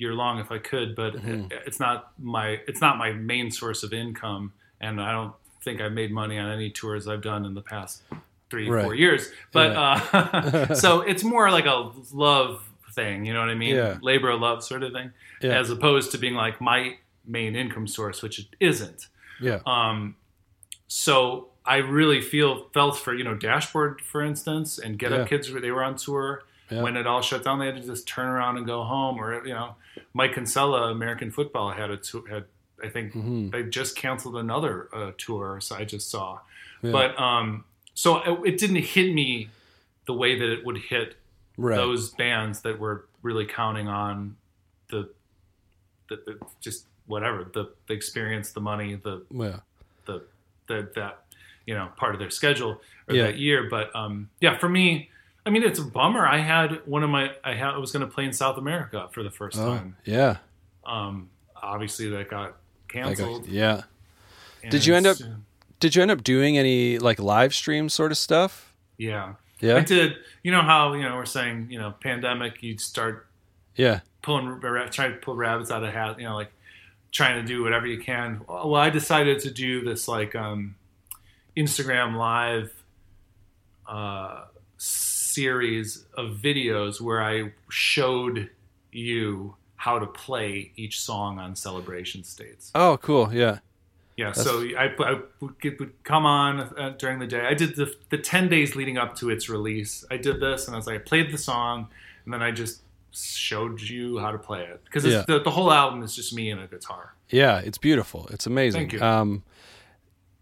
year 0.00 0.14
long 0.14 0.38
if 0.38 0.50
I 0.50 0.58
could, 0.58 0.94
but 0.96 1.14
it, 1.16 1.52
it's 1.66 1.78
not 1.78 2.12
my 2.18 2.60
it's 2.66 2.80
not 2.80 2.96
my 2.98 3.12
main 3.12 3.50
source 3.50 3.82
of 3.82 3.92
income, 3.92 4.52
and 4.80 5.00
I 5.00 5.12
don't 5.12 5.34
think 5.62 5.80
I've 5.80 5.92
made 5.92 6.10
money 6.10 6.38
on 6.38 6.50
any 6.50 6.70
tours 6.70 7.06
I've 7.06 7.22
done 7.22 7.44
in 7.44 7.54
the 7.54 7.60
past 7.62 8.02
three 8.50 8.68
Right. 8.68 8.82
four 8.84 8.94
years. 8.94 9.30
But 9.52 9.76
uh, 9.76 10.74
so 10.74 11.02
it's 11.02 11.22
more 11.22 11.50
like 11.50 11.66
a 11.66 11.92
love 12.12 12.62
thing, 12.92 13.24
you 13.26 13.32
know 13.34 13.40
what 13.40 13.50
I 13.50 13.54
mean? 13.54 13.76
Yeah. 13.76 13.98
Labor 14.02 14.30
of 14.30 14.40
love 14.40 14.64
sort 14.64 14.82
of 14.82 14.92
thing, 14.92 15.12
Yeah. 15.42 15.58
as 15.60 15.70
opposed 15.70 16.10
to 16.12 16.18
being 16.18 16.34
like 16.34 16.60
my 16.60 16.96
main 17.26 17.54
income 17.54 17.86
source, 17.86 18.22
which 18.22 18.38
it 18.40 18.46
isn't. 18.58 19.06
Yeah. 19.40 19.60
Um, 19.66 20.16
so 20.88 21.48
I 21.64 21.76
really 21.76 22.20
feel 22.20 22.68
felt 22.74 22.98
for 22.98 23.14
you 23.14 23.22
know 23.24 23.34
Dashboard 23.34 24.00
for 24.00 24.22
instance, 24.22 24.78
and 24.78 24.98
Get 24.98 25.12
Yeah. 25.12 25.18
Up 25.18 25.28
Kids. 25.28 25.50
Where 25.52 25.60
they 25.60 25.70
were 25.70 25.84
on 25.84 25.96
tour 25.96 26.42
Yeah. 26.70 26.82
when 26.82 26.96
it 26.96 27.06
all 27.06 27.20
shut 27.22 27.44
down. 27.44 27.58
They 27.58 27.66
had 27.66 27.76
to 27.76 27.82
just 27.86 28.06
turn 28.06 28.26
around 28.28 28.56
and 28.58 28.66
go 28.66 28.82
home. 28.84 29.18
Or 29.20 29.44
you 29.46 29.52
know, 29.54 29.74
Mike 30.14 30.34
Kinsella, 30.34 30.90
American 30.90 31.30
Football, 31.30 31.70
had 31.72 31.90
a 31.90 31.96
tour. 31.96 32.28
Had 32.28 32.44
I 32.82 32.88
think 32.88 33.12
Mhm. 33.12 33.50
they 33.52 33.62
just 33.64 33.96
canceled 33.96 34.36
another 34.36 34.88
uh, 34.94 35.12
tour. 35.18 35.60
So 35.60 35.76
I 35.76 35.84
just 35.84 36.10
saw, 36.10 36.38
Yeah. 36.82 36.92
but 36.92 37.18
um, 37.20 37.64
so 37.94 38.18
it, 38.44 38.54
it 38.54 38.58
didn't 38.58 38.76
hit 38.76 39.12
me 39.14 39.50
the 40.06 40.14
way 40.14 40.38
that 40.38 40.50
it 40.50 40.64
would 40.64 40.78
hit 40.78 41.16
Right. 41.58 41.76
those 41.76 42.08
bands 42.10 42.62
that 42.62 42.78
were 42.78 43.04
really 43.22 43.44
counting 43.44 43.86
on 43.86 44.36
the, 44.88 45.10
the, 46.08 46.16
the 46.24 46.38
just 46.62 46.86
whatever 47.06 47.44
the, 47.52 47.70
the 47.86 47.92
experience, 47.92 48.52
the 48.52 48.60
money, 48.62 48.94
the 48.94 49.22
yeah. 49.30 49.58
the, 50.06 50.22
the 50.68 50.88
that 50.94 51.24
you 51.66 51.74
know 51.74 51.90
part 51.96 52.14
of 52.14 52.18
their 52.20 52.30
schedule 52.30 52.80
or 53.08 53.14
Yeah. 53.14 53.24
that 53.24 53.38
year. 53.38 53.68
But 53.68 53.94
um, 53.94 54.30
yeah, 54.40 54.56
for 54.56 54.70
me, 54.70 55.09
I 55.46 55.50
mean, 55.50 55.62
it's 55.62 55.78
a 55.78 55.84
bummer. 55.84 56.26
I 56.26 56.38
had 56.38 56.86
one 56.86 57.02
of 57.02 57.10
my 57.10 57.30
I 57.44 57.54
had 57.54 57.70
I 57.74 57.78
was 57.78 57.92
going 57.92 58.06
to 58.06 58.12
play 58.12 58.24
in 58.24 58.32
South 58.32 58.58
America 58.58 59.08
for 59.12 59.22
the 59.22 59.30
first 59.30 59.58
Oh, 59.58 59.66
time. 59.76 59.96
yeah. 60.04 60.36
Um, 60.84 61.30
obviously, 61.56 62.08
that 62.10 62.28
got 62.30 62.40
I 62.40 62.44
got- 62.46 62.56
canceled. 62.88 63.46
yeah. 63.48 63.82
and 64.62 64.70
Did 64.70 64.84
you 64.86 64.94
end 64.94 65.06
up- 65.06 65.16
Did 65.78 65.96
you 65.96 66.02
end 66.02 66.10
up 66.10 66.22
doing 66.22 66.58
any 66.58 66.98
like 66.98 67.18
live 67.18 67.54
stream 67.54 67.88
sort 67.88 68.12
of 68.12 68.18
stuff? 68.18 68.74
Yeah, 68.98 69.34
Yeah. 69.60 69.76
I 69.76 69.80
did. 69.80 70.16
You 70.42 70.52
know 70.52 70.60
how 70.62 70.92
you 70.92 71.02
know 71.02 71.16
we're 71.16 71.24
saying 71.24 71.68
you 71.70 71.78
know 71.78 71.94
pandemic. 72.02 72.62
You'd 72.62 72.80
start 72.80 73.26
Yeah. 73.76 74.00
pulling 74.22 74.60
trying 74.90 75.12
to 75.12 75.18
pull 75.22 75.36
rabbits 75.36 75.70
out 75.70 75.82
of 75.82 75.94
hat 75.94 76.18
you 76.18 76.26
know 76.26 76.34
like 76.34 76.52
trying 77.12 77.40
to 77.40 77.46
do 77.46 77.62
whatever 77.62 77.86
you 77.86 77.98
can 77.98 78.40
well 78.46 78.74
i 78.76 78.90
decided 78.90 79.40
to 79.40 79.50
do 79.50 79.82
this 79.82 80.06
like 80.06 80.34
um 80.36 80.74
instagram 81.56 82.14
live 82.16 82.70
uh 83.88 84.44
series 85.34 86.04
of 86.16 86.26
videos 86.36 87.00
where 87.00 87.22
i 87.22 87.52
showed 87.68 88.50
you 88.92 89.54
how 89.76 89.98
to 89.98 90.06
play 90.06 90.72
each 90.76 91.00
song 91.00 91.38
on 91.38 91.54
celebration 91.56 92.22
states 92.24 92.70
Oh, 92.74 92.98
cool. 92.98 93.32
Yeah. 93.32 93.58
yeah, 94.16 94.32
so 94.32 94.60
I, 94.76 94.86
I 94.98 95.20
would 95.40 95.92
come 96.04 96.26
on 96.26 96.60
uh, 96.60 96.94
during 96.98 97.18
the 97.18 97.26
day. 97.26 97.40
I 97.52 97.54
did 97.54 97.76
the, 97.76 97.86
the 98.10 98.18
10 98.18 98.48
days 98.50 98.76
leading 98.76 98.98
up 98.98 99.16
to 99.20 99.30
its 99.30 99.48
release. 99.48 100.04
I 100.10 100.18
did 100.18 100.38
this, 100.40 100.66
and 100.66 100.74
I 100.74 100.78
was 100.78 100.86
like, 100.86 100.96
I 100.96 101.02
played 101.12 101.32
the 101.32 101.38
song, 101.38 101.88
and 102.24 102.34
then 102.34 102.42
I 102.42 102.50
just 102.50 102.82
showed 103.12 103.80
you 103.80 104.18
how 104.18 104.30
to 104.32 104.38
play 104.38 104.62
it. 104.64 104.82
Because 104.84 105.06
Yeah. 105.06 105.24
the, 105.26 105.40
the 105.40 105.50
whole 105.50 105.72
album 105.72 106.02
is 106.02 106.14
just 106.14 106.34
me 106.34 106.50
and 106.50 106.60
a 106.60 106.66
guitar. 106.66 107.14
Yeah, 107.30 107.60
it's 107.60 107.78
beautiful. 107.78 108.28
It's 108.30 108.46
amazing. 108.46 108.80
Thank 108.82 108.92
you. 108.94 109.00
Um, 109.02 109.42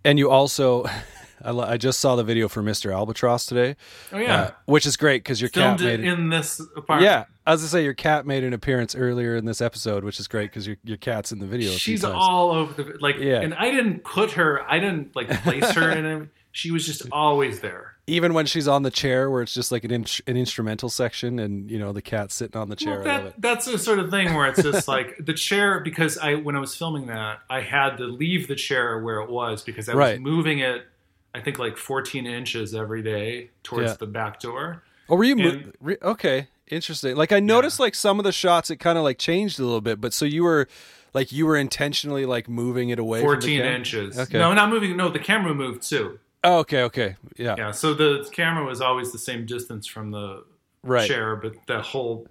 and 0.04 0.18
you 0.18 0.30
also, 0.30 0.84
I, 1.42 1.50
lo- 1.50 1.64
I 1.64 1.76
just 1.76 2.00
saw 2.00 2.16
the 2.16 2.24
video 2.24 2.48
for 2.48 2.62
Mr. 2.62 2.92
Albatross 2.92 3.46
today, 3.46 3.76
Oh, 4.12 4.18
yeah. 4.18 4.40
uh, 4.42 4.50
which 4.66 4.86
is 4.86 4.96
great 4.96 5.22
because 5.22 5.40
your 5.40 5.50
Filmed 5.50 5.80
cat 5.80 5.88
it 5.88 6.00
in 6.04 6.28
this 6.30 6.60
apartment. 6.76 7.02
yeah. 7.02 7.20
As 7.20 7.26
I 7.46 7.52
was 7.52 7.60
gonna 7.62 7.68
say 7.70 7.84
your 7.84 7.94
cat 7.94 8.26
made 8.26 8.44
an 8.44 8.52
appearance 8.52 8.94
earlier 8.94 9.36
in 9.36 9.44
this 9.46 9.60
episode, 9.60 10.04
which 10.04 10.20
is 10.20 10.28
great 10.28 10.50
because 10.50 10.66
your 10.66 10.76
your 10.84 10.96
cat's 10.98 11.32
in 11.32 11.38
the 11.38 11.46
video. 11.46 11.70
She's 11.72 12.04
all 12.04 12.50
over 12.50 12.82
the 12.82 12.98
like, 13.00 13.16
Yeah. 13.18 13.40
and 13.40 13.54
I 13.54 13.70
didn't 13.70 14.04
put 14.04 14.32
her, 14.32 14.62
I 14.70 14.78
didn't 14.78 15.16
like 15.16 15.30
place 15.42 15.70
her 15.72 15.90
in 15.90 16.04
it. 16.04 16.28
She 16.52 16.70
was 16.72 16.84
just 16.84 17.02
always 17.12 17.60
there. 17.60 17.94
even 18.08 18.32
when 18.34 18.44
she's 18.46 18.66
on 18.66 18.82
the 18.82 18.90
chair 18.90 19.30
where 19.30 19.42
it's 19.42 19.52
just 19.54 19.70
like 19.70 19.84
an 19.84 19.90
in- 19.92 20.06
an 20.26 20.36
instrumental 20.36 20.88
section, 20.88 21.38
and 21.38 21.70
you 21.70 21.78
know 21.78 21.92
the 21.92 22.02
cat's 22.02 22.34
sitting 22.34 22.60
on 22.60 22.68
the 22.68 22.74
chair. 22.74 23.02
Well, 23.02 23.04
that, 23.24 23.40
that's 23.40 23.66
the 23.66 23.78
sort 23.78 23.98
of 24.00 24.10
thing 24.10 24.34
where 24.34 24.48
it's 24.48 24.62
just 24.62 24.88
like 24.88 25.14
the 25.24 25.34
chair 25.34 25.78
because 25.80 26.18
I 26.18 26.34
when 26.34 26.56
I 26.56 26.58
was 26.58 26.74
filming 26.74 27.06
that 27.06 27.40
I 27.48 27.60
had 27.60 27.96
to 27.98 28.04
leave 28.04 28.48
the 28.48 28.56
chair 28.56 28.98
where 28.98 29.20
it 29.20 29.30
was 29.30 29.62
because 29.62 29.88
I 29.88 29.94
was 29.94 30.18
moving 30.20 30.58
it 30.58 30.84
I 31.34 31.40
think 31.40 31.58
like 31.58 31.76
14 31.76 32.26
inches 32.26 32.74
every 32.74 33.02
day 33.02 33.50
towards 33.62 33.90
Yeah. 33.92 33.96
the 33.98 34.06
back 34.06 34.40
door. 34.40 34.82
Oh, 35.08 35.16
were 35.16 35.24
you 35.24 35.36
mo- 35.36 35.62
re- 35.80 35.96
okay? 36.02 36.48
Interesting. 36.70 37.16
Like 37.16 37.32
I 37.32 37.40
noticed, 37.40 37.78
like 37.80 37.94
some 37.94 38.18
of 38.18 38.24
the 38.24 38.32
shots, 38.32 38.70
it 38.70 38.76
kind 38.76 38.98
of 38.98 39.04
like 39.04 39.18
changed 39.18 39.58
a 39.58 39.64
little 39.64 39.80
bit. 39.80 40.00
But 40.00 40.12
so 40.12 40.24
you 40.24 40.44
were, 40.44 40.68
like, 41.14 41.32
you 41.32 41.46
were 41.46 41.56
intentionally 41.56 42.26
like 42.26 42.48
moving 42.48 42.90
it 42.90 42.98
away. 42.98 43.20
from 43.20 43.28
the 43.28 43.34
14 43.36 43.60
inches. 43.62 44.18
Okay. 44.18 44.38
No, 44.38 44.52
not 44.52 44.68
moving. 44.70 44.96
No, 44.96 45.08
the 45.08 45.18
camera 45.18 45.54
moved 45.54 45.82
too. 45.88 46.18
Oh, 46.44 46.58
okay. 46.58 46.82
Okay. 46.82 47.16
Yeah. 47.36 47.54
Yeah, 47.58 47.70
so 47.72 47.94
the 47.94 48.28
camera 48.32 48.64
was 48.64 48.80
always 48.80 49.12
the 49.12 49.18
same 49.18 49.46
distance 49.46 49.86
from 49.86 50.10
the 50.10 50.44
Right. 50.82 51.06
chair, 51.08 51.36
but 51.36 51.54
the 51.66 51.80
whole 51.82 52.26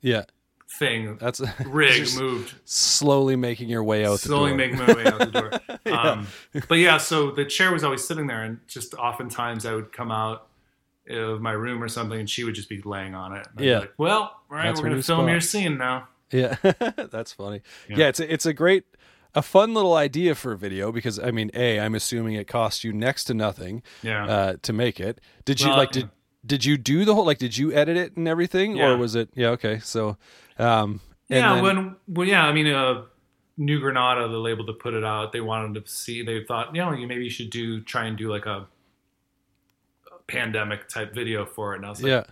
Yeah. 0.00 0.24
Thing 0.68 1.16
That's 1.18 1.40
rig 1.66 2.08
moved 2.16 2.54
slowly 2.64 3.36
making 3.36 3.68
your 3.68 3.84
way 3.84 4.04
out. 4.04 4.20
slowly 4.20 4.50
the 4.52 4.56
door. 4.56 4.76
making 4.76 4.78
my 4.78 4.92
way 4.94 5.06
out 5.06 5.18
the 5.18 5.26
door. 5.86 5.92
um, 5.96 6.26
but 6.68 6.74
yeah, 6.78 6.98
so 6.98 7.30
the 7.30 7.44
chair 7.44 7.72
was 7.72 7.84
always 7.84 8.04
sitting 8.06 8.26
there, 8.26 8.42
and 8.42 8.58
just 8.66 8.94
oftentimes 8.94 9.64
I 9.64 9.74
would 9.74 9.92
come 9.92 10.10
out 10.10 10.48
of 11.08 11.40
my 11.40 11.52
room 11.52 11.82
or 11.82 11.88
something, 11.88 12.18
and 12.18 12.28
she 12.28 12.42
would 12.44 12.54
just 12.54 12.68
be 12.68 12.82
laying 12.82 13.14
on 13.14 13.36
it. 13.36 13.46
And 13.56 13.64
Yeah. 13.64 13.78
like, 13.80 13.92
well, 13.96 14.20
all 14.22 14.40
right, 14.50 14.64
That's 14.66 14.80
we're 14.80 14.88
gonna 14.90 15.02
film 15.02 15.20
spot. 15.20 15.30
your 15.30 15.40
scene 15.40 15.78
now. 15.78 16.08
Yeah, 16.32 16.56
that's 16.62 17.32
funny. 17.32 17.62
Yeah. 17.88 17.96
Yeah. 17.98 18.08
it's 18.08 18.20
a, 18.20 18.32
it's 18.32 18.46
a 18.46 18.52
great 18.52 18.84
a 19.34 19.42
fun 19.42 19.72
little 19.74 19.94
idea 19.94 20.34
for 20.34 20.52
a 20.52 20.56
video 20.58 20.90
because 20.90 21.18
I 21.20 21.30
mean, 21.30 21.50
a 21.54 21.78
I'm 21.78 21.94
assuming 21.94 22.34
it 22.34 22.48
cost 22.48 22.82
you 22.82 22.92
next 22.92 23.24
to 23.24 23.34
nothing 23.34 23.82
Yeah. 24.02 24.26
uh, 24.26 24.56
to 24.62 24.72
make 24.72 24.98
it. 24.98 25.20
Did 25.44 25.60
you 25.60 25.68
Well, 25.68 25.76
like 25.76 25.92
did 25.92 26.10
did 26.44 26.64
you 26.64 26.76
do 26.76 27.04
the 27.04 27.14
whole 27.14 27.24
like 27.26 27.38
did 27.38 27.56
you 27.56 27.72
edit 27.72 27.96
it 27.96 28.16
and 28.16 28.26
everything 28.26 28.76
Yeah. 28.76 28.90
or 28.90 28.96
was 28.96 29.14
it 29.14 29.28
yeah 29.34 29.48
okay 29.50 29.78
so 29.80 30.16
um 30.58 31.00
and 31.30 31.40
yeah, 31.40 31.54
then- 31.54 31.62
when 31.62 31.96
well, 32.08 32.26
yeah, 32.26 32.44
I 32.46 32.52
mean, 32.52 32.66
uh, 32.68 33.02
New 33.58 33.80
Granada, 33.80 34.28
the 34.28 34.38
label 34.38 34.64
to 34.66 34.72
put 34.72 34.94
it 34.94 35.04
out, 35.04 35.32
they 35.32 35.40
wanted 35.40 35.82
to 35.84 35.90
see. 35.90 36.22
They 36.22 36.44
thought, 36.44 36.74
you 36.74 36.80
know, 36.82 36.92
you 36.92 37.06
maybe 37.06 37.24
you 37.24 37.30
should 37.30 37.50
do 37.50 37.80
try 37.80 38.04
and 38.04 38.16
do 38.16 38.30
like 38.30 38.46
a, 38.46 38.66
a 40.12 40.18
pandemic 40.26 40.88
type 40.88 41.14
video 41.14 41.46
for 41.46 41.72
it. 41.74 41.78
And 41.78 41.86
I 41.86 41.90
was 41.90 42.02
like, 42.02 42.10
yeah 42.10 42.22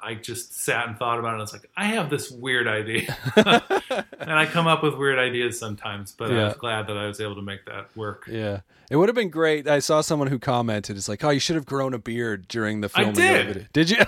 I 0.00 0.14
just 0.14 0.56
sat 0.62 0.86
and 0.86 0.96
thought 0.96 1.18
about 1.18 1.30
it. 1.30 1.32
and 1.32 1.38
I 1.40 1.42
was 1.42 1.52
like, 1.52 1.68
I 1.76 1.86
have 1.86 2.08
this 2.08 2.30
weird 2.30 2.68
idea, 2.68 3.16
and 4.20 4.32
I 4.32 4.46
come 4.46 4.68
up 4.68 4.80
with 4.84 4.94
weird 4.94 5.18
ideas 5.18 5.58
sometimes. 5.58 6.12
But 6.12 6.30
I 6.30 6.34
Yeah. 6.36 6.44
was 6.44 6.54
glad 6.54 6.86
that 6.86 6.96
I 6.96 7.06
was 7.08 7.20
able 7.20 7.34
to 7.34 7.42
make 7.42 7.64
that 7.66 7.88
work. 7.96 8.28
yeah 8.30 8.60
it 8.90 8.96
would 8.96 9.08
have 9.08 9.16
been 9.16 9.28
great. 9.28 9.66
I 9.66 9.80
saw 9.80 10.00
someone 10.00 10.28
who 10.28 10.38
commented 10.38 10.96
it's 10.96 11.08
like 11.08 11.24
oh 11.24 11.30
you 11.30 11.40
should 11.40 11.56
have 11.56 11.66
grown 11.66 11.94
a 11.94 11.98
beard 11.98 12.46
during 12.46 12.80
the 12.80 12.88
I 12.94 13.02
filming 13.12 13.48
of 13.48 13.54
did. 13.54 13.68
Did 13.72 13.90
you? 13.90 13.96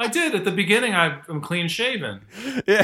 I 0.00 0.08
did 0.08 0.34
at 0.34 0.44
the 0.44 0.50
beginning. 0.50 0.94
I, 0.94 1.20
I'm 1.28 1.40
clean 1.40 1.68
shaven. 1.68 2.22
yeah 2.66 2.82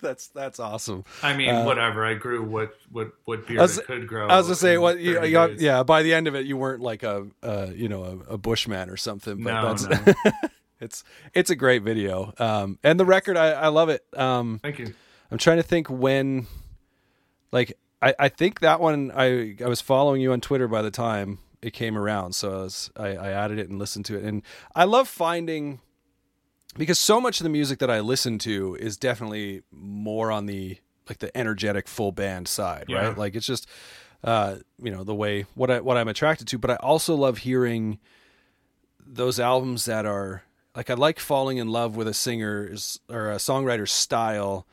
that's 0.00 0.28
that's 0.28 0.60
awesome. 0.60 1.04
I 1.22 1.34
mean, 1.36 1.48
Uh, 1.54 1.64
whatever. 1.64 2.04
I 2.04 2.14
grew 2.14 2.44
what 2.44 2.74
what 2.92 3.12
what 3.24 3.46
beard 3.46 3.58
I 3.60 3.62
was- 3.62 3.78
I 3.78 3.82
could 3.82 4.06
grow. 4.06 4.28
I 4.28 4.36
was 4.36 4.46
gonna 4.46 4.56
say 4.56 4.76
what 4.78 5.00
you, 5.00 5.22
you 5.24 5.30
got, 5.32 5.58
yeah 5.58 5.82
by 5.82 6.02
the 6.02 6.12
end 6.14 6.28
of 6.28 6.34
it 6.34 6.44
you 6.46 6.56
weren't 6.56 6.82
like 6.82 7.02
a 7.02 7.26
uh, 7.42 7.68
you 7.74 7.88
know 7.88 8.04
a, 8.28 8.34
a 8.34 8.38
bushman 8.38 8.90
or 8.90 8.96
something 8.98 9.42
but 9.42 9.52
No, 9.54 9.74
that's 9.74 10.06
no. 10.06 10.32
it's 10.80 11.02
it's 11.34 11.50
a 11.50 11.56
great 11.56 11.82
video 11.82 12.32
um 12.38 12.78
and 12.84 13.00
the 13.00 13.04
record 13.06 13.36
I, 13.36 13.52
I 13.52 13.68
love 13.68 13.88
it 13.88 14.04
um 14.16 14.60
Thank 14.62 14.78
you. 14.78 14.94
I'm 15.30 15.38
trying 15.38 15.58
to 15.58 15.62
think 15.62 15.88
when, 15.88 16.46
like, 17.52 17.72
I, 18.02 18.14
I 18.18 18.28
think 18.28 18.60
that 18.60 18.80
one 18.80 19.12
I 19.14 19.56
I 19.64 19.68
was 19.68 19.80
following 19.80 20.20
you 20.20 20.32
on 20.32 20.40
Twitter 20.40 20.66
by 20.68 20.82
the 20.82 20.90
time 20.90 21.38
it 21.62 21.72
came 21.72 21.96
around, 21.96 22.34
so 22.34 22.50
I, 22.50 22.62
was, 22.62 22.90
I 22.96 23.06
I 23.08 23.30
added 23.30 23.58
it 23.58 23.68
and 23.68 23.78
listened 23.78 24.06
to 24.06 24.16
it, 24.16 24.24
and 24.24 24.42
I 24.74 24.84
love 24.84 25.06
finding 25.08 25.80
because 26.76 26.98
so 26.98 27.20
much 27.20 27.40
of 27.40 27.44
the 27.44 27.50
music 27.50 27.78
that 27.80 27.90
I 27.90 28.00
listen 28.00 28.38
to 28.40 28.76
is 28.80 28.96
definitely 28.96 29.62
more 29.72 30.30
on 30.30 30.46
the 30.46 30.78
like 31.08 31.18
the 31.18 31.36
energetic 31.36 31.88
full 31.88 32.12
band 32.12 32.46
side, 32.48 32.84
Yeah. 32.88 33.08
right? 33.08 33.18
Like 33.18 33.34
it's 33.34 33.46
just 33.46 33.66
uh, 34.22 34.56
you 34.82 34.90
know 34.90 35.02
the 35.04 35.14
way 35.14 35.46
what 35.54 35.70
I 35.70 35.80
what 35.80 35.96
I'm 35.96 36.08
attracted 36.08 36.46
to, 36.48 36.58
but 36.58 36.70
I 36.70 36.76
also 36.76 37.14
love 37.14 37.38
hearing 37.38 37.98
those 39.04 39.40
albums 39.40 39.86
that 39.86 40.06
are 40.06 40.42
like 40.76 40.90
I 40.90 40.94
like 40.94 41.18
falling 41.18 41.58
in 41.58 41.68
love 41.68 41.96
with 41.96 42.06
a 42.06 42.14
singer's 42.14 43.00
or 43.08 43.30
a 43.32 43.36
songwriter's 43.36 43.90
style 43.92 44.66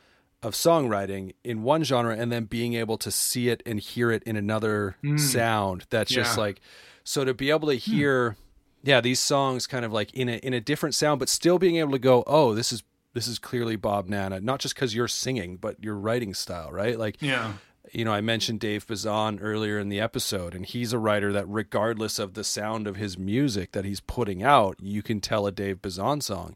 of 0.44 0.54
songwriting 0.54 1.34
in 1.44 1.64
one 1.64 1.84
genre 1.84 2.16
and 2.16 2.32
then 2.32 2.46
being 2.46 2.76
able 2.76 2.98
to 3.00 3.10
see 3.10 3.50
it 3.50 3.64
and 3.66 3.80
hear 3.80 4.12
it 4.12 4.22
in 4.24 4.36
another 4.36 4.96
sound 5.18 5.86
that's 5.90 6.12
just 6.12 6.32
Yeah. 6.32 6.36
Hmm. 6.36 6.40
like 6.42 6.62
so 7.04 7.26
to 7.26 7.34
be 7.34 7.50
able 7.50 7.70
to 7.70 7.74
hear 7.76 8.36
yeah 8.84 9.02
these 9.02 9.20
songs 9.20 9.68
kind 9.68 9.84
of 9.86 9.92
like 9.92 10.14
in 10.14 10.30
a 10.30 10.38
in 10.38 10.54
a 10.54 10.62
different 10.62 10.96
sound 10.96 11.20
but 11.20 11.30
still 11.30 11.58
being 11.60 11.78
able 11.78 11.92
to 11.92 12.00
go 12.00 12.24
oh 12.28 12.54
this 12.54 12.72
is 12.72 12.84
this 13.14 13.28
is 13.28 13.40
clearly 13.40 13.76
Bob 13.76 14.08
Nanna 14.08 14.40
not 14.40 14.60
just 14.60 14.76
cuz 14.76 14.94
you're 14.94 15.08
singing 15.08 15.58
but 15.58 15.84
your 15.84 15.96
writing 15.96 16.34
style 16.34 16.72
right 16.72 16.98
like 17.00 17.18
Yeah. 17.22 17.54
you 17.94 18.04
know, 18.06 18.12
I 18.14 18.22
mentioned 18.22 18.60
Dave 18.60 18.86
Bazan 18.86 19.40
earlier 19.40 19.80
in 19.80 19.88
the 19.88 20.00
episode, 20.02 20.54
and 20.54 20.66
he's 20.66 20.92
a 20.92 21.00
writer 21.00 21.32
that, 21.32 21.46
regardless 21.48 22.20
of 22.20 22.34
the 22.34 22.44
sound 22.44 22.86
of 22.86 22.98
his 22.98 23.18
music 23.18 23.72
that 23.72 23.86
he's 23.86 24.02
putting 24.02 24.44
out, 24.44 24.76
you 24.82 25.02
can 25.02 25.22
tell 25.22 25.48
a 25.48 25.54
Dave 25.54 25.82
Bazan 25.82 26.20
song 26.20 26.56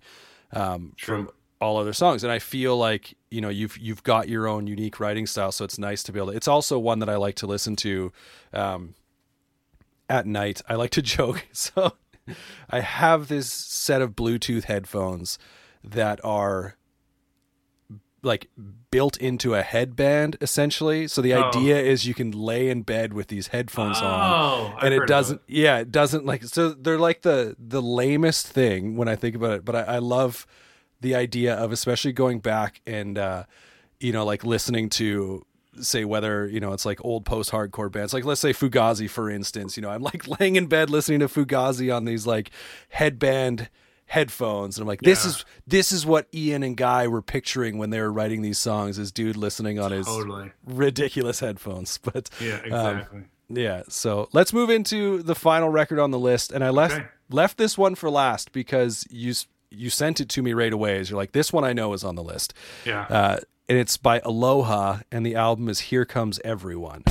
um, 0.52 0.93
from 0.99 1.30
all 1.61 1.77
other 1.77 1.93
songs. 1.93 2.23
And 2.23 2.34
I 2.34 2.39
feel 2.39 2.76
like 2.77 3.15
you 3.30 3.39
know 3.39 3.48
you've 3.49 3.77
you've 3.77 4.03
got 4.03 4.27
your 4.27 4.45
own 4.48 4.68
unique 4.68 4.99
writing 4.99 5.26
style, 5.26 5.52
so 5.53 5.64
it's 5.64 5.80
nice 5.80 6.03
to 6.03 6.11
be 6.11 6.19
able. 6.19 6.31
to... 6.31 6.38
It's 6.38 6.49
also 6.49 6.77
one 6.77 6.99
that 6.99 7.10
I 7.10 7.15
like 7.15 7.35
to 7.35 7.48
listen 7.48 7.77
to 7.77 8.11
um, 8.52 8.95
at 10.10 10.26
night. 10.26 10.61
I 10.68 10.76
like 10.76 10.91
to 10.91 11.02
joke, 11.18 11.48
so 11.53 11.93
I 12.69 12.79
have 12.81 13.27
this 13.27 13.51
set 13.51 14.01
of 14.01 14.11
Bluetooth 14.11 14.65
headphones 14.65 15.37
that 15.83 16.19
are 16.23 16.75
like 18.23 18.49
built 18.91 19.17
into 19.17 19.55
a 19.55 19.63
headband 19.63 20.37
essentially. 20.41 21.07
So 21.07 21.21
the 21.23 21.33
Oh. 21.33 21.41
idea 21.49 21.79
is 21.79 22.05
you 22.05 22.13
can 22.13 22.29
lay 22.31 22.69
in 22.69 22.83
bed 22.83 23.13
with 23.13 23.27
these 23.29 23.47
headphones 23.47 23.99
on 23.99 24.31
Oh, 24.31 24.73
I've 24.77 24.83
and 24.83 24.93
it 24.93 25.07
doesn't 25.07 25.41
yeah 25.47 25.77
it 25.79 25.91
doesn't 25.91 26.25
like 26.25 26.43
so 26.43 26.69
they're 26.69 26.99
like 26.99 27.23
the 27.23 27.55
the 27.57 27.81
lamest 27.81 28.47
thing 28.47 28.95
when 28.95 29.07
i 29.07 29.15
think 29.15 29.35
about 29.35 29.51
it 29.53 29.65
but 29.65 29.75
i, 29.75 29.81
I 29.81 29.97
love 29.97 30.45
the 30.99 31.15
idea 31.15 31.55
of 31.55 31.71
especially 31.71 32.11
going 32.13 32.39
back 32.41 32.81
and 32.85 33.17
uh 33.17 33.45
you 33.99 34.11
know 34.13 34.23
like 34.23 34.43
listening 34.43 34.89
to 34.91 35.43
say 35.80 36.03
whether 36.03 36.48
you 36.48 36.60
know 36.60 36.73
it's 36.73 36.85
like 36.85 37.03
old 37.06 37.23
post 37.26 37.49
hardcore 37.52 37.89
bands 37.91 38.14
like 38.14 38.26
let's 38.26 38.41
say 38.41 38.52
fugazi 38.52 39.10
for 39.10 39.30
instance 39.30 39.77
you 39.77 39.81
know 39.81 39.89
i'm 39.89 40.02
like 40.02 40.27
laying 40.39 40.57
in 40.57 40.65
bed 40.68 40.89
listening 40.89 41.19
to 41.19 41.27
fugazi 41.30 41.95
on 41.95 42.03
these 42.03 42.27
like 42.27 42.52
headband 42.89 43.69
headphones 44.07 44.77
and 44.77 44.84
i'm 44.84 44.88
like 44.88 45.02
this 45.02 45.23
Yeah. 45.23 45.30
is 45.30 45.45
this 45.65 45.91
is 45.93 46.06
what 46.06 46.27
ian 46.34 46.64
and 46.64 46.76
guy 46.76 47.07
were 47.07 47.22
picturing 47.22 47.77
when 47.77 47.89
they 47.89 48.02
were 48.02 48.11
writing 48.11 48.41
these 48.41 48.57
songs 48.57 48.98
is 48.99 49.11
dude 49.11 49.38
listening 49.38 49.80
on 49.80 49.91
his 49.91 50.06
Totally. 50.06 50.52
ridiculous 50.65 51.39
headphones 51.39 51.98
but 52.03 52.30
Yeah, 52.41 52.56
um, 52.56 52.64
exactly. 52.98 53.22
yeah, 53.49 53.84
so 53.88 54.27
let's 54.34 54.52
move 54.52 54.69
into 54.69 55.23
the 55.23 55.35
final 55.35 55.69
record 55.69 55.99
on 55.99 56.11
the 56.11 56.19
list, 56.19 56.52
and 56.52 56.64
I 56.64 56.69
left 56.69 56.95
Okay. 56.95 57.06
left 57.30 57.57
this 57.57 57.77
one 57.77 57.95
for 57.95 58.10
last 58.10 58.52
because 58.52 59.07
you 59.10 59.34
you 59.69 59.89
sent 59.89 60.19
it 60.19 60.27
to 60.30 60.41
me 60.41 60.52
right 60.53 60.73
away. 60.73 60.98
As 60.99 61.10
you're 61.10 61.18
like, 61.18 61.31
this 61.31 61.53
one 61.53 61.64
I 61.64 61.72
know 61.72 61.93
is 61.93 62.03
on 62.03 62.15
the 62.15 62.23
list, 62.23 62.53
yeah. 62.85 63.03
uh, 63.10 63.38
and 63.72 63.80
it's 63.80 63.95
by 63.95 64.19
Aloha, 64.26 64.98
and 65.14 65.26
the 65.26 65.34
album 65.35 65.69
is 65.69 65.80
Here 65.80 66.03
Comes 66.03 66.41
Everyone. 66.43 67.06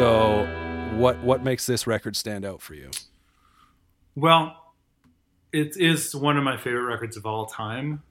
So, 0.00 0.46
what 0.96 1.22
what 1.22 1.44
makes 1.44 1.66
this 1.66 1.86
record 1.86 2.16
stand 2.16 2.46
out 2.46 2.62
for 2.62 2.72
you? 2.72 2.90
Well, 4.16 4.72
it 5.52 5.76
is 5.76 6.16
one 6.16 6.38
of 6.38 6.42
my 6.42 6.56
favorite 6.56 6.84
records 6.90 7.18
of 7.18 7.26
all 7.26 7.44
time. 7.44 8.02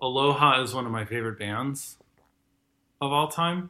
Aloha 0.00 0.62
is 0.62 0.72
one 0.72 0.86
of 0.86 0.92
my 0.92 1.04
favorite 1.04 1.38
bands 1.38 1.98
of 3.02 3.12
all 3.12 3.28
time. 3.28 3.68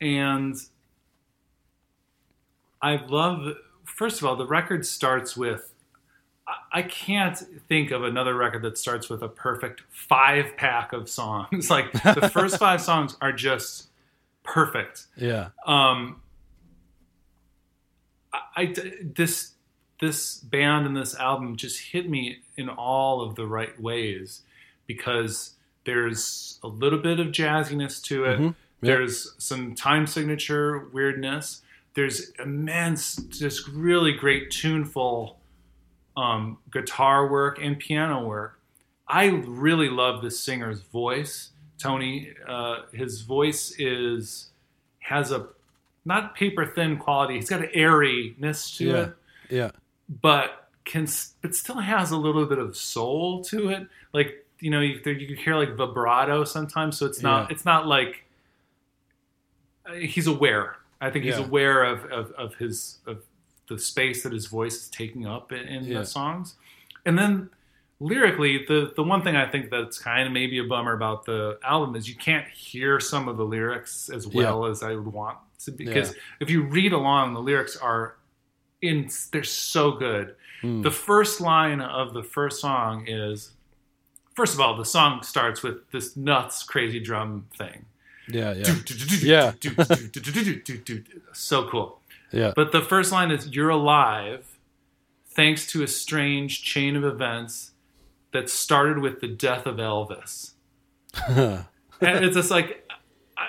And 0.00 0.54
I 2.80 3.04
love, 3.04 3.56
first 3.84 4.20
of 4.20 4.28
all, 4.28 4.36
the 4.36 4.46
record 4.46 4.86
starts 4.86 5.36
with, 5.36 5.74
I- 6.72 6.82
can't 6.82 7.36
think 7.68 7.90
of 7.90 8.04
another 8.04 8.36
record 8.36 8.62
that 8.62 8.78
starts 8.78 9.10
with 9.10 9.22
a 9.24 9.28
perfect 9.28 9.82
five 9.90 10.56
pack 10.56 10.92
of 10.92 11.08
songs. 11.08 11.68
like 11.68 11.90
the 11.92 12.30
first 12.32 12.60
five 12.60 12.80
songs 12.80 13.16
are 13.20 13.32
just 13.32 13.87
perfect 14.52 15.06
Yeah. 15.16 15.48
um 15.66 16.20
I, 18.32 18.40
I- 18.56 18.92
this 19.02 19.52
this 20.00 20.36
band 20.38 20.86
and 20.86 20.96
this 20.96 21.16
album 21.16 21.56
just 21.56 21.80
hit 21.80 22.08
me 22.08 22.38
in 22.56 22.68
all 22.68 23.20
of 23.20 23.34
the 23.34 23.46
right 23.46 23.78
ways 23.80 24.42
because 24.86 25.54
there's 25.84 26.60
a 26.62 26.68
little 26.68 27.00
bit 27.00 27.18
of 27.18 27.28
jazziness 27.28 28.00
to 28.04 28.24
it 28.24 28.38
Mhm. 28.38 28.44
Yep. 28.44 28.54
there's 28.80 29.34
some 29.38 29.74
time 29.74 30.06
signature 30.06 30.88
weirdness 30.92 31.62
there's 31.94 32.30
immense 32.38 33.16
just 33.16 33.66
really 33.68 34.12
great 34.12 34.50
tuneful 34.52 35.40
um, 36.16 36.58
guitar 36.70 37.26
work 37.28 37.58
and 37.60 37.76
piano 37.78 38.24
work 38.24 38.60
i 39.08 39.26
really 39.26 39.88
love 39.88 40.22
the 40.22 40.30
singer's 40.30 40.80
voice 40.82 41.50
tony 41.78 42.32
uh, 42.46 42.82
his 42.92 43.22
voice 43.22 43.72
is 43.78 44.50
has 45.00 45.32
a 45.32 45.46
not 46.04 46.34
paper 46.34 46.64
thin 46.64 46.96
quality. 46.96 47.34
He's 47.34 47.50
got 47.50 47.60
an 47.60 47.70
airiness 47.74 48.76
to 48.78 48.84
Yeah. 48.86 48.96
it, 48.96 49.16
Yeah. 49.50 49.70
but 50.22 50.70
can 50.84 51.06
but 51.42 51.54
still 51.54 51.76
has 51.80 52.10
a 52.12 52.16
little 52.16 52.46
bit 52.46 52.58
of 52.58 52.76
soul 52.76 53.44
to 53.44 53.68
it. 53.70 53.86
Like 54.12 54.46
you 54.60 54.70
know, 54.70 54.80
you, 54.80 54.94
you 55.04 55.26
can 55.26 55.36
hear 55.36 55.54
like 55.56 55.76
vibrato 55.76 56.44
sometimes. 56.44 56.96
So 56.98 57.06
it's 57.06 57.22
not 57.22 57.48
Yeah. 57.48 57.54
it's 57.54 57.64
not 57.64 57.86
like 57.86 58.24
uh, 59.86 59.94
he's 59.94 60.26
aware. 60.26 60.76
I 61.00 61.10
think 61.10 61.24
he's 61.24 61.38
Yeah. 61.38 61.44
aware 61.44 61.84
of, 61.84 62.04
of 62.06 62.32
of 62.32 62.54
his 62.56 62.98
of 63.06 63.22
the 63.68 63.78
space 63.78 64.22
that 64.22 64.32
his 64.32 64.46
voice 64.46 64.76
is 64.76 64.88
taking 64.88 65.26
up 65.26 65.52
in, 65.52 65.60
in 65.68 65.92
the 65.92 66.04
songs, 66.06 66.56
and 67.04 67.18
then 67.18 67.50
lyrically, 68.00 68.64
the 68.66 68.92
the 68.94 69.02
one 69.02 69.22
thing 69.22 69.36
I 69.36 69.46
think 69.46 69.70
that's 69.70 69.98
kind 69.98 70.26
of 70.26 70.32
maybe 70.32 70.58
a 70.58 70.64
bummer 70.64 70.92
about 70.92 71.24
the 71.24 71.58
album 71.62 71.96
is 71.96 72.08
you 72.08 72.14
can't 72.14 72.48
hear 72.48 73.00
some 73.00 73.28
of 73.28 73.36
the 73.36 73.44
lyrics 73.44 74.08
as 74.08 74.26
well 74.26 74.66
as 74.66 74.82
I 74.82 74.94
would 74.94 75.06
want 75.06 75.38
to 75.64 75.72
because 75.72 76.14
if 76.40 76.50
you 76.50 76.62
read 76.62 76.92
along, 76.92 77.34
the 77.34 77.40
lyrics 77.40 77.76
are 77.76 78.16
in 78.80 79.08
they're 79.32 79.44
so 79.44 79.92
good. 79.92 80.34
Mm. 80.62 80.82
The 80.82 80.90
first 80.90 81.40
line 81.40 81.80
of 81.80 82.14
the 82.14 82.22
first 82.22 82.60
song 82.60 83.06
is 83.06 83.52
first 84.34 84.54
of 84.54 84.60
all, 84.60 84.76
the 84.76 84.84
song 84.84 85.22
starts 85.22 85.62
with 85.62 85.90
this 85.90 86.16
nuts 86.16 86.62
crazy 86.62 87.00
drum 87.00 87.46
thing. 87.56 87.84
Yeah. 88.28 88.52
Yeah. 88.52 88.74
Yeah. 89.22 89.52
So 91.32 91.68
cool. 91.68 91.98
Yeah. 92.30 92.52
But 92.54 92.72
the 92.72 92.82
first 92.82 93.10
line 93.10 93.30
is 93.30 93.48
You're 93.48 93.70
alive 93.70 94.58
thanks 95.30 95.66
to 95.72 95.82
a 95.82 95.86
strange 95.86 96.62
chain 96.62 96.96
of 96.96 97.04
events 97.04 97.67
that 98.32 98.50
started 98.50 98.98
with 98.98 99.20
the 99.20 99.28
death 99.28 99.66
of 99.66 99.76
Elvis. 99.76 100.52
and 101.28 101.64
it's 102.00 102.36
just 102.36 102.50
like, 102.50 102.88
I- 103.36 103.48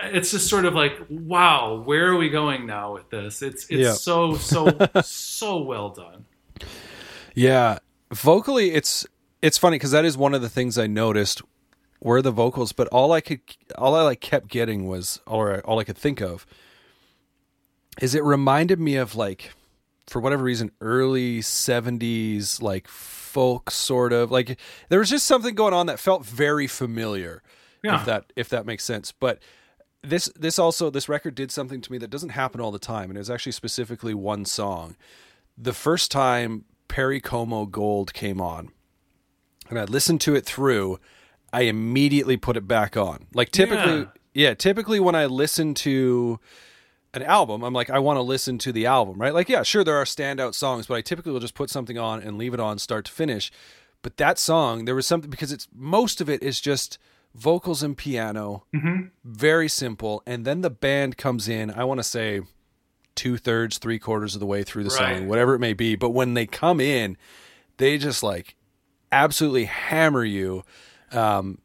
it's 0.00 0.30
just 0.30 0.48
sort 0.48 0.64
of 0.64 0.74
like, 0.74 0.96
wow, 1.10 1.82
where 1.84 2.06
are 2.08 2.16
we 2.16 2.28
going 2.28 2.66
now 2.66 2.94
with 2.94 3.10
this? 3.10 3.42
It's 3.42 3.64
it's 3.64 3.80
Yeah. 3.80 3.92
so 3.92 4.36
so 4.36 4.68
so 5.02 5.62
well 5.62 5.90
done. 5.90 6.24
Yeah, 7.34 7.78
vocally, 8.12 8.70
it's 8.72 9.06
it's 9.42 9.58
funny 9.58 9.76
because 9.76 9.90
that 9.92 10.04
is 10.04 10.16
one 10.16 10.34
of 10.34 10.42
the 10.42 10.48
things 10.48 10.78
I 10.78 10.86
noticed 10.86 11.42
were 12.00 12.22
the 12.22 12.30
vocals, 12.30 12.72
but 12.72 12.86
all 12.88 13.12
I 13.12 13.20
could, 13.20 13.40
all 13.76 13.94
I 13.96 14.02
like 14.02 14.20
kept 14.20 14.48
getting 14.48 14.86
was, 14.86 15.20
or 15.26 15.60
all 15.60 15.78
I 15.80 15.84
could 15.84 15.98
think 15.98 16.20
of, 16.20 16.46
is 18.00 18.14
it 18.14 18.22
reminded 18.22 18.78
me 18.78 18.94
of 18.96 19.16
like, 19.16 19.50
for 20.08 20.20
whatever 20.20 20.42
reason, 20.42 20.70
early 20.80 21.40
'70s 21.40 22.62
like 22.62 22.88
folk 22.88 23.70
sort 23.70 24.12
of 24.12 24.30
like 24.30 24.58
there 24.88 24.98
was 24.98 25.10
just 25.10 25.26
something 25.26 25.54
going 25.54 25.74
on 25.74 25.86
that 25.86 25.98
felt 25.98 26.24
very 26.24 26.66
familiar. 26.66 27.42
Yeah. 27.82 28.00
If 28.00 28.06
that 28.06 28.32
if 28.36 28.48
that 28.48 28.66
makes 28.66 28.84
sense, 28.84 29.12
but 29.12 29.38
this 30.02 30.30
this 30.34 30.58
also 30.58 30.90
this 30.90 31.08
record 31.08 31.34
did 31.34 31.52
something 31.52 31.80
to 31.80 31.92
me 31.92 31.98
that 31.98 32.10
doesn't 32.10 32.30
happen 32.30 32.60
all 32.60 32.72
the 32.72 32.78
time, 32.78 33.10
and 33.10 33.16
it 33.16 33.20
was 33.20 33.30
actually 33.30 33.52
specifically 33.52 34.14
one 34.14 34.44
song 34.44 34.96
the 35.58 35.72
first 35.72 36.10
time 36.10 36.64
Perry 36.86 37.20
Como 37.20 37.66
Gold 37.66 38.14
came 38.14 38.40
on, 38.40 38.70
and 39.68 39.78
I 39.78 39.84
listened 39.84 40.20
to 40.22 40.34
it 40.36 40.46
through, 40.46 41.00
I 41.52 41.62
immediately 41.62 42.36
put 42.36 42.56
it 42.56 42.68
back 42.68 42.96
on. 42.96 43.26
Like 43.34 43.50
typically, 43.50 44.06
yeah, 44.34 44.54
typically 44.54 45.00
when 45.00 45.14
I 45.14 45.26
listen 45.26 45.74
to 45.74 46.38
an 47.14 47.22
album, 47.22 47.62
I'm 47.62 47.72
like, 47.72 47.90
I 47.90 47.98
want 47.98 48.16
to 48.18 48.22
listen 48.22 48.58
to 48.58 48.72
the 48.72 48.86
album, 48.86 49.18
right? 49.20 49.32
Like, 49.34 49.48
yeah, 49.48 49.62
sure, 49.62 49.82
there 49.84 49.96
are 49.96 50.04
standout 50.04 50.54
songs, 50.54 50.86
but 50.86 50.94
I 50.94 51.00
typically 51.00 51.32
will 51.32 51.40
just 51.40 51.54
put 51.54 51.70
something 51.70 51.98
on 51.98 52.22
and 52.22 52.36
leave 52.38 52.54
it 52.54 52.60
on 52.60 52.78
start 52.78 53.06
to 53.06 53.12
finish. 53.12 53.50
But 54.02 54.16
that 54.18 54.38
song, 54.38 54.84
there 54.84 54.94
was 54.94 55.06
something 55.06 55.30
because 55.30 55.50
it's 55.50 55.66
most 55.74 56.20
of 56.20 56.28
it 56.28 56.42
is 56.42 56.60
just 56.60 56.98
vocals 57.34 57.82
and 57.82 57.96
piano, 57.96 58.64
very 59.24 59.68
simple, 59.68 60.22
and 60.26 60.44
then 60.44 60.60
the 60.60 60.70
band 60.70 61.16
comes 61.16 61.48
in. 61.48 61.70
I 61.70 61.84
want 61.84 61.98
to 61.98 62.04
say 62.04 62.42
two 63.14 63.36
thirds, 63.36 63.78
three 63.78 63.98
quarters 63.98 64.34
of 64.34 64.40
the 64.40 64.46
way 64.46 64.62
through 64.62 64.84
the 64.84 64.90
Right. 64.90 65.16
song, 65.18 65.28
whatever 65.28 65.54
it 65.54 65.58
may 65.58 65.72
be. 65.72 65.96
But 65.96 66.10
when 66.10 66.34
they 66.34 66.46
come 66.46 66.80
in, 66.80 67.16
they 67.78 67.98
just 67.98 68.22
like 68.22 68.54
absolutely 69.10 69.64
hammer 69.64 70.24
you. 70.24 70.62
Um, 71.10 71.58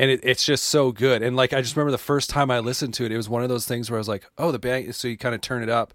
and 0.00 0.10
it, 0.10 0.20
it's 0.22 0.44
just 0.44 0.64
so 0.64 0.92
good. 0.92 1.22
And 1.22 1.36
like, 1.36 1.52
I 1.52 1.60
just 1.60 1.76
remember 1.76 1.90
the 1.92 1.98
first 1.98 2.30
time 2.30 2.50
I 2.50 2.58
listened 2.60 2.94
to 2.94 3.04
it, 3.04 3.12
it 3.12 3.16
was 3.16 3.28
one 3.28 3.42
of 3.42 3.48
those 3.48 3.66
things 3.66 3.90
where 3.90 3.98
I 3.98 4.00
was 4.00 4.08
like, 4.08 4.24
oh, 4.38 4.50
the 4.50 4.58
band. 4.58 4.94
So 4.94 5.08
you 5.08 5.16
kind 5.18 5.34
of 5.34 5.40
turn 5.42 5.62
it 5.62 5.68
up 5.68 5.92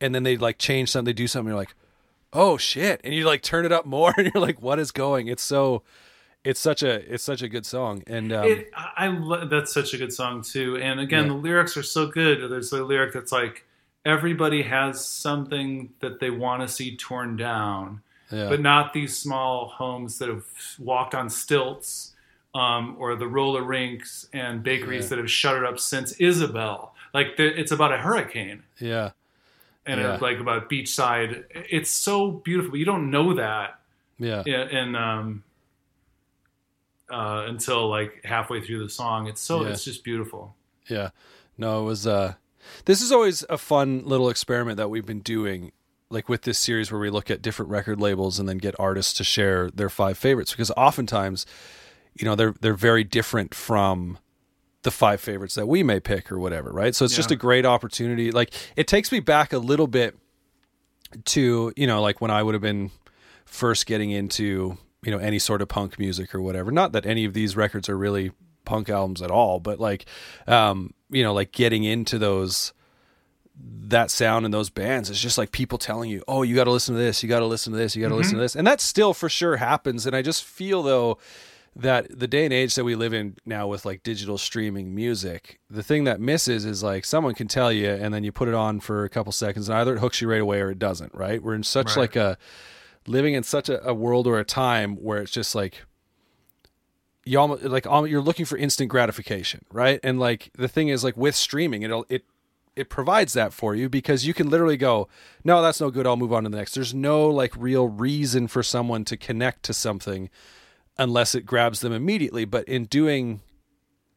and 0.00 0.14
then 0.14 0.22
they 0.22 0.36
like 0.36 0.58
change 0.58 0.90
something, 0.90 1.06
they 1.06 1.12
do 1.12 1.26
something. 1.26 1.48
You're 1.48 1.56
like, 1.58 1.74
oh 2.32 2.56
shit. 2.56 3.00
And 3.02 3.12
you 3.12 3.24
like 3.26 3.42
turn 3.42 3.64
it 3.66 3.72
up 3.72 3.84
more 3.86 4.14
and 4.18 4.30
you're 4.32 4.40
like, 4.42 4.62
what 4.62 4.78
is 4.78 4.92
going? 4.92 5.26
It's 5.26 5.42
so, 5.42 5.82
it's 6.44 6.60
such 6.60 6.82
a, 6.82 7.12
it's 7.12 7.24
such 7.24 7.42
a 7.42 7.48
good 7.48 7.66
song. 7.66 8.02
And, 8.06 8.32
um, 8.32 8.44
It, 8.46 8.70
I 8.74 9.06
I 9.06 9.08
lo- 9.08 9.44
that's 9.46 9.74
such 9.74 9.92
a 9.94 9.98
good 9.98 10.12
song 10.12 10.42
too. 10.42 10.76
And 10.78 11.00
again, 11.00 11.24
Yeah. 11.24 11.32
the 11.32 11.38
lyrics 11.38 11.76
are 11.76 11.82
so 11.82 12.06
good. 12.06 12.50
There's 12.50 12.72
a 12.72 12.82
lyric 12.84 13.12
that's 13.12 13.32
like, 13.32 13.66
everybody 14.06 14.62
has 14.62 15.04
something 15.04 15.90
that 16.00 16.20
they 16.20 16.30
want 16.30 16.62
to 16.62 16.68
see 16.68 16.96
torn 16.96 17.36
down, 17.36 18.00
yeah, 18.32 18.48
but 18.48 18.60
not 18.60 18.92
these 18.94 19.14
small 19.18 19.68
homes 19.68 20.18
that 20.18 20.28
have 20.30 20.44
walked 20.78 21.14
on 21.14 21.28
stilts, 21.28 22.09
um, 22.54 22.96
or 22.98 23.14
the 23.16 23.26
roller 23.28 23.62
rinks 23.62 24.26
and 24.32 24.62
bakeries 24.62 25.04
Yeah. 25.04 25.08
that 25.10 25.18
have 25.18 25.30
shuttered 25.30 25.64
up 25.64 25.78
since 25.78 26.12
Isabel. 26.12 26.94
Like 27.14 27.36
the, 27.36 27.46
it's 27.46 27.72
about 27.72 27.92
a 27.92 27.98
hurricane 27.98 28.62
yeah, 28.78 29.10
and 29.86 30.00
Yeah. 30.00 30.14
it's 30.14 30.22
like 30.22 30.38
about 30.38 30.68
beachside. 30.70 31.44
It's 31.70 31.90
so 31.90 32.30
beautiful. 32.30 32.76
You 32.76 32.84
don't 32.84 33.10
know 33.10 33.34
that 33.34 33.80
yeah, 34.18 34.42
in 34.44 34.94
um, 34.96 35.42
uh, 37.10 37.44
until 37.48 37.88
like 37.88 38.24
halfway 38.24 38.60
through 38.60 38.82
the 38.82 38.88
song. 38.90 39.26
It's 39.26 39.40
so 39.40 39.62
Yeah. 39.64 39.70
it's 39.70 39.84
just 39.84 40.04
beautiful. 40.04 40.54
Yeah. 40.88 41.10
No, 41.58 41.82
it 41.82 41.84
was 41.84 42.06
uh 42.06 42.34
this 42.84 43.00
is 43.02 43.10
always 43.10 43.44
a 43.48 43.58
fun 43.58 44.02
little 44.04 44.28
experiment 44.28 44.76
that 44.76 44.88
we've 44.90 45.06
been 45.06 45.20
doing 45.20 45.72
like 46.10 46.28
with 46.28 46.42
this 46.42 46.58
series 46.58 46.90
where 46.92 47.00
we 47.00 47.10
look 47.10 47.30
at 47.30 47.42
different 47.42 47.70
record 47.70 48.00
labels 48.00 48.38
and 48.38 48.48
then 48.48 48.58
get 48.58 48.74
artists 48.78 49.12
to 49.14 49.24
share 49.24 49.70
their 49.70 49.88
five 49.88 50.18
favorites 50.18 50.50
because 50.52 50.70
oftentimes 50.72 51.46
you 52.20 52.26
know 52.26 52.34
they're 52.34 52.54
they're 52.60 52.74
very 52.74 53.02
different 53.02 53.54
from 53.54 54.18
the 54.82 54.90
five 54.90 55.20
favorites 55.20 55.54
that 55.54 55.66
we 55.66 55.82
may 55.82 56.00
pick 56.00 56.32
or 56.32 56.38
whatever, 56.38 56.70
right? 56.70 56.94
So 56.94 57.04
it's 57.04 57.14
just 57.14 57.30
a 57.30 57.36
great 57.36 57.66
opportunity. 57.66 58.30
Like 58.30 58.52
it 58.76 58.86
takes 58.86 59.12
me 59.12 59.20
back 59.20 59.52
a 59.52 59.58
little 59.58 59.86
bit 59.86 60.16
to, 61.26 61.72
you 61.76 61.86
know, 61.86 62.00
like 62.00 62.20
when 62.20 62.30
I 62.30 62.42
would 62.42 62.54
have 62.54 62.62
been 62.62 62.90
first 63.44 63.84
getting 63.84 64.10
into, 64.10 64.78
you 65.02 65.10
know, 65.10 65.18
any 65.18 65.38
sort 65.38 65.60
of 65.60 65.68
punk 65.68 65.98
music 65.98 66.34
or 66.34 66.40
whatever. 66.40 66.70
Not 66.70 66.92
that 66.92 67.04
any 67.04 67.26
of 67.26 67.34
these 67.34 67.56
records 67.56 67.90
are 67.90 67.98
really 67.98 68.32
punk 68.64 68.88
albums 68.88 69.20
at 69.20 69.30
all, 69.30 69.60
but 69.60 69.78
like 69.78 70.06
um, 70.46 70.94
you 71.10 71.22
know, 71.22 71.34
like 71.34 71.52
getting 71.52 71.84
into 71.84 72.18
those 72.18 72.72
that 73.62 74.10
sound 74.10 74.46
and 74.46 74.54
those 74.54 74.70
bands 74.70 75.10
it's 75.10 75.20
just 75.20 75.36
like 75.36 75.52
people 75.52 75.76
telling 75.76 76.08
you 76.08 76.22
oh 76.26 76.42
you 76.42 76.54
got 76.54 76.64
to 76.64 76.70
listen 76.70 76.94
to 76.94 76.98
this 77.00 77.22
you 77.22 77.28
got 77.28 77.40
to 77.40 77.46
listen 77.46 77.74
to 77.74 77.78
this 77.78 77.94
you 77.94 78.00
got 78.00 78.08
to 78.08 78.14
listen 78.14 78.36
to 78.36 78.40
this 78.40 78.56
and 78.56 78.66
that 78.66 78.80
still 78.80 79.12
for 79.12 79.28
sure 79.28 79.56
happens 79.56 80.06
and 80.06 80.16
i 80.16 80.22
just 80.22 80.42
feel 80.42 80.82
though 80.82 81.18
that 81.80 82.18
the 82.18 82.28
day 82.28 82.44
and 82.44 82.52
age 82.54 82.74
that 82.74 82.84
we 82.84 82.94
live 82.94 83.12
in 83.12 83.36
now 83.44 83.66
with 83.66 83.84
like 83.84 84.02
digital 84.02 84.38
streaming 84.38 84.94
music 84.94 85.58
the 85.68 85.82
thing 85.82 86.04
that 86.04 86.20
misses 86.20 86.64
is 86.64 86.82
like 86.82 87.04
someone 87.04 87.34
can 87.34 87.48
tell 87.48 87.72
you 87.72 87.88
and 87.90 88.12
then 88.14 88.22
you 88.24 88.32
put 88.32 88.48
it 88.48 88.54
on 88.54 88.80
for 88.80 89.04
a 89.04 89.08
couple 89.08 89.32
seconds 89.32 89.68
and 89.68 89.78
either 89.78 89.96
it 89.96 90.00
hooks 90.00 90.20
you 90.20 90.28
right 90.30 90.40
away 90.40 90.60
or 90.60 90.70
it 90.70 90.78
doesn't 90.78 91.14
right 91.14 91.42
we're 91.42 91.54
in 91.54 91.62
such 91.62 91.88
Right. 91.88 91.96
like 91.98 92.16
a 92.16 92.38
living 93.06 93.34
in 93.34 93.42
such 93.42 93.68
a, 93.68 93.82
a 93.88 93.94
world 93.94 94.26
or 94.26 94.38
a 94.38 94.44
time 94.44 94.96
where 94.96 95.22
it's 95.22 95.32
just 95.32 95.54
like 95.54 95.82
you 97.24 97.38
almost 97.38 97.62
like 97.64 97.84
you're 97.84 98.22
looking 98.22 98.46
for 98.46 98.56
instant 98.56 98.88
gratification, 98.88 99.64
right? 99.70 100.00
And 100.02 100.18
like 100.18 100.50
the 100.56 100.68
thing 100.68 100.88
is, 100.88 101.04
like 101.04 101.16
with 101.16 101.36
streaming, 101.36 101.82
it'll 101.82 102.06
it 102.08 102.24
it 102.76 102.88
provides 102.88 103.34
that 103.34 103.52
for 103.52 103.74
you 103.74 103.88
because 103.88 104.24
you 104.26 104.32
can 104.32 104.48
literally 104.48 104.76
go, 104.78 105.06
no, 105.44 105.60
that's 105.60 105.80
no 105.80 105.90
good. 105.90 106.06
I'll 106.06 106.16
move 106.16 106.32
on 106.32 106.44
to 106.44 106.48
the 106.48 106.56
next. 106.56 106.74
There's 106.74 106.94
no 106.94 107.28
like 107.28 107.54
real 107.56 107.88
reason 107.88 108.48
for 108.48 108.62
someone 108.62 109.04
to 109.04 109.16
connect 109.16 109.64
to 109.64 109.74
something 109.74 110.30
unless 111.00 111.34
it 111.34 111.46
grabs 111.46 111.80
them 111.80 111.92
immediately. 111.92 112.44
But 112.44 112.68
in 112.68 112.84
doing 112.84 113.40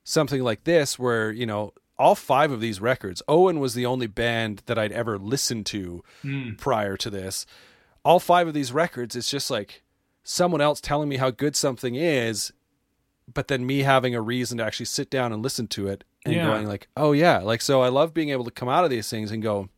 something 0.03 0.43
like 0.43 0.65
this, 0.65 0.99
where 0.99 1.31
you 1.31 1.47
know 1.47 1.73
all 1.97 2.13
five 2.13 2.51
of 2.51 2.59
these 2.59 2.81
records, 2.81 3.23
Owen 3.27 3.59
was 3.59 3.73
the 3.73 3.85
only 3.85 4.07
band 4.07 4.61
that 4.65 4.77
I'd 4.77 4.91
ever 4.91 5.17
listened 5.17 5.65
to 5.67 6.03
hmm. 6.21 6.53
prior 6.53 6.97
to 6.97 7.09
this. 7.09 7.45
All 8.05 8.19
five 8.19 8.47
of 8.47 8.53
these 8.53 8.73
records, 8.73 9.15
it's 9.15 9.31
just 9.31 9.49
like 9.49 9.81
someone 10.23 10.61
else 10.61 10.81
telling 10.81 11.07
me 11.07 11.17
how 11.17 11.31
good 11.31 11.55
something 11.55 11.95
is, 11.95 12.51
but 13.33 13.47
then 13.47 13.65
me 13.65 13.79
having 13.79 14.13
a 14.13 14.21
reason 14.21 14.57
to 14.57 14.65
actually 14.65 14.87
sit 14.87 15.09
down 15.09 15.31
and 15.31 15.41
listen 15.41 15.67
to 15.67 15.87
it 15.87 16.03
and 16.25 16.35
Yeah. 16.35 16.47
going 16.47 16.67
like, 16.67 16.87
oh 16.97 17.13
yeah, 17.13 17.39
like 17.39 17.61
so. 17.61 17.81
I 17.81 17.87
love 17.89 18.13
being 18.13 18.29
able 18.29 18.43
to 18.45 18.51
come 18.51 18.67
out 18.67 18.83
of 18.83 18.89
these 18.89 19.09
things 19.09 19.31
and 19.31 19.41
go, 19.41 19.69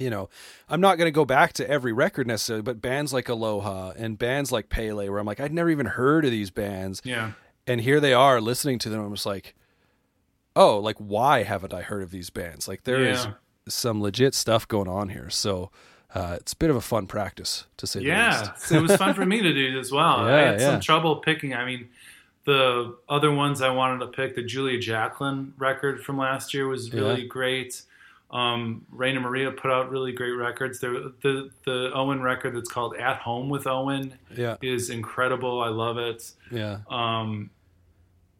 you 0.00 0.10
know, 0.10 0.28
I'm 0.68 0.80
not 0.80 0.96
going 0.98 1.06
to 1.06 1.12
go 1.12 1.24
back 1.24 1.52
to 1.54 1.70
every 1.70 1.92
record 1.92 2.26
necessarily, 2.26 2.62
but 2.62 2.80
bands 2.80 3.12
like 3.12 3.28
Aloha 3.28 3.92
and 3.96 4.18
bands 4.18 4.50
like 4.50 4.68
Pele, 4.70 5.08
where 5.08 5.18
I'm 5.20 5.26
like, 5.26 5.38
I'd 5.40 5.52
never 5.52 5.70
even 5.70 5.86
heard 5.86 6.24
of 6.24 6.30
these 6.30 6.50
bands, 6.50 7.02
Yeah. 7.04 7.32
and 7.66 7.80
here 7.82 8.00
they 8.00 8.14
are 8.14 8.40
listening 8.40 8.78
to 8.80 8.88
them. 8.88 9.00
I'm 9.04 9.12
just 9.14 9.26
like, 9.26 9.54
oh, 10.56 10.78
like 10.78 10.96
why 10.96 11.42
haven't 11.44 11.72
I 11.74 11.82
heard 11.82 12.02
of 12.02 12.10
these 12.10 12.30
bands? 12.30 12.66
Like 12.66 12.84
there 12.84 13.04
is 13.04 13.24
Yeah. 13.26 13.32
some 13.68 14.02
legit 14.02 14.34
stuff 14.34 14.66
going 14.66 14.88
on 14.88 15.10
here. 15.10 15.30
So 15.30 15.70
uh, 16.14 16.38
it's 16.40 16.54
a 16.54 16.56
bit 16.56 16.70
of 16.70 16.76
a 16.76 16.80
fun 16.80 17.06
practice 17.06 17.66
to 17.76 17.86
say 17.86 18.00
the 18.00 18.06
Yeah, 18.06 18.52
it 18.72 18.80
was 18.82 18.96
fun 18.96 19.14
for 19.14 19.24
me 19.24 19.40
to 19.42 19.52
do 19.52 19.78
as 19.78 19.92
well. 19.92 20.16
I 20.26 20.40
had 20.40 20.60
yeah. 20.60 20.70
some 20.72 20.80
trouble 20.80 21.16
picking. 21.16 21.54
I 21.54 21.64
mean, 21.64 21.88
the 22.46 22.96
other 23.08 23.30
ones 23.30 23.60
I 23.62 23.68
wanted 23.70 24.00
to 24.00 24.06
pick, 24.08 24.34
the 24.34 24.42
Julia 24.42 24.78
Jacklin 24.80 25.52
record 25.58 26.02
from 26.02 26.16
last 26.18 26.52
year 26.54 26.66
was 26.66 26.92
really 26.92 27.20
Yeah. 27.22 27.26
great. 27.28 27.82
Um, 28.32 28.86
Rainer 28.92 29.20
Maria 29.20 29.50
put 29.50 29.70
out 29.72 29.90
really 29.90 30.12
great 30.12 30.30
records. 30.32 30.78
There, 30.80 30.92
the 31.22 31.50
the 31.64 31.90
Owen 31.94 32.22
record 32.22 32.54
that's 32.54 32.70
called 32.70 32.96
At 32.96 33.18
Home 33.18 33.48
with 33.48 33.66
Owen 33.66 34.14
Yeah, 34.36 34.56
is 34.62 34.88
incredible. 34.90 35.60
I 35.60 35.68
love 35.68 35.98
it. 35.98 36.30
yeah, 36.50 36.78
Um, 36.88 37.50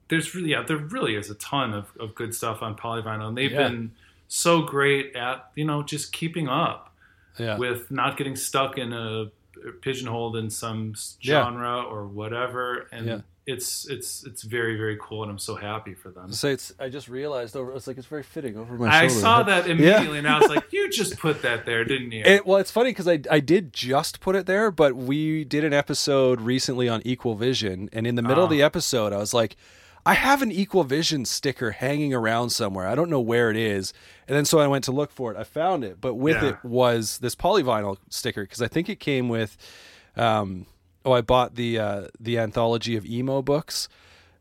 there's 0.08 0.34
really, 0.34 0.50
yeah, 0.50 0.62
there 0.62 0.76
really 0.76 1.14
is 1.16 1.30
a 1.30 1.34
ton 1.36 1.72
of, 1.74 1.90
of 1.98 2.14
good 2.14 2.34
stuff 2.34 2.62
on 2.62 2.76
Polyvinyl, 2.76 3.28
and 3.28 3.36
they've 3.36 3.50
Yeah. 3.52 3.68
been 3.68 3.92
so 4.28 4.62
great 4.62 5.16
at 5.16 5.50
you 5.56 5.64
know 5.64 5.82
just 5.82 6.12
keeping 6.12 6.48
up 6.48 6.94
yeah. 7.36 7.56
with 7.58 7.90
not 7.90 8.16
getting 8.16 8.36
stuck 8.36 8.78
in 8.78 8.92
a 8.92 9.26
pigeonholed 9.82 10.36
in 10.36 10.48
some 10.50 10.94
genre 11.20 11.82
or 11.82 12.06
whatever 12.06 12.86
and 12.92 13.06
Yeah. 13.06 13.20
It's 13.50 13.86
it's 13.88 14.24
it's 14.24 14.42
very 14.42 14.76
very 14.76 14.96
cool 15.00 15.22
and 15.22 15.30
i'm 15.32 15.38
so 15.38 15.54
happy 15.54 15.94
for 15.94 16.10
them 16.10 16.32
So 16.32 16.48
it's. 16.48 16.72
I 16.78 16.88
just 16.88 17.08
realized 17.08 17.56
over. 17.56 17.74
It's 17.74 17.86
like 17.86 17.98
it's 17.98 18.06
very 18.06 18.22
fitting 18.22 18.56
over 18.56 18.74
my 18.76 18.88
i 18.88 19.06
shoulder. 19.08 19.20
saw 19.20 19.42
that 19.42 19.68
immediately 19.68 20.18
and 20.18 20.28
i 20.28 20.38
was 20.38 20.48
like 20.48 20.64
you 20.72 20.88
just 20.90 21.18
put 21.18 21.42
that 21.42 21.66
there 21.66 21.84
didn't 21.84 22.12
you 22.12 22.22
It, 22.24 22.46
well, 22.46 22.58
it's 22.58 22.70
funny 22.70 22.90
because 22.90 23.08
I 23.08 23.20
I 23.30 23.40
did 23.40 23.72
just 23.72 24.20
put 24.20 24.36
it 24.36 24.46
there, 24.46 24.70
but 24.70 24.94
we 24.96 25.44
did 25.44 25.64
an 25.64 25.72
episode 25.72 26.40
recently 26.40 26.88
on 26.88 27.02
Equal 27.04 27.34
Vision, 27.34 27.88
and 27.92 28.06
in 28.06 28.14
the 28.14 28.22
middle 28.22 28.44
of 28.44 28.50
Ah. 28.50 28.54
the 28.56 28.62
episode, 28.62 29.12
I 29.12 29.16
was 29.18 29.34
like, 29.34 29.56
I 30.06 30.14
have 30.14 30.40
an 30.42 30.50
Equal 30.52 30.84
Vision 30.84 31.24
sticker 31.24 31.72
hanging 31.72 32.14
around 32.14 32.50
somewhere. 32.50 32.86
I 32.88 32.94
don't 32.94 33.10
know 33.10 33.20
where 33.20 33.50
it 33.50 33.56
is, 33.56 33.92
and 34.26 34.36
then 34.36 34.44
so 34.44 34.58
I 34.60 34.66
went 34.66 34.84
to 34.84 34.92
look 34.92 35.10
for 35.10 35.30
it. 35.32 35.36
I 35.38 35.44
found 35.44 35.84
it, 35.84 36.00
but 36.00 36.14
with 36.14 36.42
Yeah. 36.42 36.50
it 36.50 36.56
was 36.64 37.18
this 37.18 37.34
polyvinyl 37.34 37.96
sticker 38.08 38.42
because 38.42 38.62
I 38.62 38.68
think 38.68 38.88
it 38.88 39.00
came 39.00 39.28
with. 39.28 39.56
Um, 40.16 40.66
oh, 41.04 41.12
I 41.12 41.20
bought 41.20 41.54
the 41.54 41.78
uh, 41.78 42.04
the 42.18 42.38
anthology 42.38 42.96
of 42.96 43.04
emo 43.06 43.42
books. 43.42 43.88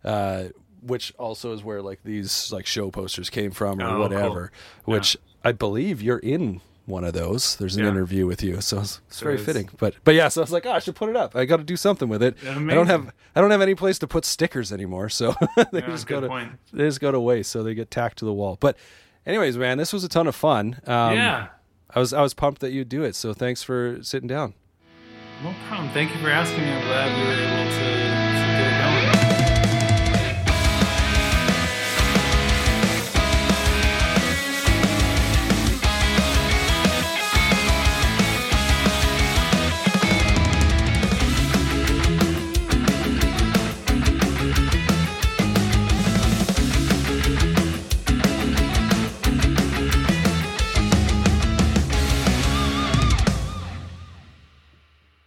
Uh, 0.03 0.45
which 0.81 1.13
also 1.19 1.51
is 1.51 1.61
where 1.61 1.81
like 1.81 1.99
these 2.05 2.53
like 2.53 2.65
show 2.65 2.89
posters 2.89 3.29
came 3.29 3.51
from 3.51 3.81
or 3.81 3.85
Oh, 3.85 3.89
cool. 3.89 3.99
whatever. 3.99 4.51
Which 4.85 5.17
I 5.43 5.51
believe 5.51 6.01
you're 6.01 6.19
in 6.19 6.61
one 6.85 7.03
of 7.03 7.11
those. 7.13 7.57
There's 7.57 7.75
an 7.75 7.83
Yeah. 7.83 7.89
interview 7.89 8.25
with 8.25 8.41
you, 8.41 8.61
so 8.61 8.79
it's, 8.79 9.01
it's 9.09 9.19
very 9.19 9.37
fitting. 9.37 9.69
But 9.77 9.95
but 10.05 10.15
yeah, 10.15 10.29
so 10.29 10.39
I 10.39 10.43
was 10.43 10.53
like, 10.53 10.65
oh, 10.65 10.71
I 10.71 10.79
should 10.79 10.95
put 10.95 11.09
it 11.09 11.17
up. 11.17 11.35
I 11.35 11.43
got 11.43 11.57
to 11.57 11.63
do 11.65 11.75
something 11.75 12.07
with 12.07 12.23
it. 12.23 12.37
I 12.47 12.53
don't 12.73 12.87
have 12.87 13.11
I 13.35 13.41
don't 13.41 13.51
have 13.51 13.59
any 13.61 13.75
place 13.75 13.99
to 13.99 14.07
put 14.07 14.23
stickers 14.23 14.71
anymore, 14.71 15.09
so 15.09 15.35
they 15.73 15.79
Yeah, 15.81 15.87
just 15.87 16.07
go 16.07 16.21
to 16.21 16.27
point. 16.29 16.53
they 16.71 16.85
just 16.85 17.01
go 17.01 17.11
to 17.11 17.19
waste, 17.19 17.51
so 17.51 17.61
they 17.61 17.73
get 17.75 17.91
tacked 17.91 18.19
to 18.19 18.25
the 18.25 18.33
wall. 18.33 18.57
But 18.57 18.77
anyways, 19.25 19.57
man, 19.57 19.77
this 19.77 19.91
was 19.91 20.05
a 20.05 20.09
ton 20.09 20.27
of 20.27 20.35
fun. 20.35 20.79
Um, 20.87 21.15
yeah 21.17 21.47
I 21.93 21.99
was 21.99 22.13
I 22.13 22.21
was 22.21 22.33
pumped 22.33 22.61
that 22.61 22.71
you'd 22.71 22.87
do 22.89 23.03
it. 23.03 23.15
So 23.15 23.33
thanks 23.33 23.63
for 23.63 23.99
sitting 24.01 24.27
down. 24.29 24.53
No 25.43 25.53
problem. 25.67 25.89
Thank 25.89 26.13
you 26.13 26.19
for 26.21 26.29
asking 26.29 26.61
me. 26.61 26.71
I'm 26.71 26.85
glad 26.85 27.07
we 27.15 27.23
were 27.27 27.33
able 27.33 27.71
to 27.71 28.08